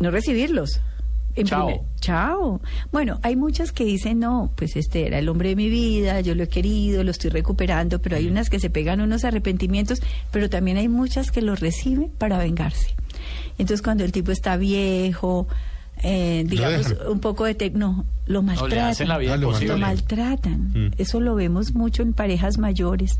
no 0.00 0.10
recibirlos. 0.10 0.80
En 1.34 1.46
Chao. 1.46 1.66
primer- 1.66 1.82
chao. 2.00 2.60
Bueno, 2.90 3.18
hay 3.22 3.36
muchas 3.36 3.72
que 3.72 3.84
dicen, 3.84 4.18
no, 4.18 4.50
pues 4.56 4.76
este 4.76 5.06
era 5.06 5.18
el 5.18 5.28
hombre 5.28 5.50
de 5.50 5.56
mi 5.56 5.68
vida, 5.70 6.20
yo 6.20 6.34
lo 6.34 6.42
he 6.42 6.48
querido, 6.48 7.02
lo 7.04 7.10
estoy 7.10 7.30
recuperando, 7.30 8.00
pero 8.00 8.16
hay 8.16 8.26
unas 8.28 8.50
que 8.50 8.60
se 8.60 8.68
pegan 8.70 9.00
unos 9.00 9.24
arrepentimientos, 9.24 10.00
pero 10.30 10.50
también 10.50 10.76
hay 10.76 10.88
muchas 10.88 11.30
que 11.30 11.40
lo 11.42 11.54
reciben 11.56 12.10
para 12.18 12.36
vengarse. 12.38 12.94
Entonces, 13.58 13.82
cuando 13.82 14.04
el 14.04 14.12
tipo 14.12 14.30
está 14.32 14.56
viejo, 14.56 15.46
eh, 16.02 16.44
digamos, 16.46 16.94
un 17.08 17.20
poco 17.20 17.44
de... 17.44 17.56
tec- 17.56 17.72
no, 17.74 18.04
lo 18.26 18.40
le 18.40 18.46
maltratan. 18.46 18.90
hacen 18.90 19.08
la 19.08 19.18
vida 19.18 19.34
Ah, 19.34 19.36
lo 19.36 19.78
maltratan. 19.78 20.72
Mm. 20.74 20.90
Eso 20.98 21.20
lo 21.20 21.34
vemos 21.34 21.74
mucho 21.74 22.02
en 22.02 22.12
parejas 22.12 22.58
mayores, 22.58 23.18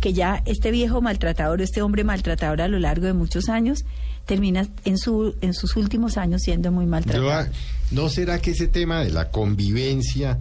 que 0.00 0.12
ya 0.12 0.42
este 0.44 0.70
viejo 0.70 1.00
maltratador, 1.00 1.60
este 1.62 1.82
hombre 1.82 2.04
maltratador 2.04 2.60
a 2.62 2.68
lo 2.68 2.78
largo 2.78 3.06
de 3.06 3.12
muchos 3.14 3.48
años, 3.48 3.84
termina 4.26 4.66
en, 4.84 4.98
su, 4.98 5.34
en 5.40 5.52
sus 5.54 5.76
últimos 5.76 6.16
años 6.16 6.42
siendo 6.42 6.72
muy 6.72 6.86
maltratado. 6.86 7.30
Ah, 7.30 7.46
¿No 7.90 8.08
será 8.08 8.38
que 8.40 8.52
ese 8.52 8.68
tema 8.68 9.00
de 9.04 9.10
la 9.10 9.30
convivencia 9.30 10.38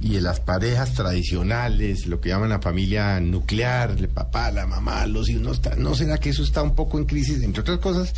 y 0.00 0.14
de 0.14 0.20
las 0.20 0.40
parejas 0.40 0.94
tradicionales, 0.94 2.06
lo 2.06 2.20
que 2.20 2.28
llaman 2.30 2.50
la 2.50 2.60
familia 2.60 3.18
nuclear, 3.20 3.92
el 3.98 4.08
papá, 4.08 4.50
la 4.50 4.66
mamá, 4.66 5.06
los 5.06 5.28
hijos, 5.28 5.42
no, 5.42 5.52
está- 5.52 5.76
¿no 5.76 5.94
será 5.94 6.18
que 6.18 6.30
eso 6.30 6.42
está 6.42 6.62
un 6.62 6.74
poco 6.74 6.98
en 6.98 7.04
crisis, 7.06 7.42
entre 7.42 7.62
otras 7.62 7.78
cosas? 7.78 8.12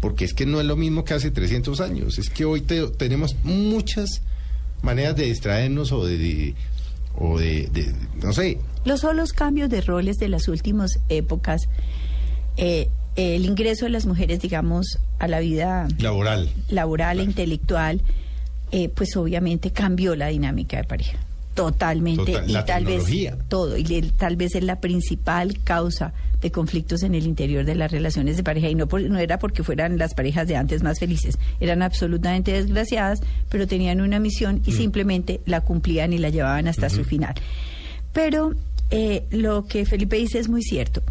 Porque 0.00 0.24
es 0.24 0.34
que 0.34 0.44
no 0.46 0.60
es 0.60 0.66
lo 0.66 0.76
mismo 0.76 1.04
que 1.04 1.14
hace 1.14 1.30
300 1.30 1.80
años. 1.80 2.18
Es 2.18 2.28
que 2.28 2.44
hoy 2.44 2.60
te- 2.60 2.86
tenemos 2.88 3.34
muchas 3.44 4.20
maneras 4.82 5.16
de 5.16 5.24
distraernos 5.24 5.90
o 5.92 6.04
de, 6.06 6.18
de- 6.18 6.54
o 7.18 7.38
de, 7.38 7.68
de- 7.72 7.94
no 8.22 8.32
sé, 8.32 8.58
Los 8.84 9.00
solos 9.00 9.32
cambios 9.32 9.70
de 9.70 9.80
roles 9.80 10.16
de 10.18 10.28
las 10.28 10.48
últimas 10.48 10.90
épocas, 11.08 11.62
eh, 12.58 12.90
el 13.16 13.44
ingreso 13.44 13.86
de 13.86 13.90
las 13.90 14.06
mujeres, 14.06 14.40
digamos, 14.40 14.98
a 15.18 15.26
la 15.28 15.40
vida 15.40 15.88
laboral. 15.98 16.50
laboral 16.68 17.20
e 17.20 17.24
intelectual, 17.24 18.00
eh, 18.72 18.88
pues 18.88 19.16
obviamente 19.16 19.70
cambió 19.70 20.14
la 20.16 20.26
dinámica 20.28 20.76
de 20.76 20.84
pareja. 20.84 21.18
Totalmente. 21.54 22.32
Total- 22.32 22.50
y 22.50 22.52
la 22.52 22.64
tal 22.66 22.84
vez 22.84 23.04
todo. 23.48 23.76
Y 23.78 23.84
tal 24.18 24.36
vez 24.36 24.54
es 24.54 24.62
la 24.62 24.80
principal 24.80 25.58
causa 25.64 26.12
de 26.42 26.50
conflictos 26.50 27.02
en 27.02 27.14
el 27.14 27.24
interior 27.26 27.64
de 27.64 27.74
las 27.74 27.90
relaciones 27.90 28.36
de 28.36 28.42
pareja. 28.42 28.68
Y 28.68 28.74
no, 28.74 28.86
por- 28.86 29.00
no 29.00 29.18
era 29.18 29.38
porque 29.38 29.62
fueran 29.64 29.96
las 29.96 30.12
parejas 30.12 30.46
de 30.48 30.56
antes 30.56 30.82
más 30.82 30.98
felices. 30.98 31.38
Eran 31.60 31.80
absolutamente 31.80 32.52
desgraciadas, 32.52 33.20
pero 33.48 33.66
tenían 33.66 34.02
una 34.02 34.18
misión 34.18 34.60
y 34.66 34.72
simplemente 34.72 35.40
la 35.46 35.62
cumplían 35.62 36.12
y 36.12 36.18
la 36.18 36.28
llevaban 36.28 36.68
hasta 36.68 36.90
su 36.90 37.04
final. 37.04 37.34
Pero 38.12 38.52
eh, 38.90 39.24
lo 39.30 39.64
que 39.66 39.86
Felipe 39.86 40.16
dice 40.16 40.38
es 40.38 40.48
muy 40.50 40.62
cierto. 40.62 41.02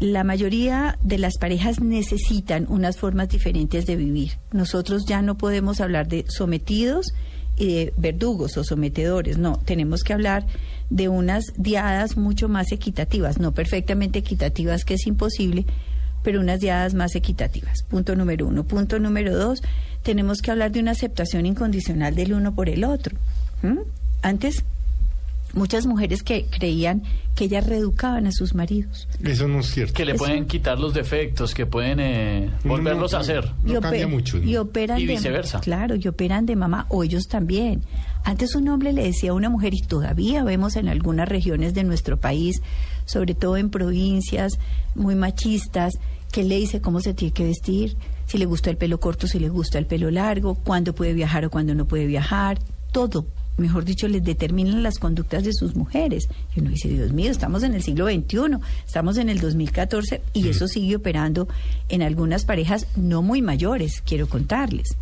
La 0.00 0.24
mayoría 0.24 0.98
de 1.02 1.18
las 1.18 1.36
parejas 1.36 1.82
necesitan 1.82 2.64
unas 2.70 2.96
formas 2.96 3.28
diferentes 3.28 3.84
de 3.84 3.96
vivir. 3.96 4.32
Nosotros 4.50 5.04
ya 5.06 5.20
no 5.20 5.36
podemos 5.36 5.82
hablar 5.82 6.08
de 6.08 6.24
sometidos 6.26 7.12
y 7.58 7.66
de 7.66 7.92
verdugos 7.98 8.56
o 8.56 8.64
sometedores. 8.64 9.36
No, 9.36 9.58
tenemos 9.58 10.02
que 10.02 10.14
hablar 10.14 10.46
de 10.88 11.10
unas 11.10 11.44
diadas 11.58 12.16
mucho 12.16 12.48
más 12.48 12.72
equitativas, 12.72 13.38
no 13.38 13.52
perfectamente 13.52 14.18
equitativas, 14.20 14.86
que 14.86 14.94
es 14.94 15.06
imposible, 15.06 15.66
pero 16.22 16.40
unas 16.40 16.60
diadas 16.60 16.94
más 16.94 17.14
equitativas. 17.14 17.82
Punto 17.82 18.16
número 18.16 18.46
uno. 18.46 18.64
Punto 18.64 18.98
número 18.98 19.36
dos, 19.36 19.60
tenemos 20.02 20.40
que 20.40 20.50
hablar 20.50 20.72
de 20.72 20.80
una 20.80 20.92
aceptación 20.92 21.44
incondicional 21.44 22.14
del 22.14 22.32
uno 22.32 22.54
por 22.54 22.70
el 22.70 22.84
otro. 22.84 23.18
Antes 24.22 24.64
muchas 25.54 25.86
mujeres 25.86 26.22
que 26.22 26.46
creían 26.46 27.02
que 27.34 27.44
ellas 27.44 27.66
reeducaban 27.66 28.26
a 28.26 28.32
sus 28.32 28.54
maridos. 28.54 29.08
Eso 29.22 29.48
no 29.48 29.60
es 29.60 29.66
cierto. 29.66 29.94
Que 29.94 30.04
le 30.04 30.12
Eso- 30.12 30.24
pueden 30.24 30.46
quitar 30.46 30.78
los 30.78 30.94
defectos, 30.94 31.54
que 31.54 31.66
pueden 31.66 31.98
eh, 32.00 32.50
volverlos 32.64 33.12
no, 33.12 33.18
a 33.18 33.20
hacer. 33.20 33.50
No 33.64 33.74
ope- 33.74 33.80
cambia 33.82 34.06
mucho, 34.06 34.36
¿no? 34.38 34.44
Y 34.44 34.56
operan 34.56 35.00
Y 35.00 35.06
de- 35.06 35.14
viceversa. 35.14 35.60
claro, 35.60 35.96
y 35.96 36.06
operan 36.08 36.46
de 36.46 36.56
mamá, 36.56 36.86
o 36.88 37.02
ellos 37.04 37.28
también. 37.28 37.82
Antes 38.24 38.54
un 38.54 38.68
hombre 38.68 38.92
le 38.92 39.02
decía 39.02 39.30
a 39.30 39.34
una 39.34 39.48
mujer, 39.48 39.72
y 39.74 39.80
todavía 39.80 40.44
vemos 40.44 40.76
en 40.76 40.88
algunas 40.88 41.28
regiones 41.28 41.72
de 41.74 41.84
nuestro 41.84 42.18
país, 42.18 42.60
sobre 43.06 43.34
todo 43.34 43.56
en 43.56 43.70
provincias 43.70 44.58
muy 44.94 45.14
machistas, 45.14 45.94
que 46.30 46.44
le 46.44 46.56
dice 46.56 46.80
cómo 46.80 47.00
se 47.00 47.14
tiene 47.14 47.32
que 47.32 47.44
vestir, 47.44 47.96
si 48.26 48.38
le 48.38 48.44
gusta 48.44 48.70
el 48.70 48.76
pelo 48.76 49.00
corto, 49.00 49.26
si 49.26 49.40
le 49.40 49.48
gusta 49.48 49.78
el 49.78 49.86
pelo 49.86 50.10
largo, 50.12 50.54
cuándo 50.54 50.94
puede 50.94 51.12
viajar 51.14 51.44
o 51.46 51.50
cuándo 51.50 51.74
no 51.74 51.86
puede 51.86 52.06
viajar, 52.06 52.58
todo. 52.92 53.26
Mejor 53.56 53.84
dicho, 53.84 54.08
les 54.08 54.24
determinan 54.24 54.82
las 54.82 54.98
conductas 54.98 55.44
de 55.44 55.52
sus 55.52 55.74
mujeres. 55.74 56.28
Y 56.54 56.60
uno 56.60 56.70
dice, 56.70 56.88
Dios 56.88 57.12
mío, 57.12 57.30
estamos 57.30 57.62
en 57.62 57.74
el 57.74 57.82
siglo 57.82 58.06
XXI, 58.06 58.58
estamos 58.86 59.18
en 59.18 59.28
el 59.28 59.40
2014 59.40 60.22
y 60.32 60.48
eso 60.48 60.66
sigue 60.66 60.96
operando 60.96 61.48
en 61.88 62.02
algunas 62.02 62.44
parejas 62.44 62.86
no 62.96 63.22
muy 63.22 63.42
mayores, 63.42 64.02
quiero 64.04 64.28
contarles. 64.28 64.96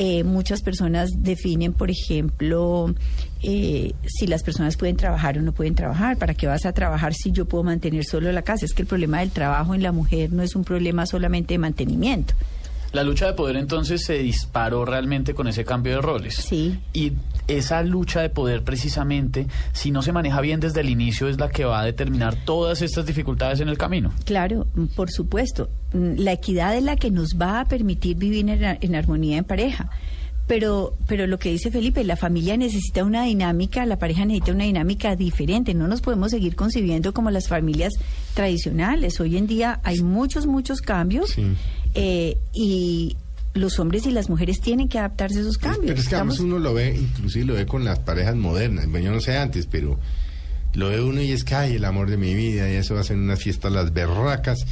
Eh, 0.00 0.22
muchas 0.22 0.62
personas 0.62 1.24
definen, 1.24 1.72
por 1.72 1.90
ejemplo, 1.90 2.94
eh, 3.42 3.94
si 4.06 4.28
las 4.28 4.44
personas 4.44 4.76
pueden 4.76 4.96
trabajar 4.96 5.38
o 5.38 5.42
no 5.42 5.52
pueden 5.52 5.74
trabajar. 5.74 6.16
¿Para 6.16 6.34
qué 6.34 6.46
vas 6.46 6.66
a 6.66 6.72
trabajar 6.72 7.14
si 7.14 7.32
yo 7.32 7.46
puedo 7.46 7.64
mantener 7.64 8.04
solo 8.04 8.30
la 8.30 8.42
casa? 8.42 8.64
Es 8.64 8.74
que 8.74 8.82
el 8.82 8.88
problema 8.88 9.18
del 9.18 9.30
trabajo 9.30 9.74
en 9.74 9.82
la 9.82 9.90
mujer 9.90 10.32
no 10.32 10.44
es 10.44 10.54
un 10.54 10.62
problema 10.62 11.04
solamente 11.04 11.54
de 11.54 11.58
mantenimiento. 11.58 12.34
La 12.92 13.02
lucha 13.02 13.26
de 13.26 13.34
poder 13.34 13.56
entonces 13.56 14.02
se 14.04 14.18
disparó 14.18 14.84
realmente 14.84 15.34
con 15.34 15.46
ese 15.46 15.64
cambio 15.64 15.96
de 15.96 16.00
roles. 16.00 16.34
Sí. 16.36 16.78
Y 16.94 17.12
esa 17.46 17.82
lucha 17.82 18.20
de 18.22 18.30
poder 18.30 18.62
precisamente, 18.64 19.46
si 19.72 19.90
no 19.90 20.00
se 20.02 20.12
maneja 20.12 20.40
bien 20.40 20.58
desde 20.60 20.80
el 20.80 20.88
inicio, 20.88 21.28
es 21.28 21.38
la 21.38 21.48
que 21.50 21.64
va 21.64 21.80
a 21.80 21.84
determinar 21.84 22.34
todas 22.44 22.80
estas 22.82 23.04
dificultades 23.06 23.60
en 23.60 23.68
el 23.68 23.76
camino. 23.78 24.10
Claro, 24.24 24.66
por 24.96 25.10
supuesto. 25.10 25.68
Mm, 25.92 26.14
La 26.18 26.32
equidad 26.32 26.76
es 26.76 26.82
la 26.82 26.96
que 26.96 27.10
nos 27.10 27.36
va 27.40 27.60
a 27.60 27.64
permitir 27.66 28.16
vivir 28.16 28.48
en, 28.48 28.64
ar- 28.64 28.78
en 28.80 28.94
armonía 28.94 29.36
en 29.38 29.44
pareja. 29.44 29.90
Pero, 30.46 30.94
pero 31.06 31.26
lo 31.26 31.38
que 31.38 31.50
dice 31.50 31.70
Felipe, 31.70 32.02
la 32.04 32.16
familia 32.16 32.56
necesita 32.56 33.04
una 33.04 33.24
dinámica, 33.24 33.84
la 33.84 33.98
pareja 33.98 34.24
necesita 34.24 34.52
una 34.52 34.64
dinámica 34.64 35.14
diferente. 35.14 35.74
No 35.74 35.88
nos 35.88 36.00
podemos 36.00 36.30
seguir 36.30 36.56
concibiendo 36.56 37.12
como 37.12 37.30
las 37.30 37.48
familias 37.48 37.92
tradicionales. 38.32 39.20
Hoy 39.20 39.36
en 39.36 39.46
día 39.46 39.78
hay 39.84 40.00
muchos, 40.00 40.46
muchos 40.46 40.80
cambios 40.80 41.30
Sí. 41.30 41.44
Eh, 41.94 42.36
y 42.52 43.16
los 43.54 43.78
hombres 43.78 44.06
y 44.06 44.10
las 44.10 44.28
mujeres 44.28 44.60
tienen 44.60 44.88
que 44.88 44.98
adaptarse 44.98 45.38
a 45.38 45.40
esos 45.40 45.58
cambios. 45.58 45.86
Pero 45.86 46.00
es 46.00 46.08
que 46.08 46.14
además 46.14 46.40
uno 46.40 46.58
lo 46.58 46.74
ve, 46.74 46.96
inclusive 46.96 47.44
lo 47.44 47.54
ve 47.54 47.66
con 47.66 47.84
las 47.84 47.98
parejas 47.98 48.36
modernas. 48.36 48.86
Bueno, 48.88 49.06
yo 49.06 49.12
no 49.12 49.20
sé 49.20 49.36
antes, 49.36 49.66
pero 49.66 49.98
lo 50.74 50.88
ve 50.88 51.00
uno 51.00 51.20
y 51.20 51.32
es 51.32 51.44
que, 51.44 51.54
ay, 51.54 51.74
el 51.76 51.84
amor 51.84 52.10
de 52.10 52.16
mi 52.16 52.34
vida, 52.34 52.70
y 52.70 52.74
eso 52.74 52.94
va 52.94 53.00
a 53.00 53.04
ser 53.04 53.16
una 53.16 53.36
fiesta 53.36 53.70
las 53.70 53.92
berracas, 53.92 54.64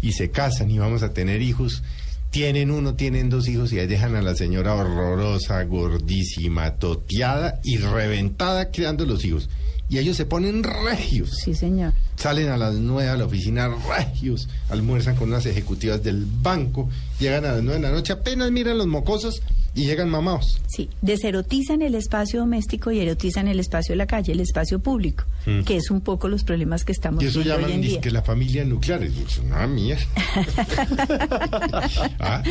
y 0.00 0.12
se 0.12 0.30
casan 0.30 0.70
y 0.70 0.78
vamos 0.78 1.02
a 1.02 1.12
tener 1.12 1.42
hijos. 1.42 1.82
Tienen 2.30 2.70
uno, 2.70 2.94
tienen 2.94 3.30
dos 3.30 3.48
hijos 3.48 3.72
y 3.72 3.78
ahí 3.78 3.86
dejan 3.86 4.14
a 4.14 4.22
la 4.22 4.34
señora 4.34 4.74
horrorosa, 4.74 5.62
gordísima, 5.64 6.72
toteada 6.72 7.58
y 7.64 7.78
reventada 7.78 8.70
creando 8.70 9.06
los 9.06 9.24
hijos. 9.24 9.48
Y 9.88 9.98
ellos 9.98 10.16
se 10.16 10.26
ponen 10.26 10.62
regios. 10.62 11.30
Sí, 11.30 11.54
señor. 11.54 11.94
Salen 12.16 12.48
a 12.48 12.56
las 12.56 12.74
nueve 12.74 13.08
a 13.08 13.16
la 13.16 13.24
oficina 13.24 13.70
regios, 13.88 14.48
almuerzan 14.68 15.16
con 15.16 15.28
unas 15.28 15.46
ejecutivas 15.46 16.02
del 16.02 16.26
banco, 16.26 16.88
llegan 17.18 17.44
a 17.44 17.52
las 17.52 17.62
nueve 17.62 17.80
de 17.80 17.88
la 17.88 17.94
noche, 17.94 18.12
apenas 18.12 18.50
miran 18.50 18.78
los 18.78 18.86
mocosos 18.86 19.42
y 19.74 19.84
llegan 19.84 20.08
mamados. 20.10 20.60
Sí, 20.66 20.88
deserotizan 21.02 21.82
el 21.82 21.94
espacio 21.94 22.40
doméstico 22.40 22.90
y 22.90 23.00
erotizan 23.00 23.48
el 23.48 23.60
espacio 23.60 23.92
de 23.92 23.96
la 23.96 24.06
calle, 24.06 24.32
el 24.32 24.40
espacio 24.40 24.80
público, 24.80 25.24
Mm. 25.46 25.62
que 25.62 25.76
es 25.76 25.90
un 25.90 26.00
poco 26.00 26.28
los 26.28 26.42
problemas 26.42 26.84
que 26.84 26.92
estamos 26.92 27.22
Y 27.22 27.26
eso 27.26 27.38
viendo 27.40 27.54
hoy 27.54 27.60
llaman 27.62 27.74
en 27.76 27.82
día. 27.82 27.90
dizque 27.92 28.10
la 28.10 28.22
familia 28.22 28.64
nuclear. 28.64 29.04
Y 29.04 29.12
yo, 29.12 29.42
una 29.44 29.66
mierda. 29.66 30.02
Ah, 32.18 32.42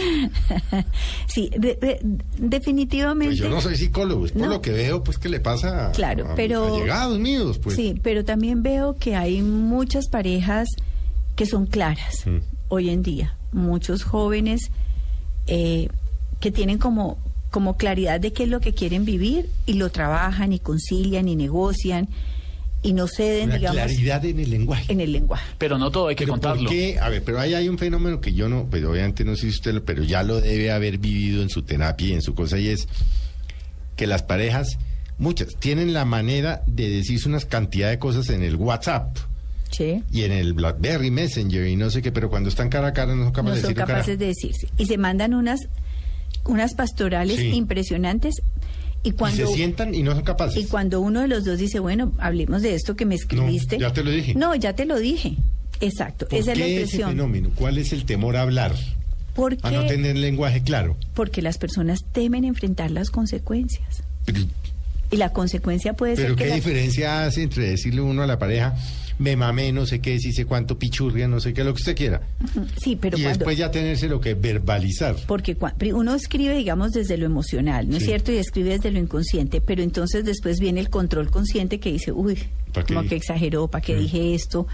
Sí, 1.28 1.50
de- 1.58 1.76
de- 1.76 2.00
definitivamente. 2.38 3.32
pues 3.36 3.40
yo 3.40 3.50
no 3.50 3.62
soy 3.62 3.76
psicólogo, 3.76 4.26
es 4.26 4.32
por 4.32 4.44
No. 4.44 4.48
lo 4.50 4.62
que 4.62 4.72
veo 4.72 5.04
pues 5.04 5.18
que 5.18 5.30
le 5.30 5.40
pasa 5.40 5.88
a, 5.88 5.92
Claro, 5.92 6.32
a- 6.32 6.36
pero- 6.36 6.76
a 6.76 6.78
allegados 6.78 7.20
míos. 7.20 7.60
Pues. 7.62 7.76
Sí, 7.76 8.00
pero 8.02 8.24
también 8.26 8.64
veo 8.64 8.96
que 8.98 9.16
hay 9.16 9.42
muchas 9.42 10.08
parejas 10.08 10.68
que 11.36 11.46
son 11.46 11.66
claras 11.66 12.26
Mm. 12.26 12.38
hoy 12.70 12.90
en 12.90 13.04
día. 13.04 13.37
Muchos 13.52 14.04
jóvenes 14.04 14.70
eh, 15.48 15.88
que 16.40 16.52
tienen 16.52 16.78
como, 16.78 17.18
como 17.52 17.78
claridad 17.78 18.20
de 18.20 18.34
qué 18.34 18.44
es 18.44 18.50
lo 18.50 18.60
que 18.60 18.74
quieren 18.74 19.06
vivir 19.06 19.50
y 19.66 19.74
lo 19.74 19.90
trabajan 19.90 20.54
y 20.54 20.60
concilian 20.60 21.28
y 21.28 21.36
negocian 21.36 22.10
y 22.84 22.94
no 22.94 23.08
ceden, 23.08 23.46
Una 23.50 23.56
digamos, 23.58 23.82
claridad 23.82 24.24
en 24.26 24.40
el 24.40 24.50
lenguaje. 24.52 24.92
en 24.94 25.02
el 25.02 25.12
lenguaje. 25.12 25.46
Pero 25.58 25.78
no 25.80 25.90
todo 25.90 26.10
hay 26.10 26.16
que 26.16 26.26
Pero 26.26 26.34
¿por 26.34 26.42
contarlo. 26.42 26.70
qué? 26.70 27.00
A 27.00 27.10
ver, 27.10 27.24
pero 27.24 27.40
ahí 27.40 27.54
hay 27.54 27.68
un 27.70 27.78
fenómeno 27.78 28.22
que 28.22 28.34
yo 28.34 28.48
no, 28.50 28.68
pero 28.70 28.92
obviamente 28.92 29.26
no 29.26 29.36
sé 29.36 29.42
si 29.44 29.48
usted 29.50 29.74
lo, 29.74 29.84
pero 29.84 30.04
ya 30.04 30.22
lo 30.24 30.40
debe 30.40 30.72
haber 30.72 30.98
vivido 31.00 31.42
en 31.42 31.50
su 31.50 31.64
terapia 31.64 32.08
y 32.10 32.14
en 32.14 32.22
su 32.22 32.36
cosa, 32.36 32.60
y 32.60 32.68
es 32.68 32.88
que 33.96 34.06
las 34.06 34.22
parejas, 34.22 34.78
muchas, 35.18 35.56
tienen 35.60 35.92
la 35.92 36.06
manera 36.06 36.62
de 36.68 36.88
decirse 36.88 37.28
unas 37.28 37.46
cantidad 37.46 37.90
de 37.90 37.98
cosas 37.98 38.30
en 38.30 38.44
el 38.44 38.56
WhatsApp 38.58 39.18
Sí. 39.72 40.04
y 40.12 40.24
en 40.24 40.32
el 40.32 40.54
BlackBerry 40.54 41.12
Messenger 41.12 41.68
y 41.68 41.76
no 41.76 41.90
sé 41.90 42.02
qué, 42.02 42.12
pero 42.12 42.30
cuando 42.30 42.50
están 42.50 42.70
cara 42.70 42.88
a 42.88 42.94
cara 42.94 43.14
no 43.16 43.24
son 43.24 43.26
no 43.26 43.34
capaces 43.34 43.62
son 43.62 43.74
de 43.74 43.76
decir 43.76 43.88
capaces 43.88 44.20
de 44.20 44.26
decirse. 44.28 44.68
Y 44.78 44.86
se 44.86 44.98
mandan 44.98 45.34
unas, 45.34 45.60
unas 46.46 46.74
pastorales 46.74 47.38
Sí. 47.38 47.50
impresionantes 47.50 48.36
y 49.04 49.10
Y 49.10 49.12
cuando... 49.14 49.46
se 49.48 49.54
sientan 49.54 49.94
y 49.94 50.04
no 50.04 50.14
son 50.14 50.24
capaces. 50.24 50.58
Y 50.64 50.66
cuando 50.68 51.02
uno 51.02 51.22
de 51.22 51.28
los 51.28 51.46
dos 51.46 51.60
dice, 51.60 51.80
bueno, 51.80 52.14
hablemos 52.20 52.62
de 52.62 52.74
esto 52.76 52.96
que 52.96 53.06
me 53.06 53.16
escribiste. 53.16 53.78
ya 53.80 53.94
te 53.94 54.04
lo 54.04 54.12
dije. 54.12 54.34
No, 54.36 54.56
ya 54.56 54.74
te 54.74 54.86
lo 54.86 54.98
dije. 55.00 55.36
Exacto, 55.80 56.28
¿Por 56.28 56.40
esa 56.40 56.54
es 56.54 56.58
la 56.60 56.66
qué 56.66 56.82
ese 56.84 57.04
fenómeno? 57.06 57.52
¿Cuál 57.54 57.78
es 57.78 57.94
el 57.94 58.06
temor 58.06 58.36
a 58.38 58.42
hablar? 58.42 58.74
¿Por 59.36 59.56
A 59.62 59.70
no 59.70 59.86
tener 59.86 60.16
lenguaje 60.18 60.64
claro. 60.64 60.98
Porque 61.14 61.44
las 61.44 61.60
personas 61.60 62.00
temen 62.12 62.44
enfrentar 62.44 62.90
las 62.90 63.12
consecuencias. 63.12 64.02
Pero, 64.26 64.40
Y 65.12 65.18
la 65.18 65.32
consecuencia 65.32 65.94
puede 65.94 66.16
pero 66.16 66.30
ser 66.30 66.36
que 66.38 66.44
¿qué 66.44 66.50
la- 66.50 66.56
diferencia 66.56 67.26
hace 67.26 67.44
entre 67.44 67.70
decirle 67.70 68.02
uno 68.02 68.24
a 68.24 68.28
la 68.28 68.38
pareja, 68.40 68.76
me 69.20 69.36
mamé, 69.36 69.72
no 69.72 69.86
sé 69.88 70.00
qué, 70.00 70.20
si 70.20 70.32
sé 70.34 70.46
cuánto 70.46 70.78
pichurria, 70.78 71.28
no 71.28 71.40
sé 71.40 71.54
qué, 71.54 71.64
lo 71.64 71.74
que 71.74 71.80
usted 71.82 71.96
quiera? 71.96 72.22
Sí, 72.82 72.96
pero 72.96 73.18
y 73.18 73.22
cuando... 73.24 73.40
después 73.40 73.58
ya 73.58 73.72
tenerse 73.72 74.08
lo 74.08 74.20
que 74.22 74.34
verbalizar. 74.36 75.16
Porque 75.26 75.58
cua- 75.58 75.74
pri- 75.76 75.94
uno 75.94 76.14
escribe, 76.14 76.56
digamos, 76.56 76.92
desde 76.92 77.18
lo 77.18 77.26
emocional, 77.26 77.90
¿no 77.90 77.98
es 77.98 78.04
cierto? 78.06 78.32
Y 78.32 78.38
escribe 78.38 78.72
desde 78.72 78.92
lo 78.92 79.00
inconsciente, 79.00 79.60
pero 79.62 79.82
entonces 79.82 80.24
después 80.26 80.60
viene 80.60 80.82
el 80.82 80.90
control 80.90 81.32
consciente 81.32 81.80
que 81.80 81.92
dice, 81.92 82.12
uy, 82.12 82.38
¿Pa' 82.74 82.84
qué 82.84 82.94
como 82.94 83.08
que 83.10 83.16
exageró, 83.16 83.68
¿para 83.70 83.82
qué 83.82 83.96
dije 83.96 84.36
esto? 84.36 84.68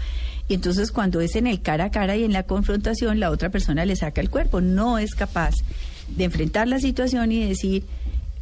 Y 0.48 0.54
entonces 0.54 0.90
cuando 0.92 1.20
es 1.22 1.36
en 1.36 1.46
el 1.46 1.62
cara 1.62 1.84
a 1.84 1.90
cara 1.90 2.16
y 2.16 2.24
en 2.24 2.32
la 2.34 2.42
confrontación, 2.42 3.20
la 3.20 3.30
otra 3.30 3.48
persona 3.50 3.84
le 3.86 3.96
saca 3.96 4.20
el 4.20 4.28
cuerpo, 4.28 4.60
no 4.60 4.98
es 4.98 5.14
capaz 5.14 5.54
de 6.08 6.24
enfrentar 6.24 6.68
la 6.68 6.80
situación 6.80 7.32
y 7.32 7.48
decir, 7.48 7.84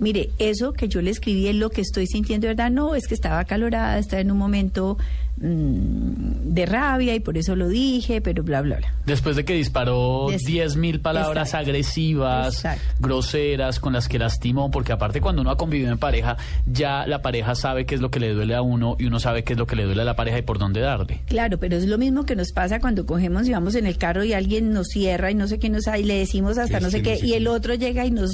mire, 0.03 0.30
eso 0.38 0.72
que 0.72 0.88
yo 0.88 1.00
le 1.00 1.11
escribí 1.11 1.48
es 1.48 1.55
lo 1.55 1.70
que 1.70 1.80
estoy 1.80 2.07
sintiendo, 2.07 2.48
¿verdad? 2.48 2.70
No, 2.70 2.94
es 2.94 3.07
que 3.07 3.14
estaba 3.14 3.38
acalorada, 3.38 3.98
estaba 3.98 4.20
en 4.20 4.30
un 4.30 4.38
momento 4.38 4.98
mm, 5.43 6.53
de 6.55 6.66
rabia 6.66 7.14
y 7.14 7.20
por 7.20 7.36
eso 7.36 7.57
lo 7.57 7.68
dije, 7.68 8.20
pero 8.20 8.43
bla, 8.43 8.61
bla, 8.62 8.76
bla. 8.76 8.95
Después 9.07 9.36
de 9.36 9.45
que 9.45 9.55
disparó 9.55 10.26
Des- 10.30 10.43
10.000 10.43 10.76
mil 10.76 11.01
palabras 11.01 11.49
Exacto. 11.49 11.70
agresivas, 11.70 12.55
Exacto. 12.57 12.82
groseras, 13.01 13.80
con 13.80 13.93
las 13.93 14.09
que 14.09 14.18
lastimó, 14.18 14.70
porque 14.70 14.93
aparte 14.93 15.20
cuando 15.20 15.43
uno 15.43 15.51
ha 15.51 15.57
convivido 15.57 15.90
en 15.93 15.99
pareja, 15.99 16.36
ya 16.66 17.07
la 17.07 17.22
pareja 17.22 17.55
sabe 17.55 17.84
qué 17.86 17.95
es 17.95 18.01
lo 18.01 18.11
que 18.11 18.20
le 18.20 18.32
duele 18.32 18.55
a 18.55 18.62
uno 18.62 18.97
y 18.99 19.07
uno 19.07 19.18
sabe 19.20 19.45
qué 19.45 19.53
es 19.55 19.59
lo 19.59 19.66
que 19.66 19.76
le 19.76 19.84
duele 19.84 20.03
a 20.03 20.05
la 20.05 20.16
pareja 20.16 20.38
y 20.38 20.43
por 20.43 20.59
dónde 20.59 20.80
darle. 20.80 21.20
Claro, 21.26 21.59
pero 21.59 21.76
es 21.76 21.86
lo 21.86 21.99
mismo 21.99 22.24
que 22.24 22.36
nos 22.36 22.53
pasa 22.53 22.80
cuando 22.80 23.07
cogemos 23.07 23.49
y 23.49 23.53
vamos 23.53 23.74
en 23.74 23.86
el 23.86 23.99
carro 23.99 24.24
y 24.24 24.32
alguien 24.32 24.72
nos 24.72 24.88
cierra 24.88 25.30
y 25.30 25.34
no 25.34 25.49
sé 25.49 25.59
qué 25.59 25.68
nos 25.70 25.88
hay, 25.88 26.03
y 26.03 26.05
le 26.05 26.18
decimos 26.18 26.59
hasta 26.59 26.80
no 26.80 26.90
sé 26.90 27.03
qué, 27.03 27.14
no 27.14 27.16
sé 27.20 27.26
y 27.26 27.30
qué. 27.30 27.36
el 27.36 27.47
otro 27.49 27.74
llega 27.74 28.05
y 28.07 28.11
nos 28.11 28.30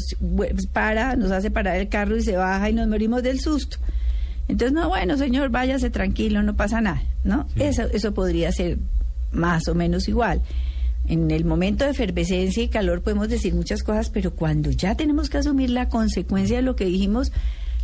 para, 0.73 1.17
nos 1.17 1.31
hace 1.31 1.51
parar 1.51 1.77
el 1.77 1.89
carro 1.89 2.17
y 2.17 2.23
se 2.23 2.37
baja 2.37 2.69
y 2.71 2.75
nos 2.75 2.89
morimos 2.89 3.23
del 3.23 3.41
susto. 3.41 3.79
Entonces, 4.49 4.73
no, 4.73 4.89
bueno, 4.89 5.17
señor, 5.19 5.51
váyase 5.51 5.91
tranquilo, 5.91 6.43
no 6.43 6.57
pasa 6.57 6.81
nada, 6.81 7.03
¿no? 7.23 7.47
Eso, 7.57 7.83
eso 7.93 8.13
podría 8.15 8.51
ser 8.51 8.79
más 9.31 9.69
o 9.69 9.75
menos 9.75 10.09
igual. 10.09 10.41
En 11.07 11.31
el 11.31 11.45
momento 11.45 11.85
de 11.85 11.91
efervescencia 11.91 12.63
y 12.63 12.69
calor 12.69 13.03
podemos 13.03 13.29
decir 13.29 13.55
muchas 13.55 13.83
cosas, 13.83 14.11
pero 14.11 14.33
cuando 14.33 14.71
ya 14.71 14.95
tenemos 14.97 15.29
que 15.31 15.39
asumir 15.39 15.71
la 15.71 15.89
consecuencia 15.89 16.57
de 16.57 16.63
lo 16.63 16.77
que 16.77 16.87
dijimos, 16.87 17.31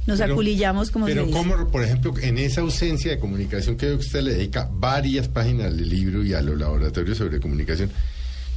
nos 0.07 0.19
Pero- 0.21 0.35
aculillamos 0.35 0.91
como 0.91 1.07
Pero 1.07 1.23
se 1.23 1.27
dice. 1.29 1.39
cómo, 1.39 1.69
por 1.71 1.83
ejemplo, 1.83 2.15
en 2.21 2.39
esa 2.39 2.61
ausencia 2.63 3.11
de 3.11 3.19
comunicación 3.19 3.77
que 3.77 3.93
usted 3.93 4.23
le 4.23 4.35
dedica 4.35 4.69
varias 4.73 5.29
páginas 5.29 5.75
del 5.77 5.89
libro 5.89 6.23
y 6.25 6.35
a 6.35 6.43
los 6.43 6.59
laboratorios 6.59 7.17
sobre 7.19 7.41
comunicación, 7.41 7.91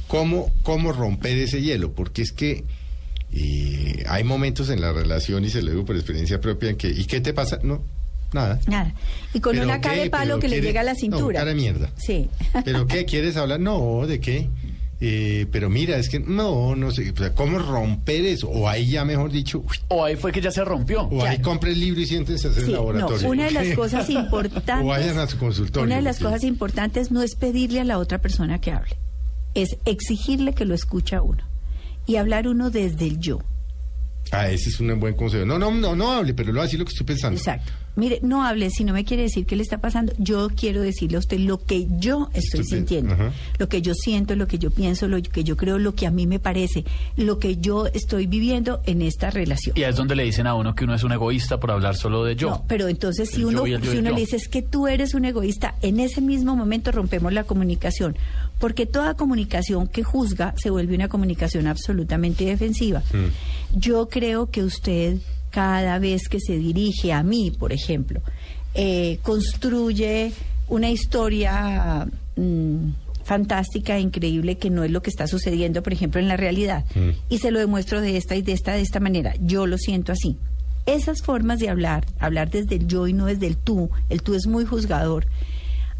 ¿cómo, 0.06 0.50
cómo 0.62 0.92
romper 0.92 1.38
ese 1.38 1.62
hielo? 1.62 1.92
Porque 1.92 2.22
es 2.22 2.32
que 2.32 2.64
eh, 3.32 4.04
hay 4.08 4.24
momentos 4.24 4.70
en 4.70 4.80
la 4.80 4.92
relación, 4.92 5.44
y 5.44 5.50
se 5.50 5.62
lo 5.62 5.70
digo 5.70 5.84
por 5.84 5.96
experiencia 5.96 6.40
propia, 6.40 6.70
en 6.70 6.76
que, 6.76 6.88
¿y 6.88 7.04
qué 7.04 7.20
te 7.20 7.32
pasa? 7.34 7.58
No, 7.62 7.82
nada. 8.32 8.60
Nada. 8.66 8.94
Y 9.34 9.40
con 9.40 9.52
¿Pero 9.52 9.64
una 9.64 9.80
cara 9.80 9.96
de 10.02 10.10
palo 10.10 10.38
¿Pero 10.38 10.40
que 10.40 10.48
le 10.48 10.60
llega 10.60 10.80
a 10.80 10.84
la 10.84 10.92
no, 10.92 10.98
cintura. 10.98 11.38
cara 11.40 11.50
de 11.50 11.56
mierda. 11.56 11.90
Sí. 11.96 12.28
¿Pero 12.64 12.86
qué? 12.86 13.04
¿Quieres 13.04 13.36
hablar? 13.36 13.60
No, 13.60 14.06
¿de 14.06 14.20
qué? 14.20 14.48
Eh, 15.00 15.46
pero 15.52 15.70
mira, 15.70 15.96
es 15.96 16.08
que 16.08 16.18
no, 16.18 16.74
no 16.74 16.90
sé, 16.90 17.12
o 17.12 17.16
sea, 17.16 17.32
¿cómo 17.32 17.60
romper 17.60 18.24
eso? 18.26 18.48
O 18.48 18.68
ahí 18.68 18.90
ya, 18.90 19.04
mejor 19.04 19.30
dicho, 19.30 19.60
uy, 19.60 19.76
O 19.86 20.04
ahí 20.04 20.16
fue 20.16 20.32
que 20.32 20.40
ya 20.40 20.50
se 20.50 20.64
rompió. 20.64 21.02
o 21.02 21.22
ahí 21.22 21.40
compre 21.40 21.70
el 21.70 21.78
libro 21.78 22.00
y 22.00 22.06
siéntense 22.06 22.48
a 22.48 22.50
hacer 22.50 22.64
Sí, 22.64 22.70
el 22.70 22.76
no, 22.76 22.92
laboratorio. 22.92 23.28
una 23.30 23.44
de 23.44 23.50
las 23.52 23.68
cosas 23.76 24.10
importantes. 24.10 24.84
o 24.84 24.88
vayan 24.88 25.16
a 25.18 25.28
su 25.28 25.38
consultorio. 25.38 25.86
Una 25.86 25.96
de 25.96 26.02
las 26.02 26.16
porque- 26.16 26.24
cosas 26.32 26.42
importantes 26.44 27.12
no 27.12 27.22
es 27.22 27.36
pedirle 27.36 27.78
a 27.78 27.84
la 27.84 27.98
otra 27.98 28.18
persona 28.18 28.60
que 28.60 28.72
hable, 28.72 28.96
es 29.54 29.76
exigirle 29.84 30.52
que 30.52 30.64
lo 30.64 30.74
escucha 30.74 31.22
uno 31.22 31.44
y 32.04 32.16
hablar 32.16 32.48
uno 32.48 32.70
desde 32.70 33.06
el 33.06 33.20
yo. 33.20 33.38
Ah, 34.32 34.50
ese 34.50 34.68
es 34.68 34.80
un 34.80 34.98
buen 34.98 35.14
consejo. 35.14 35.46
No, 35.46 35.60
no, 35.60 35.70
no, 35.70 35.94
no 35.94 36.12
hable, 36.12 36.34
pero 36.34 36.48
lo 36.52 36.56
va 36.56 36.62
a 36.62 36.66
decir 36.66 36.78
lo 36.80 36.84
que 36.84 36.90
estoy 36.90 37.06
pensando. 37.06 37.38
Exacto. 37.38 37.72
Mire, 37.98 38.20
no 38.22 38.44
hable 38.44 38.70
si 38.70 38.84
no 38.84 38.92
me 38.92 39.04
quiere 39.04 39.24
decir 39.24 39.44
qué 39.44 39.56
le 39.56 39.62
está 39.64 39.78
pasando. 39.78 40.12
Yo 40.18 40.50
quiero 40.54 40.82
decirle 40.82 41.16
a 41.16 41.18
usted 41.18 41.40
lo 41.40 41.58
que 41.58 41.88
yo 41.98 42.30
estoy 42.32 42.64
sintiendo, 42.64 43.14
ajá. 43.14 43.32
lo 43.58 43.68
que 43.68 43.82
yo 43.82 43.92
siento, 43.92 44.36
lo 44.36 44.46
que 44.46 44.58
yo 44.58 44.70
pienso, 44.70 45.08
lo 45.08 45.20
que 45.20 45.42
yo 45.42 45.56
creo, 45.56 45.78
lo 45.78 45.96
que 45.96 46.06
a 46.06 46.12
mí 46.12 46.28
me 46.28 46.38
parece, 46.38 46.84
lo 47.16 47.40
que 47.40 47.56
yo 47.56 47.88
estoy 47.88 48.28
viviendo 48.28 48.80
en 48.86 49.02
esta 49.02 49.30
relación. 49.30 49.76
Y 49.76 49.82
es 49.82 49.96
donde 49.96 50.14
le 50.14 50.22
dicen 50.22 50.46
a 50.46 50.54
uno 50.54 50.76
que 50.76 50.84
uno 50.84 50.94
es 50.94 51.02
un 51.02 51.10
egoísta 51.10 51.58
por 51.58 51.72
hablar 51.72 51.96
solo 51.96 52.22
de 52.22 52.36
yo. 52.36 52.50
No, 52.50 52.64
pero 52.68 52.86
entonces 52.86 53.30
si 53.30 53.40
El 53.40 53.46
uno, 53.46 53.66
yo 53.66 53.78
yo 53.80 53.90
si 53.90 53.98
uno 53.98 54.10
yo. 54.10 54.14
le 54.14 54.20
dice 54.20 54.36
es 54.36 54.46
que 54.46 54.62
tú 54.62 54.86
eres 54.86 55.14
un 55.14 55.24
egoísta, 55.24 55.74
en 55.82 55.98
ese 55.98 56.20
mismo 56.20 56.54
momento 56.54 56.92
rompemos 56.92 57.32
la 57.32 57.42
comunicación, 57.42 58.16
porque 58.60 58.86
toda 58.86 59.14
comunicación 59.14 59.88
que 59.88 60.04
juzga 60.04 60.54
se 60.56 60.70
vuelve 60.70 60.94
una 60.94 61.08
comunicación 61.08 61.66
absolutamente 61.66 62.44
defensiva. 62.44 63.02
Mm. 63.12 63.76
Yo 63.78 64.08
creo 64.08 64.50
que 64.50 64.62
usted 64.62 65.18
cada 65.50 65.98
vez 65.98 66.28
que 66.28 66.40
se 66.40 66.58
dirige 66.58 67.12
a 67.12 67.22
mí, 67.22 67.50
por 67.50 67.72
ejemplo, 67.72 68.20
eh, 68.74 69.18
construye 69.22 70.32
una 70.68 70.90
historia 70.90 72.06
mm, 72.36 72.90
fantástica 73.24 73.96
e 73.96 74.00
increíble 74.00 74.56
que 74.56 74.70
no 74.70 74.84
es 74.84 74.90
lo 74.90 75.02
que 75.02 75.10
está 75.10 75.26
sucediendo, 75.26 75.82
por 75.82 75.92
ejemplo, 75.92 76.20
en 76.20 76.28
la 76.28 76.36
realidad. 76.36 76.84
Mm. 76.94 77.10
Y 77.28 77.38
se 77.38 77.50
lo 77.50 77.58
demuestro 77.58 78.00
de 78.00 78.16
esta 78.16 78.36
y 78.36 78.42
de 78.42 78.52
esta, 78.52 78.72
de 78.72 78.80
esta 78.80 79.00
manera. 79.00 79.34
Yo 79.40 79.66
lo 79.66 79.78
siento 79.78 80.12
así. 80.12 80.36
Esas 80.86 81.22
formas 81.22 81.58
de 81.58 81.68
hablar, 81.68 82.06
hablar 82.18 82.50
desde 82.50 82.76
el 82.76 82.86
yo 82.86 83.06
y 83.06 83.12
no 83.12 83.26
desde 83.26 83.46
el 83.46 83.56
tú, 83.58 83.90
el 84.08 84.22
tú 84.22 84.34
es 84.34 84.46
muy 84.46 84.64
juzgador, 84.64 85.26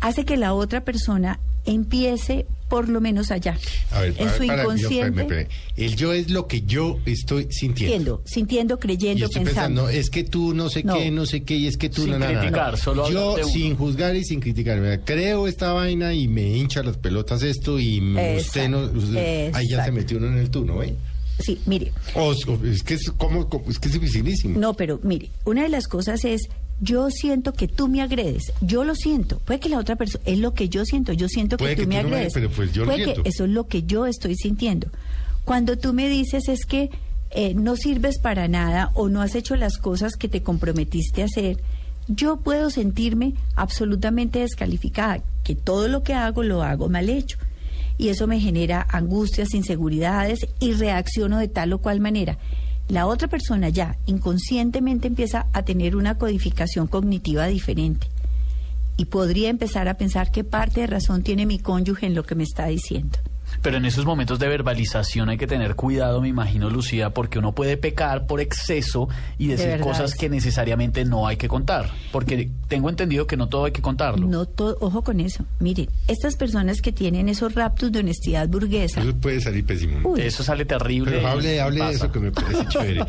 hace 0.00 0.24
que 0.24 0.38
la 0.38 0.54
otra 0.54 0.84
persona 0.84 1.40
empiece 1.66 2.46
por 2.68 2.88
lo 2.88 3.00
menos 3.00 3.30
allá. 3.30 3.58
A 3.92 4.00
ver, 4.00 4.14
en 4.18 4.28
su 4.30 4.46
para- 4.46 4.62
yo, 4.64 4.72
inconsciente. 4.72 5.48
El 5.76 5.96
yo 5.96 6.12
es 6.12 6.30
lo 6.30 6.46
que 6.46 6.62
yo 6.62 6.98
estoy 7.06 7.48
sintiendo. 7.50 7.58
sintiendo, 7.78 8.22
sintiendo, 8.26 8.74
Y 8.74 8.78
creyendo, 8.78 9.24
estoy 9.26 9.44
pensando. 9.44 9.82
pensando, 9.84 9.88
es 10.00 10.10
que 10.10 10.24
tú 10.24 10.54
no 10.54 10.68
sé 10.68 10.82
No. 10.84 10.94
qué, 10.98 11.10
no 11.10 11.24
sé 11.26 11.42
qué, 11.44 11.56
y 11.56 11.66
es 11.66 11.76
que 11.76 11.88
tú 11.88 12.02
Sin 12.02 12.18
no, 12.18 12.26
criticar, 12.26 12.76
solo 12.76 13.08
Yo 13.10 13.36
sin 13.44 13.76
juzgar 13.76 14.14
y 14.16 14.24
sin 14.24 14.40
criticar, 14.40 14.80
¿verdad? 14.80 15.00
creo 15.04 15.48
esta 15.48 15.72
vaina 15.72 16.12
y 16.14 16.28
me 16.28 16.56
hincha 16.56 16.82
las 16.82 16.96
pelotas 16.98 17.42
esto 17.42 17.78
y 17.78 18.00
me- 18.00 18.36
usted 18.38 18.68
no, 18.68 18.80
usted- 18.80 19.52
ahí 19.54 19.64
ya 19.68 19.76
se 19.76 19.90
Exacto. 19.90 19.92
metió 19.92 20.18
uno 20.18 20.26
en 20.28 20.38
el 20.38 20.50
tú, 20.50 20.64
¿no? 20.64 20.82
¿eh? 20.82 20.94
Sí, 21.40 21.58
mire, 21.66 21.92
O, 22.14 22.30
o- 22.46 22.64
es 22.66 22.82
que 22.82 22.94
es 22.94 23.10
como, 23.16 23.48
como- 23.48 23.70
es 23.70 23.78
que 23.78 23.88
es 23.88 23.94
dificilísimo. 23.94 24.58
no, 24.58 24.74
pero 24.74 24.98
mire, 25.04 25.30
una 25.44 25.62
de 25.62 25.68
las 25.68 25.86
cosas 25.86 26.24
es, 26.24 26.48
yo 26.80 27.10
siento 27.10 27.52
que 27.52 27.66
tú 27.68 27.88
me 27.88 28.02
agredes, 28.02 28.52
yo 28.60 28.84
lo 28.84 28.94
siento, 28.94 29.38
puede 29.40 29.58
que 29.60 29.68
la 29.68 29.78
otra 29.78 29.96
persona, 29.96 30.22
es 30.26 30.38
lo 30.38 30.54
que 30.54 30.68
yo 30.68 30.84
siento, 30.84 31.12
yo 31.12 31.28
siento 31.28 31.56
que 31.56 31.74
tú 31.74 31.80
que 31.82 31.86
me 31.86 31.96
tú 31.96 32.02
no 32.04 32.08
me- 32.10 32.14
agredes, 32.16 32.32
pero 32.34 32.50
pues 32.50 32.72
yo 32.72 32.84
puede 32.84 33.04
que 33.04 33.20
eso 33.28 33.44
es 33.44 33.50
lo 33.50 33.66
que 33.66 33.82
yo 33.82 34.06
estoy 34.06 34.34
sintiendo. 34.36 34.88
Cuando 35.44 35.76
tú 35.76 35.92
me 35.92 36.08
dices 36.08 36.48
es 36.48 36.64
que 36.66 36.90
eh, 37.30 37.54
no 37.54 37.76
sirves 37.76 38.18
para 38.18 38.48
nada 38.48 38.90
o 38.94 39.08
no 39.08 39.20
has 39.22 39.34
hecho 39.34 39.56
las 39.56 39.78
cosas 39.78 40.14
que 40.16 40.28
te 40.28 40.42
comprometiste 40.42 41.22
a 41.22 41.26
hacer, 41.26 41.58
yo 42.06 42.38
puedo 42.38 42.70
sentirme 42.70 43.34
absolutamente 43.54 44.38
descalificada, 44.38 45.22
que 45.44 45.54
todo 45.54 45.88
lo 45.88 46.02
que 46.02 46.14
hago 46.14 46.42
lo 46.42 46.62
hago 46.62 46.88
mal 46.88 47.08
hecho. 47.10 47.38
Y 47.98 48.08
eso 48.08 48.26
me 48.26 48.38
genera 48.40 48.86
angustias, 48.90 49.52
inseguridades 49.54 50.46
y 50.60 50.72
reacciono 50.72 51.38
de 51.38 51.48
tal 51.48 51.72
o 51.72 51.78
cual 51.78 52.00
manera. 52.00 52.38
La 52.88 53.06
otra 53.06 53.28
persona 53.28 53.68
ya 53.68 53.98
inconscientemente 54.06 55.08
empieza 55.08 55.46
a 55.52 55.62
tener 55.62 55.94
una 55.94 56.16
codificación 56.16 56.86
cognitiva 56.86 57.46
diferente 57.46 58.08
y 58.96 59.04
podría 59.04 59.50
empezar 59.50 59.88
a 59.88 59.98
pensar 59.98 60.30
qué 60.30 60.42
parte 60.42 60.80
de 60.80 60.86
razón 60.86 61.22
tiene 61.22 61.44
mi 61.44 61.58
cónyuge 61.58 62.06
en 62.06 62.14
lo 62.14 62.24
que 62.24 62.34
me 62.34 62.44
está 62.44 62.66
diciendo. 62.66 63.18
Pero 63.62 63.76
en 63.76 63.84
esos 63.84 64.04
momentos 64.04 64.38
de 64.38 64.48
verbalización 64.48 65.28
hay 65.28 65.36
que 65.38 65.46
tener 65.46 65.74
cuidado, 65.74 66.20
me 66.20 66.28
imagino, 66.28 66.70
Lucía, 66.70 67.10
porque 67.10 67.38
uno 67.38 67.52
puede 67.52 67.76
pecar 67.76 68.26
por 68.26 68.40
exceso 68.40 69.08
y 69.38 69.48
De 69.48 69.56
decir 69.56 69.80
cosas 69.80 70.14
que 70.14 70.28
necesariamente 70.28 71.04
no 71.04 71.26
hay 71.26 71.36
que 71.36 71.48
contar. 71.48 71.90
Porque 72.12 72.50
tengo 72.68 72.88
entendido 72.88 73.26
que 73.26 73.36
no 73.36 73.48
todo 73.48 73.64
hay 73.64 73.72
que 73.72 73.82
contarlo. 73.82 74.26
No 74.26 74.46
todo, 74.46 74.76
ojo 74.80 75.02
con 75.02 75.20
eso. 75.20 75.44
Miren, 75.60 75.88
estas 76.06 76.36
personas 76.36 76.80
que 76.80 76.92
tienen 76.92 77.28
esos 77.28 77.54
raptos 77.54 77.92
de 77.92 78.00
honestidad 78.00 78.48
burguesa, 78.48 79.00
Eso 79.00 79.14
puede 79.16 79.40
salir 79.40 79.64
pésimo. 79.64 80.08
Uy. 80.08 80.20
Eso 80.20 80.42
sale 80.42 80.64
terrible. 80.64 81.12
Pero 81.12 81.28
hable, 81.28 81.60
hable 81.60 81.84
de 81.84 81.90
eso 81.92 82.12
que 82.12 82.20
me 82.20 82.32
parece 82.32 82.66
chévere. 82.68 83.04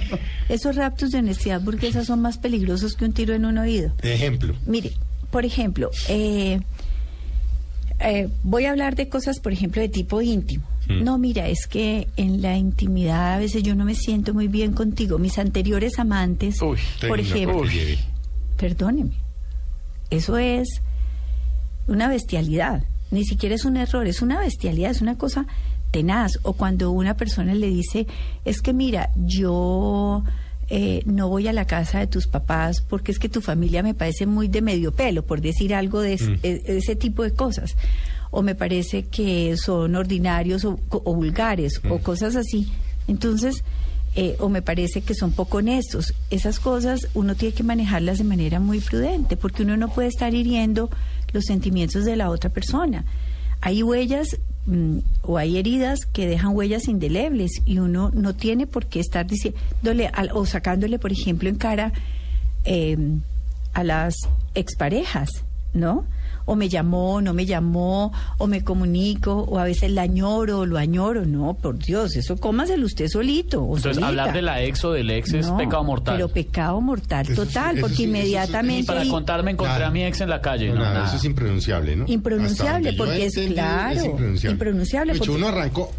esos 0.50 0.76
raptos 0.76 1.12
de 1.12 1.20
honestidad 1.20 1.62
burguesa 1.62 2.04
son 2.04 2.22
más 2.22 2.38
peligrosos 2.38 2.96
que 2.96 3.06
un 3.06 3.14
tiro 3.14 3.34
en 3.34 3.46
un 3.46 3.58
oído. 3.58 3.92
Ejemplo. 4.02 4.54
Mire, 4.66 4.92
por 5.32 5.46
ejemplo, 5.46 5.92
eh, 6.08 6.60
eh, 8.00 8.30
voy 8.44 8.66
a 8.66 8.72
hablar 8.72 8.96
de 8.96 9.10
cosas, 9.10 9.40
por 9.40 9.52
ejemplo, 9.52 9.82
de 9.82 9.90
tipo 9.90 10.22
íntimo. 10.22 10.64
Mm. 10.88 11.04
No, 11.04 11.18
mira, 11.18 11.48
es 11.48 11.68
que 11.68 12.08
en 12.18 12.42
la 12.42 12.58
intimidad 12.58 13.34
a 13.34 13.38
veces 13.40 13.64
yo 13.64 13.76
no 13.76 13.86
me 13.86 13.96
siento 13.96 14.34
muy 14.34 14.48
bien 14.48 14.74
contigo. 14.74 15.20
Mis 15.20 15.38
anteriores 15.38 16.00
amantes, 16.00 16.62
Uy, 16.62 16.80
por 17.08 17.20
ejemplo, 17.20 17.64
perdóneme, 18.58 19.12
eso 20.10 20.38
es 20.38 20.82
una 21.88 22.08
bestialidad. 22.08 22.84
Ni 23.12 23.26
siquiera 23.26 23.56
es 23.56 23.66
un 23.66 23.78
error, 23.78 24.08
es 24.08 24.22
una 24.22 24.40
bestialidad, 24.40 24.92
es 24.92 25.02
una 25.02 25.18
cosa 25.18 25.46
tenaz. 25.92 26.40
O 26.44 26.54
cuando 26.54 26.92
una 26.92 27.16
persona 27.18 27.54
le 27.54 27.68
dice, 27.68 28.08
es 28.46 28.62
que 28.62 28.74
mira, 28.74 29.10
yo 29.16 30.24
eh, 30.70 31.02
no 31.06 31.30
voy 31.30 31.48
a 31.48 31.54
la 31.54 31.66
casa 31.66 32.00
de 32.00 32.08
tus 32.08 32.28
papás 32.28 32.82
porque 32.82 33.12
es 33.12 33.20
que 33.20 33.30
tu 33.30 33.42
familia 33.42 33.82
me 33.84 33.94
parece 33.94 34.26
muy 34.26 34.48
de 34.48 34.62
medio 34.62 34.92
pelo, 34.92 35.24
por 35.26 35.42
decir 35.42 35.74
algo 35.74 36.02
de 36.02 36.14
es- 36.14 36.22
Mm. 36.30 36.36
e- 36.44 36.62
ese 36.68 36.96
tipo 36.96 37.24
de 37.24 37.32
cosas. 37.32 37.76
O 38.32 38.42
me 38.44 38.54
parece 38.56 39.04
que 39.04 39.58
son 39.58 39.96
ordinarios 39.96 40.64
o, 40.66 40.80
o 40.92 41.16
vulgares 41.16 41.82
o 41.90 41.98
cosas 42.00 42.36
así. 42.36 42.72
Entonces, 43.08 43.64
eh, 44.16 44.36
o 44.40 44.50
me 44.50 44.62
parece 44.62 45.02
que 45.02 45.16
son 45.16 45.32
poco 45.32 45.58
honestos. 45.58 46.14
Esas 46.30 46.60
cosas 46.60 47.08
uno 47.16 47.36
tiene 47.36 47.56
que 47.56 47.64
manejarlas 47.64 48.20
de 48.20 48.24
manera 48.26 48.60
muy 48.60 48.80
prudente, 48.80 49.36
porque 49.38 49.64
uno 49.64 49.78
no 49.78 49.92
puede 49.92 50.08
estar 50.10 50.34
hiriendo 50.36 50.90
los 51.34 51.46
sentimientos 51.46 52.06
de 52.06 52.16
la 52.16 52.30
otra 52.30 52.52
persona. 52.52 53.06
Hay 53.62 53.82
huellas 53.84 54.38
mm, 54.70 54.98
o 55.24 55.38
hay 55.38 55.58
heridas 55.58 56.06
que 56.06 56.28
dejan 56.28 56.56
huellas 56.56 56.88
indelebles 56.88 57.52
y 57.66 57.80
uno 57.80 58.12
no 58.14 58.34
tiene 58.34 58.66
por 58.68 58.86
qué 58.86 59.00
estar 59.00 59.26
diciéndole 59.28 60.08
al- 60.08 60.32
o 60.34 60.46
sacándole, 60.46 61.00
por 61.00 61.12
ejemplo, 61.12 61.50
en 61.50 61.56
cara 61.56 61.92
eh, 62.66 62.98
a 63.74 63.84
las 63.84 64.16
exparejas, 64.56 65.30
¿no? 65.74 66.06
O 66.52 66.56
me 66.56 66.68
llamó, 66.68 67.22
no 67.22 67.34
me 67.34 67.46
llamó, 67.46 68.12
o 68.40 68.48
me 68.48 68.64
comunico, 68.64 69.34
o 69.48 69.60
a 69.60 69.66
veces 69.66 69.92
la 69.92 70.02
añoro, 70.02 70.60
o 70.62 70.66
lo 70.66 70.80
añoro. 70.80 71.24
No, 71.26 71.54
por 71.54 71.78
Dios, 71.78 72.16
eso 72.16 72.38
cómaselo 72.38 72.88
usted 72.88 73.08
solito. 73.08 73.62
O 73.62 73.78
Entonces, 73.78 73.96
solita. 74.02 74.08
hablar 74.08 74.34
de 74.34 74.42
la 74.42 74.64
ex 74.64 74.84
o 74.84 74.92
del 74.94 75.12
ex 75.12 75.32
es 75.34 75.48
No, 75.48 75.58
pecado 75.58 75.84
mortal. 75.84 76.16
Pero 76.16 76.28
pecado 76.30 76.82
mortal 76.82 77.26
Eso 77.30 77.46
total, 77.46 77.76
sí, 77.76 77.82
porque 77.82 77.96
sí, 77.96 78.04
eso 78.04 78.12
sí, 78.14 78.18
inmediatamente 78.20 78.88
para 78.88 79.02
ahí- 79.02 79.10
contar 79.10 79.44
me 79.44 79.52
encontré 79.52 79.76
Nada. 79.76 79.88
a 79.88 79.92
mi 79.92 80.04
ex 80.04 80.22
en 80.22 80.30
la 80.30 80.42
calle. 80.42 80.70
No, 80.70 80.76
No, 80.76 80.82
nada, 80.82 80.94
nada. 80.96 81.08
eso 81.08 81.18
es 81.18 81.24
impronunciable, 81.26 81.96
¿no? 81.96 82.06
Impronunciable, 82.08 82.94
porque 82.94 83.26
es 83.28 83.36
claro, 83.54 84.00
Es 84.00 84.06
impronunciable. 84.06 84.54
impronunciable, 84.56 85.14
De 85.14 85.18
hecho, 85.18 85.32
porque- 85.32 85.38
uno 85.44 85.48
arrancó, 85.56 85.92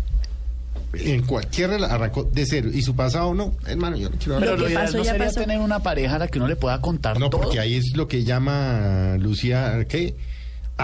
en 0.93 1.23
cualquier 1.23 1.71
rela- 1.71 1.89
arrancó 1.91 2.25
de 2.25 2.45
cero. 2.47 2.71
Y 2.75 2.83
su 2.83 2.97
pasado 2.97 3.33
no, 3.35 3.55
hermano, 3.67 3.97
yo 3.97 4.11
no 4.11 4.17
quiero 4.19 4.41
Pero 4.41 4.53
hablar. 4.53 4.59
lo 4.59 4.65
que 4.67 4.73
ideal 4.73 4.85
pasó, 4.87 4.97
no 4.99 5.05
ya 5.05 5.11
sería 5.13 5.27
pasó. 5.29 5.41
tener 5.41 5.61
una 5.61 5.79
pareja 5.79 6.17
a 6.17 6.19
la 6.19 6.27
que 6.29 6.39
uno 6.39 6.49
le 6.49 6.57
pueda 6.57 6.81
contar 6.81 7.19
No, 7.21 7.31
todo. 7.31 7.43
porque 7.43 7.61
ahí 7.61 7.77
es 7.77 7.97
lo 7.97 8.09
que 8.09 8.25
llama 8.25 9.17
Lucía, 9.21 9.87
¿qué? 9.89 10.17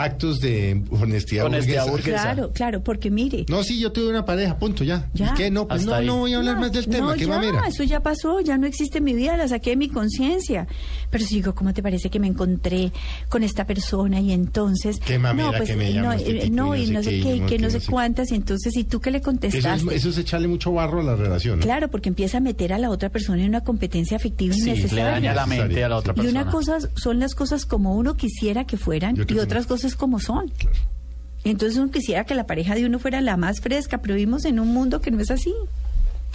Actos 0.03 0.41
de 0.41 0.83
honestidad, 0.91 1.47
Honestidad 1.47 1.89
burguesa. 1.89 2.23
Claro, 2.23 2.51
claro, 2.53 2.83
porque 2.83 3.11
mire. 3.11 3.47
No, 3.49 3.63
sí, 3.63 3.79
yo 3.81 3.93
tuve 3.93 4.09
una 4.11 4.25
pareja, 4.25 4.59
punto, 4.59 4.85
ya. 4.85 5.09
Ya. 5.15 5.33
¿Y 5.33 5.35
qué? 5.37 5.51
No, 5.51 5.67
pues 5.67 5.81
Hasta 5.81 5.91
no, 5.93 5.97
ahí. 5.97 6.07
no 6.07 6.17
voy 6.19 6.35
a 6.35 6.39
hablar 6.39 6.55
No, 6.57 6.61
más 6.63 6.73
del 6.73 6.87
no, 6.87 6.93
tema, 6.93 7.15
qué 7.15 7.21
ya, 7.23 7.29
mamera. 7.29 7.67
eso 7.67 7.83
ya 7.83 8.01
pasó, 8.01 8.41
ya 8.41 8.59
no 8.59 8.67
existe 8.67 8.99
en 8.99 9.05
mi 9.05 9.15
vida, 9.15 9.37
la 9.37 9.49
saqué 9.49 9.71
de 9.71 9.77
mi 9.77 9.89
conciencia. 9.89 10.67
Pero 11.11 11.25
si 11.25 11.37
digo, 11.37 11.55
¿cómo 11.55 11.73
te 11.73 11.83
parece 11.83 12.11
que 12.11 12.19
me 12.21 12.27
encontré 12.27 12.93
con 13.29 13.43
esta 13.43 13.67
persona 13.67 14.21
y 14.21 14.33
entonces... 14.33 14.99
Qué 15.05 15.19
mamera 15.19 15.61
que 15.61 15.77
me 15.77 15.93
llama 15.93 16.09
no, 16.09 16.13
este 16.15 16.31
eh, 16.39 16.41
tipo 16.43 16.57
no, 16.57 16.77
y 16.77 16.87
no 16.91 17.03
sé 17.03 17.11
qué, 17.21 17.37
y 17.37 17.41
que 17.41 17.59
no 17.59 17.71
sé 17.71 17.81
cuántas, 17.89 18.31
y 18.33 18.35
entonces, 18.35 18.77
¿y 18.77 18.85
tú 18.85 19.01
qué 19.01 19.11
le 19.11 19.19
Eso 19.19 19.31
es, 19.31 19.41
contestaste? 19.41 19.95
eso 19.95 20.09
es 20.11 20.19
echarle 20.19 20.49
mucho 20.49 20.73
barro 20.73 21.01
a 21.01 21.05
la 21.05 21.17
relación. 21.17 21.59
¿no? 21.59 21.65
Claro, 21.65 21.89
porque 21.89 22.09
empieza 22.09 22.39
a 22.39 22.41
meter 22.41 22.73
a 22.73 22.79
la 22.79 22.91
otra 22.91 23.09
persona 23.11 23.43
en 23.43 23.49
una 23.49 23.63
competencia 23.63 24.17
afectiva 24.17 24.55
Sí, 24.55 24.63
le 24.65 24.71
innecesaria. 24.73 25.05
daña 25.07 25.35
la 25.35 25.47
mente 25.47 25.83
a 25.85 25.89
la 25.89 25.97
otra 25.97 26.13
Y 26.13 26.17
persona. 26.17 26.43
una 26.43 26.51
cosa 26.51 26.79
son 26.97 27.19
las 27.19 27.35
cosas 27.35 27.65
como 27.67 27.97
uno 27.97 28.15
quisiera 28.17 28.65
que 28.67 28.77
fueran 28.77 29.17
Y 29.17 29.21
y, 29.21 29.39
otras 29.39 29.65
otras 29.65 29.67
como 29.95 30.19
son. 30.19 30.49
Claro. 30.49 30.77
Entonces 31.45 31.79
uno 31.79 31.93
quisiera 31.93 32.25
que 32.25 32.35
la 32.35 32.47
pareja 32.47 32.75
de 32.75 32.85
uno 32.87 32.99
fuera 32.99 33.21
la 33.21 33.37
más 33.37 33.61
fresca, 33.61 33.99
pero 33.99 34.15
vivimos 34.15 34.45
en 34.47 34.59
un 34.59 34.73
mundo 34.75 35.01
que 35.01 35.13
no 35.13 35.21
es 35.21 35.31
así. 35.31 35.55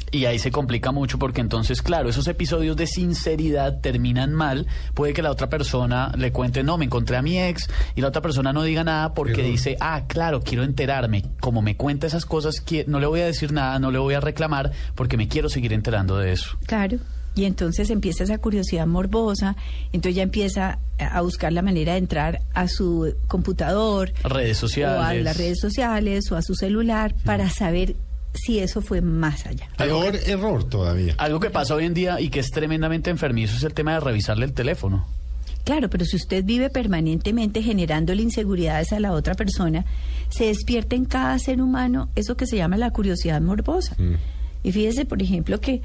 Y 0.09 0.25
ahí 0.25 0.39
se 0.39 0.51
complica 0.51 0.91
mucho 0.91 1.19
porque 1.19 1.41
entonces, 1.41 1.81
claro, 1.81 2.09
esos 2.09 2.27
episodios 2.27 2.75
de 2.75 2.87
sinceridad 2.87 3.79
terminan 3.81 4.33
mal. 4.33 4.67
Puede 4.93 5.13
que 5.13 5.21
la 5.21 5.31
otra 5.31 5.47
persona 5.49 6.11
le 6.17 6.31
cuente, 6.31 6.63
no, 6.63 6.77
me 6.77 6.85
encontré 6.85 7.17
a 7.17 7.21
mi 7.21 7.39
ex, 7.39 7.69
y 7.95 8.01
la 8.01 8.07
otra 8.07 8.21
persona 8.21 8.51
no 8.51 8.63
diga 8.63 8.83
nada 8.83 9.13
porque 9.13 9.35
Pero- 9.35 9.47
dice, 9.47 9.77
ah, 9.79 10.03
claro, 10.07 10.41
quiero 10.41 10.63
enterarme. 10.63 11.23
Como 11.39 11.61
me 11.61 11.75
cuenta 11.77 12.07
esas 12.07 12.25
cosas, 12.25 12.55
no 12.87 12.99
le 12.99 13.07
voy 13.07 13.19
a 13.21 13.25
decir 13.25 13.51
nada, 13.53 13.79
no 13.79 13.91
le 13.91 13.99
voy 13.99 14.13
a 14.15 14.19
reclamar 14.21 14.71
porque 14.95 15.17
me 15.17 15.27
quiero 15.27 15.49
seguir 15.49 15.71
enterando 15.73 16.17
de 16.17 16.31
eso. 16.33 16.57
Claro. 16.65 16.97
Y 17.33 17.45
entonces 17.45 17.89
empieza 17.89 18.23
esa 18.23 18.37
curiosidad 18.37 18.87
morbosa, 18.87 19.55
entonces 19.93 20.15
ya 20.15 20.23
empieza 20.23 20.79
a 20.99 21.21
buscar 21.21 21.53
la 21.53 21.61
manera 21.61 21.93
de 21.93 21.99
entrar 21.99 22.41
a 22.53 22.67
su 22.67 23.15
computador 23.27 24.11
Redes 24.23 24.61
o 24.61 24.65
a 24.65 24.69
sociales. 24.69 25.23
las 25.23 25.37
redes 25.37 25.59
sociales 25.59 26.31
o 26.31 26.35
a 26.35 26.41
su 26.41 26.55
celular 26.55 27.15
para 27.23 27.49
saber 27.49 27.95
si 28.33 28.59
eso 28.59 28.81
fue 28.81 29.01
más 29.01 29.45
allá. 29.45 29.67
Peor 29.77 30.15
error 30.25 30.63
todavía. 30.63 31.15
Algo 31.17 31.39
que 31.39 31.49
pasa 31.49 31.75
hoy 31.75 31.85
en 31.85 31.93
día 31.93 32.19
y 32.21 32.29
que 32.29 32.39
es 32.39 32.51
tremendamente 32.51 33.09
enfermizo 33.09 33.55
es 33.55 33.63
el 33.63 33.73
tema 33.73 33.93
de 33.93 33.99
revisarle 34.01 34.45
el 34.45 34.53
teléfono. 34.53 35.05
Claro, 35.63 35.89
pero 35.89 36.05
si 36.05 36.15
usted 36.15 36.43
vive 36.43 36.69
permanentemente 36.69 37.61
generándole 37.61 38.23
inseguridades 38.23 38.93
a 38.93 38.99
la 38.99 39.11
otra 39.11 39.35
persona, 39.35 39.85
se 40.29 40.45
despierta 40.45 40.95
en 40.95 41.05
cada 41.05 41.37
ser 41.39 41.61
humano 41.61 42.09
eso 42.15 42.35
que 42.35 42.47
se 42.47 42.57
llama 42.57 42.77
la 42.77 42.89
curiosidad 42.91 43.41
morbosa. 43.41 43.95
Mm. 43.99 44.15
Y 44.63 44.71
fíjese, 44.71 45.05
por 45.05 45.21
ejemplo, 45.21 45.59
que 45.59 45.81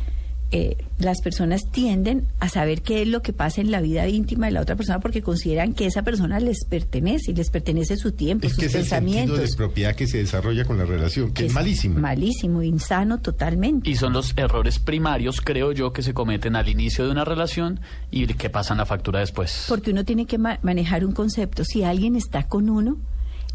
eh, 0.53 0.76
las 0.99 1.20
personas 1.22 1.62
tienden 1.72 2.28
a 2.38 2.49
saber 2.49 2.82
qué 2.82 3.03
es 3.03 3.09
lo 3.09 3.20
que 3.20 3.32
pasa 3.32 3.61
en 3.61 3.70
la 3.72 3.80
vida 3.80 4.07
íntima 4.09 4.47
de 4.47 4.53
la 4.53 4.61
otra 4.61 4.76
persona 4.76 5.01
porque 5.01 5.20
consideran 5.20 5.74
que 5.74 5.86
esa 5.86 6.03
persona 6.03 6.38
les 6.38 6.64
pertenece 6.64 7.32
y 7.32 7.34
les 7.34 7.51
pertenece 7.51 7.97
su 7.97 8.12
tiempo, 8.12 8.47
Es 8.47 8.53
sus 8.53 8.61
que 8.61 8.66
es 8.66 8.74
el 8.76 8.86
sentido 8.86 9.12
pensamientos. 9.16 9.51
de 9.51 9.57
propiedad 9.57 9.94
que 9.97 10.07
se 10.07 10.18
desarrolla 10.18 10.64
con 10.64 10.78
la 10.78 10.84
relación, 10.84 11.32
que 11.32 11.47
es, 11.47 11.53
malísimo. 11.53 11.99
Malísimo, 11.99 12.62
insano 12.62 13.18
totalmente. 13.18 13.90
Y 13.90 13.97
son 13.97 14.12
los 14.12 14.34
errores 14.36 14.78
primarios, 14.78 15.40
creo 15.40 15.72
yo, 15.72 15.92
que 15.92 16.03
se 16.03 16.14
cometen 16.14 16.55
al 16.57 16.68
inicio 16.68 17.05
de 17.05 17.11
una 17.11 17.24
relación 17.24 17.80
y 18.12 18.26
que 18.26 18.49
pasan 18.49 18.78
la 18.78 18.86
factura 18.86 19.20
después. 19.20 19.64
Porque 19.68 19.90
uno 19.90 20.05
tiene 20.05 20.26
que 20.26 20.38
ma- 20.38 20.59
manejar 20.62 21.05
un 21.05 21.12
concepto. 21.12 21.64
Si 21.64 21.82
alguien 21.82 22.14
está 22.16 22.44
con 22.47 22.70
uno, 22.70 22.99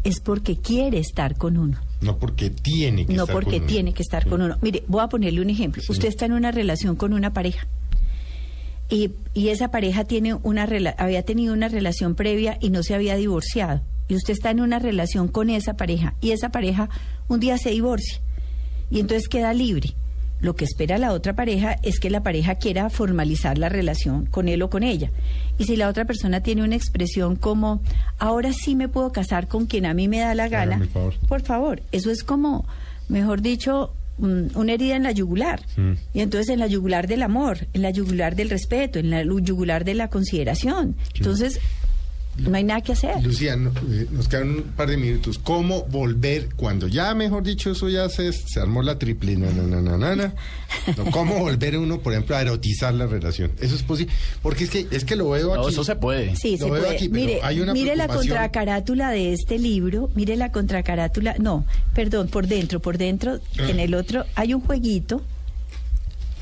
es 0.04 0.20
porque 0.20 0.56
quiere 0.58 0.98
estar 0.98 1.36
con 1.36 1.56
uno. 1.56 1.78
No 2.02 2.18
porque 2.18 2.50
tiene 2.50 3.06
que 3.06 3.14
no 3.14 3.22
estar 3.22 3.34
porque 3.34 3.50
con 3.52 3.60
uno. 3.60 3.66
tiene 3.66 3.94
que 3.94 4.02
estar 4.02 4.26
con 4.28 4.42
uno. 4.42 4.58
Mire, 4.60 4.82
voy 4.88 5.02
a 5.02 5.08
ponerle 5.08 5.40
un 5.40 5.50
ejemplo. 5.50 5.82
Usted 5.88 6.08
está 6.08 6.26
en 6.26 6.32
una 6.32 6.50
relación 6.50 6.96
con 6.96 7.12
una 7.12 7.32
pareja 7.32 7.66
y, 8.90 9.12
y 9.34 9.48
esa 9.48 9.70
pareja 9.70 10.04
tiene 10.04 10.34
una 10.34 10.66
rela- 10.66 10.94
había 10.98 11.22
tenido 11.22 11.54
una 11.54 11.68
relación 11.68 12.14
previa 12.14 12.58
y 12.60 12.70
no 12.70 12.82
se 12.82 12.94
había 12.94 13.16
divorciado. 13.16 13.80
y 14.08 14.14
usted 14.16 14.34
está 14.34 14.50
en 14.50 14.60
una 14.60 14.78
relación 14.78 15.28
con 15.28 15.48
esa 15.48 15.74
pareja 15.74 16.14
y 16.20 16.32
esa 16.32 16.50
pareja 16.50 16.90
un 17.28 17.40
día 17.40 17.56
se 17.56 17.70
divorcia 17.70 18.20
y 18.90 19.00
entonces 19.00 19.28
queda 19.28 19.54
libre. 19.54 19.94
Lo 20.42 20.56
que 20.56 20.64
espera 20.64 20.98
la 20.98 21.12
otra 21.12 21.34
pareja 21.34 21.78
es 21.82 22.00
que 22.00 22.10
la 22.10 22.22
pareja 22.22 22.56
quiera 22.56 22.90
formalizar 22.90 23.58
la 23.58 23.68
relación 23.68 24.26
con 24.26 24.48
él 24.48 24.60
o 24.62 24.68
con 24.68 24.82
ella. 24.82 25.10
Y 25.56 25.64
si 25.64 25.76
la 25.76 25.88
otra 25.88 26.04
persona 26.04 26.42
tiene 26.42 26.64
una 26.64 26.74
expresión 26.76 27.36
como, 27.36 27.80
ahora 28.18 28.52
sí 28.52 28.74
me 28.74 28.88
puedo 28.88 29.12
casar 29.12 29.46
con 29.46 29.66
quien 29.66 29.86
a 29.86 29.94
mí 29.94 30.08
me 30.08 30.18
da 30.18 30.34
la 30.34 30.48
gana, 30.48 30.76
el 30.76 30.88
favor. 30.88 31.14
por 31.28 31.42
favor, 31.42 31.82
eso 31.92 32.10
es 32.10 32.24
como, 32.24 32.66
mejor 33.08 33.40
dicho, 33.40 33.94
una 34.18 34.72
herida 34.72 34.96
en 34.96 35.04
la 35.04 35.12
yugular. 35.12 35.62
Y 36.12 36.20
entonces 36.20 36.48
en 36.48 36.58
la 36.58 36.66
yugular 36.66 37.06
del 37.06 37.22
amor, 37.22 37.66
en 37.72 37.82
la 37.82 37.90
yugular 37.90 38.36
del 38.36 38.50
respeto, 38.50 38.98
en 38.98 39.10
la 39.10 39.22
yugular 39.22 39.84
de 39.84 39.94
la 39.94 40.08
consideración. 40.08 40.96
Entonces, 41.14 41.60
no 42.38 42.56
hay 42.56 42.64
nada 42.64 42.80
que 42.80 42.92
hacer. 42.92 43.22
Lucía, 43.22 43.56
no- 43.56 43.70
eh, 43.90 44.06
nos 44.10 44.28
quedan 44.28 44.50
un 44.50 44.62
par 44.76 44.88
de 44.88 44.96
minutos. 44.96 45.38
¿Cómo 45.38 45.82
volver 45.84 46.48
cuando 46.56 46.88
ya, 46.88 47.14
mejor 47.14 47.42
dicho, 47.42 47.70
eso 47.72 47.88
ya 47.88 48.08
se, 48.08 48.32
se 48.32 48.60
armó 48.60 48.82
la 48.82 48.98
triple? 48.98 49.36
na, 49.36 49.50
na, 49.52 49.62
na, 49.62 49.80
na, 49.80 49.96
na, 49.98 50.16
na? 50.16 50.34
No, 50.96 51.10
¿Cómo 51.10 51.38
volver 51.38 51.76
uno, 51.78 52.00
por 52.00 52.12
ejemplo, 52.12 52.34
a 52.36 52.40
erotizar 52.42 52.94
la 52.94 53.06
relación? 53.06 53.52
Eso 53.60 53.74
es 53.74 53.82
posible. 53.82 54.12
Porque 54.42 54.64
es 54.64 54.70
que, 54.70 54.86
es 54.90 55.04
que 55.04 55.16
lo 55.16 55.30
veo 55.30 55.52
aquí. 55.52 55.62
No, 55.62 55.68
eso 55.68 55.84
se 55.84 55.96
puede. 55.96 56.34
Sí, 56.36 56.52
Lo 56.52 56.64
se 56.66 56.70
veo 56.70 56.82
puede. 56.82 56.94
aquí, 56.96 57.08
pero 57.08 57.24
mire, 57.24 57.40
hay 57.42 57.60
una 57.60 57.72
mire 57.72 57.94
la 57.96 58.08
contracarátula 58.08 59.10
de 59.10 59.32
este 59.32 59.58
libro, 59.58 60.10
mire 60.14 60.36
la 60.36 60.50
contracarátula, 60.52 61.36
no, 61.38 61.64
perdón, 61.94 62.28
por 62.28 62.46
dentro, 62.46 62.80
por 62.80 62.98
dentro, 62.98 63.38
Ah. 63.58 63.68
en 63.68 63.78
el 63.80 63.94
otro 63.94 64.24
hay 64.34 64.54
un 64.54 64.60
jueguito. 64.62 65.22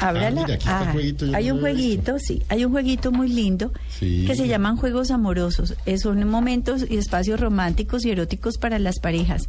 Ábrala. 0.01 0.43
mira, 0.43 0.55
aquí 0.55 0.69
está 0.69 0.83
el 0.85 0.93
jueguito, 0.93 1.27
yo 1.27 1.37
hay 1.37 1.47
no 1.49 1.55
un 1.55 1.61
jueguito, 1.61 2.17
sí, 2.19 2.43
hay 2.49 2.65
un 2.65 2.73
jueguito 2.73 3.13
muy 3.13 3.29
lindo 3.29 3.73
Sí. 3.99 4.25
que 4.27 4.35
se 4.35 4.49
llaman 4.49 4.77
juegos 4.77 5.11
amorosos. 5.11 5.75
Eh, 5.87 5.99
son 5.99 6.27
momentos 6.29 6.85
y 6.89 6.97
espacios 6.97 7.39
románticos 7.41 8.05
y 8.05 8.11
eróticos 8.11 8.59
para 8.59 8.79
las 8.79 8.99
parejas. 9.01 9.49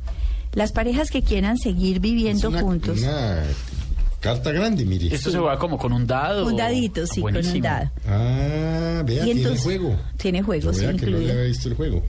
Las 0.54 0.72
parejas 0.74 1.10
que 1.12 1.22
quieran 1.24 1.58
seguir 1.58 1.98
Es 1.98 2.02
viviendo 2.02 2.50
una- 2.50 2.62
juntos. 2.62 3.00
Una 3.00 3.40
carta 4.20 4.52
grande, 4.52 4.86
mire. 4.86 5.14
Esto 5.16 5.32
se 5.32 5.38
juega 5.38 5.58
como 5.58 5.78
con 5.78 5.94
un 5.94 6.06
dado. 6.06 6.46
Un 6.46 6.56
dadito, 6.58 7.08
sí, 7.08 7.22
con 7.22 7.36
un 7.36 7.62
dado. 7.62 7.90
Ah, 8.08 9.02
vea, 9.06 9.26
Y 9.28 9.34
tiene 9.34 9.58
juego. 9.58 9.96
Tiene 10.18 10.44
juegos, 10.44 10.66
Yo 10.66 10.74
sí, 10.74 10.80
que 10.80 10.86
no 10.86 10.92
le 10.92 10.98
incluido. 10.98 11.32
había 11.32 11.44
visto 11.46 11.70
el 11.70 11.76
juego. 11.76 12.04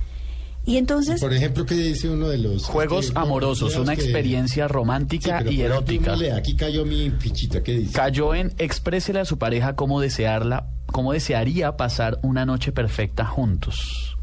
Y 0.65 0.77
entonces, 0.77 1.21
Por 1.21 1.33
ejemplo, 1.33 1.67
¿qué 1.67 1.75
dice 1.75 2.09
uno 2.09 2.29
de 2.29 2.39
los... 2.39 2.65
Juegos 2.67 3.07
este, 3.07 3.19
amorosos, 3.19 3.75
una 3.77 3.97
que- 3.97 4.03
experiencia 4.03 4.67
Sí, 4.69 4.73
romántica 4.73 5.39
pero, 5.39 5.51
y 5.51 5.57
por 5.57 5.67
ejemplo, 5.67 5.75
erótica. 6.13 6.17
lee, 6.17 6.29
aquí 6.31 6.55
cayó 6.55 6.85
mi 6.85 7.11
fichita, 7.11 7.63
¿qué 7.65 7.79
dice? 7.79 7.93
Cayó 7.93 8.35
en 8.35 8.53
exprésele 8.59 9.19
a 9.21 9.25
su 9.25 9.39
pareja 9.39 9.75
cómo 9.75 10.01
desearla, 10.01 10.67
cómo 10.87 11.13
desearía 11.13 11.77
pasar 11.77 12.19
una 12.23 12.47
noche 12.47 12.71
perfecta 12.71 13.25
juntos. 13.27 14.17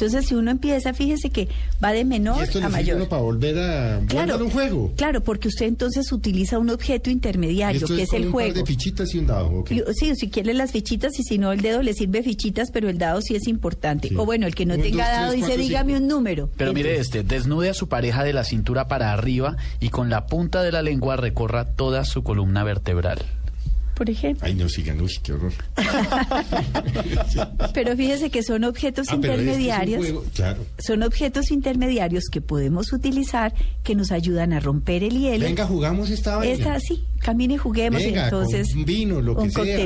Entonces 0.00 0.28
si 0.28 0.34
uno 0.34 0.50
empieza, 0.50 0.94
fíjese 0.94 1.30
que 1.30 1.48
va 1.82 1.92
de 1.92 2.04
menor 2.04 2.38
y 2.40 2.42
esto 2.44 2.58
a 2.64 2.68
mayor. 2.68 2.96
uno 2.96 3.08
para 3.08 3.22
volver 3.22 3.58
a 3.58 4.00
Claro, 4.08 4.38
un 4.42 4.50
juego. 4.50 4.92
Claro, 4.96 5.22
porque 5.22 5.48
usted 5.48 5.66
entonces 5.66 6.10
utiliza 6.12 6.58
un 6.58 6.70
objeto 6.70 7.10
intermediario, 7.10 7.80
Esto 7.82 7.94
que 7.96 8.02
es, 8.02 8.08
con 8.10 8.16
el 8.20 8.26
un 8.28 8.32
par 8.32 8.42
juego. 8.42 8.54
de 8.60 8.66
fichitas 8.66 9.14
y 9.14 9.18
un 9.18 9.26
dado, 9.26 9.48
¿ok? 9.50 9.70
Y- 9.72 9.82
Sí, 9.94 10.14
si 10.16 10.30
quiere 10.30 10.54
las 10.54 10.72
fichitas 10.72 11.18
y 11.18 11.22
si 11.22 11.36
no 11.38 11.52
el 11.52 11.60
dedo 11.60 11.82
le 11.82 11.92
sirve 11.94 12.22
fichitas, 12.22 12.70
pero 12.72 12.88
el 12.88 12.96
dado 12.98 13.20
sí 13.20 13.34
es 13.34 13.46
importante. 13.48 14.08
Sí. 14.08 14.14
O 14.16 14.24
bueno, 14.24 14.46
el 14.46 14.54
que 14.54 14.64
no 14.66 14.74
Un, 14.74 14.82
tenga 14.82 15.04
dos, 15.04 15.06
tres, 15.06 15.20
dado 15.20 15.32
dice 15.32 15.46
cuatro, 15.48 15.62
dígame 15.62 15.92
cinco". 15.92 16.02
un 16.02 16.08
número. 16.08 16.50
Pero 16.56 16.72
mire 16.72 16.98
este, 16.98 17.22
desnude 17.22 17.68
a 17.70 17.74
su 17.74 17.88
pareja 17.88 18.24
de 18.24 18.32
la 18.32 18.44
cintura 18.44 18.88
para 18.88 19.12
arriba 19.12 19.56
y 19.80 19.90
con 19.90 20.08
la 20.10 20.26
punta 20.26 20.62
de 20.62 20.72
la 20.72 20.82
lengua 20.82 21.16
recorra 21.16 21.64
toda 21.66 22.04
su 22.04 22.22
columna 22.22 22.64
vertebral. 22.64 23.18
Por 24.00 24.08
ejemplo. 24.08 24.46
Ay, 24.46 24.54
no 24.54 24.66
sigan, 24.66 24.98
uy, 25.02 25.12
qué 25.22 25.34
horror. 25.34 25.52
Pero 27.74 27.94
fíjese 27.94 28.30
que 28.30 28.42
son 28.42 28.64
objetos 28.64 29.08
Ah, 29.10 29.14
este 29.16 29.26
intermediarios. 29.28 30.00
juego, 30.00 30.24
claro. 30.34 30.64
Son 30.78 31.02
objetos 31.02 31.50
intermediarios 31.50 32.24
que 32.32 32.40
podemos 32.40 32.94
utilizar 32.94 33.52
que 33.84 33.94
nos 33.94 34.10
ayudan 34.10 34.54
a 34.54 34.60
romper 34.60 35.04
el 35.04 35.18
hielo. 35.18 35.44
Venga, 35.44 35.66
jugamos 35.66 36.08
esta 36.08 36.36
vaina. 36.36 36.50
Esta 36.54 36.80
sí, 36.80 37.04
camine 37.18 37.54
y 37.54 37.58
juguemos. 37.58 38.02
Venga, 38.02 38.24
entonces, 38.24 38.70
con 38.70 38.78
un 38.78 38.84
vino, 38.86 39.20
lo 39.20 39.36
que 39.36 39.42
un 39.42 39.50
sea. 39.50 39.64
coctelito, 39.64 39.84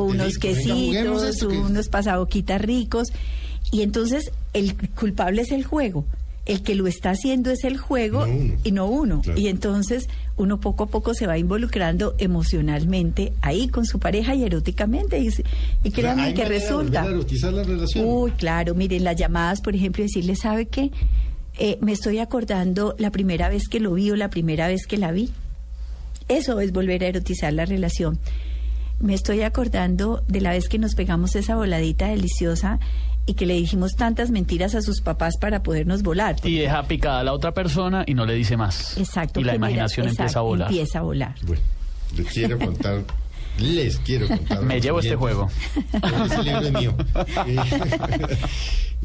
Coctelito, 0.00 0.02
unos 0.04 0.36
quesitos, 0.38 1.42
unos 1.42 1.88
pasaboquitas 1.88 2.60
ricos. 2.60 3.08
Y 3.72 3.80
entonces 3.80 4.32
el 4.52 4.76
culpable 4.90 5.40
es 5.40 5.50
el 5.50 5.64
juego. 5.64 6.04
El 6.46 6.62
que 6.62 6.74
lo 6.74 6.86
está 6.86 7.10
haciendo 7.10 7.50
es 7.50 7.64
el 7.64 7.76
juego 7.76 8.26
No 8.26 8.32
uno. 8.32 8.54
y 8.64 8.72
no 8.72 8.86
uno. 8.86 9.20
Claro. 9.22 9.38
Y 9.40 9.48
entonces 9.48 10.08
uno 10.36 10.58
poco 10.58 10.84
a 10.84 10.86
poco 10.88 11.12
se 11.14 11.26
va 11.26 11.36
involucrando 11.38 12.14
emocionalmente 12.18 13.32
ahí 13.42 13.68
con 13.68 13.84
su 13.86 13.98
pareja 13.98 14.34
y 14.34 14.44
eróticamente. 14.44 15.18
Y, 15.18 15.26
y 15.26 15.28
O 15.28 15.32
sea, 15.32 15.44
créanme 15.92 16.34
que 16.34 16.44
resulta. 16.46 17.02
a 17.02 17.50
la 17.50 17.62
relación. 17.62 18.04
Uy, 18.08 18.30
claro, 18.32 18.74
miren, 18.74 19.04
las 19.04 19.16
llamadas, 19.16 19.60
por 19.60 19.74
ejemplo, 19.74 20.02
decirle, 20.02 20.34
¿sabe 20.34 20.66
qué? 20.66 20.90
Eh, 21.58 21.78
me 21.82 21.92
estoy 21.92 22.18
acordando 22.18 22.94
la 22.98 23.10
primera 23.10 23.48
vez 23.48 23.68
que 23.68 23.80
lo 23.80 23.92
vi 23.92 24.10
o 24.10 24.16
la 24.16 24.30
primera 24.30 24.66
vez 24.66 24.86
que 24.86 24.96
la 24.96 25.12
vi. 25.12 25.30
Eso 26.28 26.58
es 26.60 26.72
volver 26.72 27.04
a 27.04 27.08
erotizar 27.08 27.52
la 27.52 27.66
relación. 27.66 28.18
Me 28.98 29.14
estoy 29.14 29.42
acordando 29.42 30.22
de 30.28 30.40
la 30.40 30.50
vez 30.50 30.68
que 30.68 30.78
nos 30.78 30.94
pegamos 30.94 31.34
esa 31.36 31.56
voladita 31.56 32.08
deliciosa 32.08 32.78
y 33.30 33.34
que 33.34 33.46
le 33.46 33.54
dijimos 33.54 33.94
tantas 33.94 34.32
mentiras 34.32 34.74
a 34.74 34.82
sus 34.82 35.02
papás 35.02 35.36
para 35.36 35.62
podernos 35.62 36.02
volar. 36.02 36.34
Y 36.42 36.58
deja 36.58 36.82
picada 36.82 37.20
a 37.20 37.22
la 37.24 37.32
otra 37.32 37.54
persona 37.54 38.02
y 38.04 38.14
no 38.14 38.26
le 38.26 38.34
dice 38.34 38.56
más. 38.56 38.98
Exacto. 38.98 39.38
Y 39.38 39.44
la 39.44 39.54
imaginación 39.54 40.08
empieza 40.08 40.40
a 40.40 40.42
volar. 40.42 40.68
Empieza 40.68 40.98
a 40.98 41.02
volar. 41.02 41.34
Bueno, 41.44 41.62
les 42.16 42.26
quiero 42.26 42.58
contar, 42.58 43.04
les 43.60 43.98
quiero 43.98 44.26
contar. 44.26 44.62
Me 44.62 44.80
llevo 44.80 44.98
este 44.98 45.14
oyentes. 45.14 45.56
Ese 46.24 46.42
libro 46.42 46.60
es 46.60 46.72
mío. 46.72 46.96
Eh, 47.46 47.56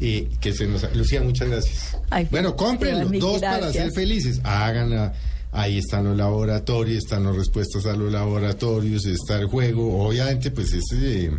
eh, 0.00 0.28
que 0.40 0.52
se 0.52 0.66
nos, 0.66 0.92
Lucía, 0.96 1.22
muchas 1.22 1.48
gracias. 1.48 1.96
Ay, 2.10 2.26
bueno, 2.28 2.56
cómprenlo, 2.56 3.08
dos 3.20 3.40
para 3.40 3.70
ser 3.70 3.92
felices. 3.92 4.40
Háganla. 4.42 5.12
Ahí 5.52 5.78
están 5.78 6.04
los 6.04 6.16
laboratorios, 6.16 6.98
están 6.98 7.22
las 7.22 7.36
respuestas 7.36 7.86
a 7.86 7.92
los 7.92 8.10
laboratorios, 8.10 9.06
está 9.06 9.38
el 9.38 9.46
juego. 9.46 10.04
Obviamente, 10.04 10.50
pues 10.50 10.72
es 10.72 10.84
eh, 10.94 11.30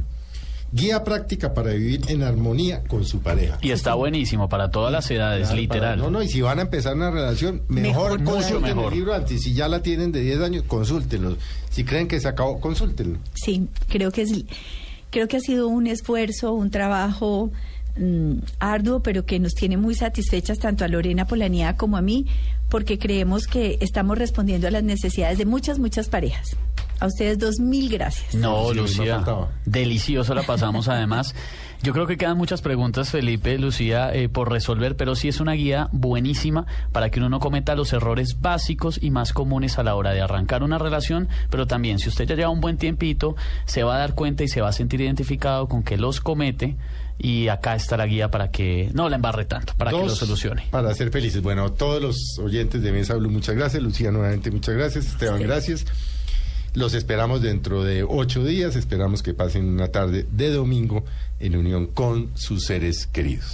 guía 0.72 1.04
práctica 1.04 1.54
para 1.54 1.72
vivir 1.72 2.02
en 2.10 2.24
armonía 2.24 2.84
con 2.84 3.06
su 3.06 3.20
pareja. 3.22 3.58
Y 3.62 3.72
está 3.72 3.94
buenísimo 3.94 4.50
para 4.50 4.70
todas 4.70 4.92
las 4.92 5.10
edades, 5.10 5.48
Claro, 5.48 5.62
literal. 5.62 5.82
para- 5.82 5.96
no, 5.96 6.10
no, 6.12 6.22
y 6.24 6.28
si 6.28 6.42
van 6.42 6.60
a 6.60 6.64
empezar 6.64 6.96
una 6.96 7.10
relación, 7.10 7.62
mejor, 7.68 8.12
Mejor 8.12 8.20
mucho 8.20 8.32
consulten 8.34 8.76
mejor. 8.76 8.92
el 8.94 9.00
libro 9.00 9.14
antes. 9.14 9.42
Si 9.42 9.54
ya 9.54 9.68
la 9.68 9.82
tienen 9.82 10.12
de 10.12 10.22
10 10.22 10.42
años, 10.42 10.64
consúltenlo. 10.68 11.38
Si 11.70 11.84
creen 11.84 12.08
que 12.08 12.20
se 12.20 12.28
acabó, 12.28 12.60
consúltenlo. 12.60 13.18
Sí, 13.34 13.68
creo 13.88 14.12
que 14.12 14.24
es, 14.24 14.32
creo 15.10 15.28
que 15.28 15.38
ha 15.38 15.42
sido 15.42 15.68
un 15.68 15.88
esfuerzo, 15.88 16.54
un 16.54 16.70
trabajo 16.70 17.50
mm, 18.00 18.34
arduo, 18.60 19.02
pero 19.02 19.26
que 19.26 19.40
nos 19.40 19.54
tiene 19.54 19.76
muy 19.78 19.96
satisfechas 19.96 20.60
tanto 20.60 20.86
a 20.86 20.88
Lorena 20.88 21.26
Polanía 21.26 21.76
como 21.78 21.98
a 21.98 22.02
mí, 22.02 22.26
porque 22.70 23.00
creemos 23.00 23.48
que 23.48 23.78
estamos 23.82 24.18
respondiendo 24.18 24.68
a 24.68 24.72
las 24.72 24.84
necesidades 24.84 25.38
de 25.40 25.46
muchas, 25.46 25.80
muchas 25.80 26.08
parejas. 26.10 26.56
A 27.00 27.08
ustedes 27.08 27.38
dos 27.38 27.60
mil 27.60 27.90
gracias. 27.90 28.36
No, 28.36 28.74
Lucía, 28.74 29.24
delicioso 29.66 30.34
la 30.34 30.44
pasamos 30.44 30.88
además. 30.88 31.36
Yo 31.84 31.94
creo 31.94 32.08
que 32.08 32.18
quedan 32.18 32.38
muchas 32.38 32.62
preguntas, 32.62 33.12
Felipe, 33.12 33.58
Lucía, 33.60 34.12
eh, 34.12 34.30
por 34.30 34.52
resolver, 34.52 34.96
pero 34.96 35.16
sí 35.16 35.28
es 35.28 35.40
una 35.40 35.54
guía 35.54 35.90
buenísima 35.92 36.66
para 36.92 37.12
que 37.12 37.20
uno 37.20 37.30
no 37.30 37.40
cometa 37.40 37.76
los 37.76 37.94
errores 37.94 38.42
básicos 38.42 39.00
y 39.02 39.12
más 39.12 39.32
comunes 39.32 39.78
a 39.78 39.84
la 39.84 39.94
hora 39.94 40.12
de 40.12 40.22
arrancar 40.22 40.64
una 40.64 40.80
relación, 40.80 41.30
pero 41.52 41.68
también 41.68 42.00
si 42.00 42.10
usted 42.10 42.26
ya 42.26 42.36
lleva 42.36 42.50
un 42.50 42.62
buen 42.62 42.78
tiempito, 42.78 43.36
se 43.66 43.84
va 43.84 43.96
a 43.96 44.00
dar 44.00 44.16
cuenta 44.16 44.44
y 44.44 44.48
se 44.48 44.60
va 44.60 44.70
a 44.70 44.74
sentir 44.74 45.02
identificado 45.02 45.68
con 45.68 45.84
que 45.84 45.98
los 45.98 46.20
comete 46.20 46.78
y 47.20 47.48
acá 47.48 47.76
está 47.76 47.96
la 47.96 48.08
guía 48.08 48.32
para 48.32 48.50
que 48.50 48.90
no 48.94 49.08
la 49.08 49.16
embarre 49.16 49.46
tanto, 49.46 49.74
para 49.78 49.92
que 49.92 49.98
lo 49.98 50.10
solucione. 50.10 50.66
Para 50.72 50.94
ser 50.96 51.12
felices. 51.12 51.42
Bueno, 51.42 51.66
a 51.66 51.74
todos 51.74 52.02
los 52.02 52.40
oyentes 52.40 52.82
de 52.82 52.92
Mesa 52.92 53.16
Blue, 53.16 53.30
muchas 53.30 53.56
gracias. 53.56 53.82
Lucía, 53.82 54.12
nuevamente, 54.12 54.50
muchas 54.50 54.76
gracias. 54.76 55.06
Esteban, 55.08 55.42
gracias. 55.42 55.86
Los 56.78 56.94
esperamos 56.94 57.42
dentro 57.42 57.84
de 57.84 58.04
ocho 58.04 58.44
días. 58.44 58.76
Esperamos 58.76 59.24
que 59.24 59.34
pasen 59.34 59.68
una 59.68 59.88
tarde 59.88 60.28
de 60.32 60.52
domingo 60.52 61.04
en 61.40 61.56
unión 61.56 61.88
con 61.88 62.30
sus 62.36 62.66
seres 62.66 63.08
queridos. 63.08 63.52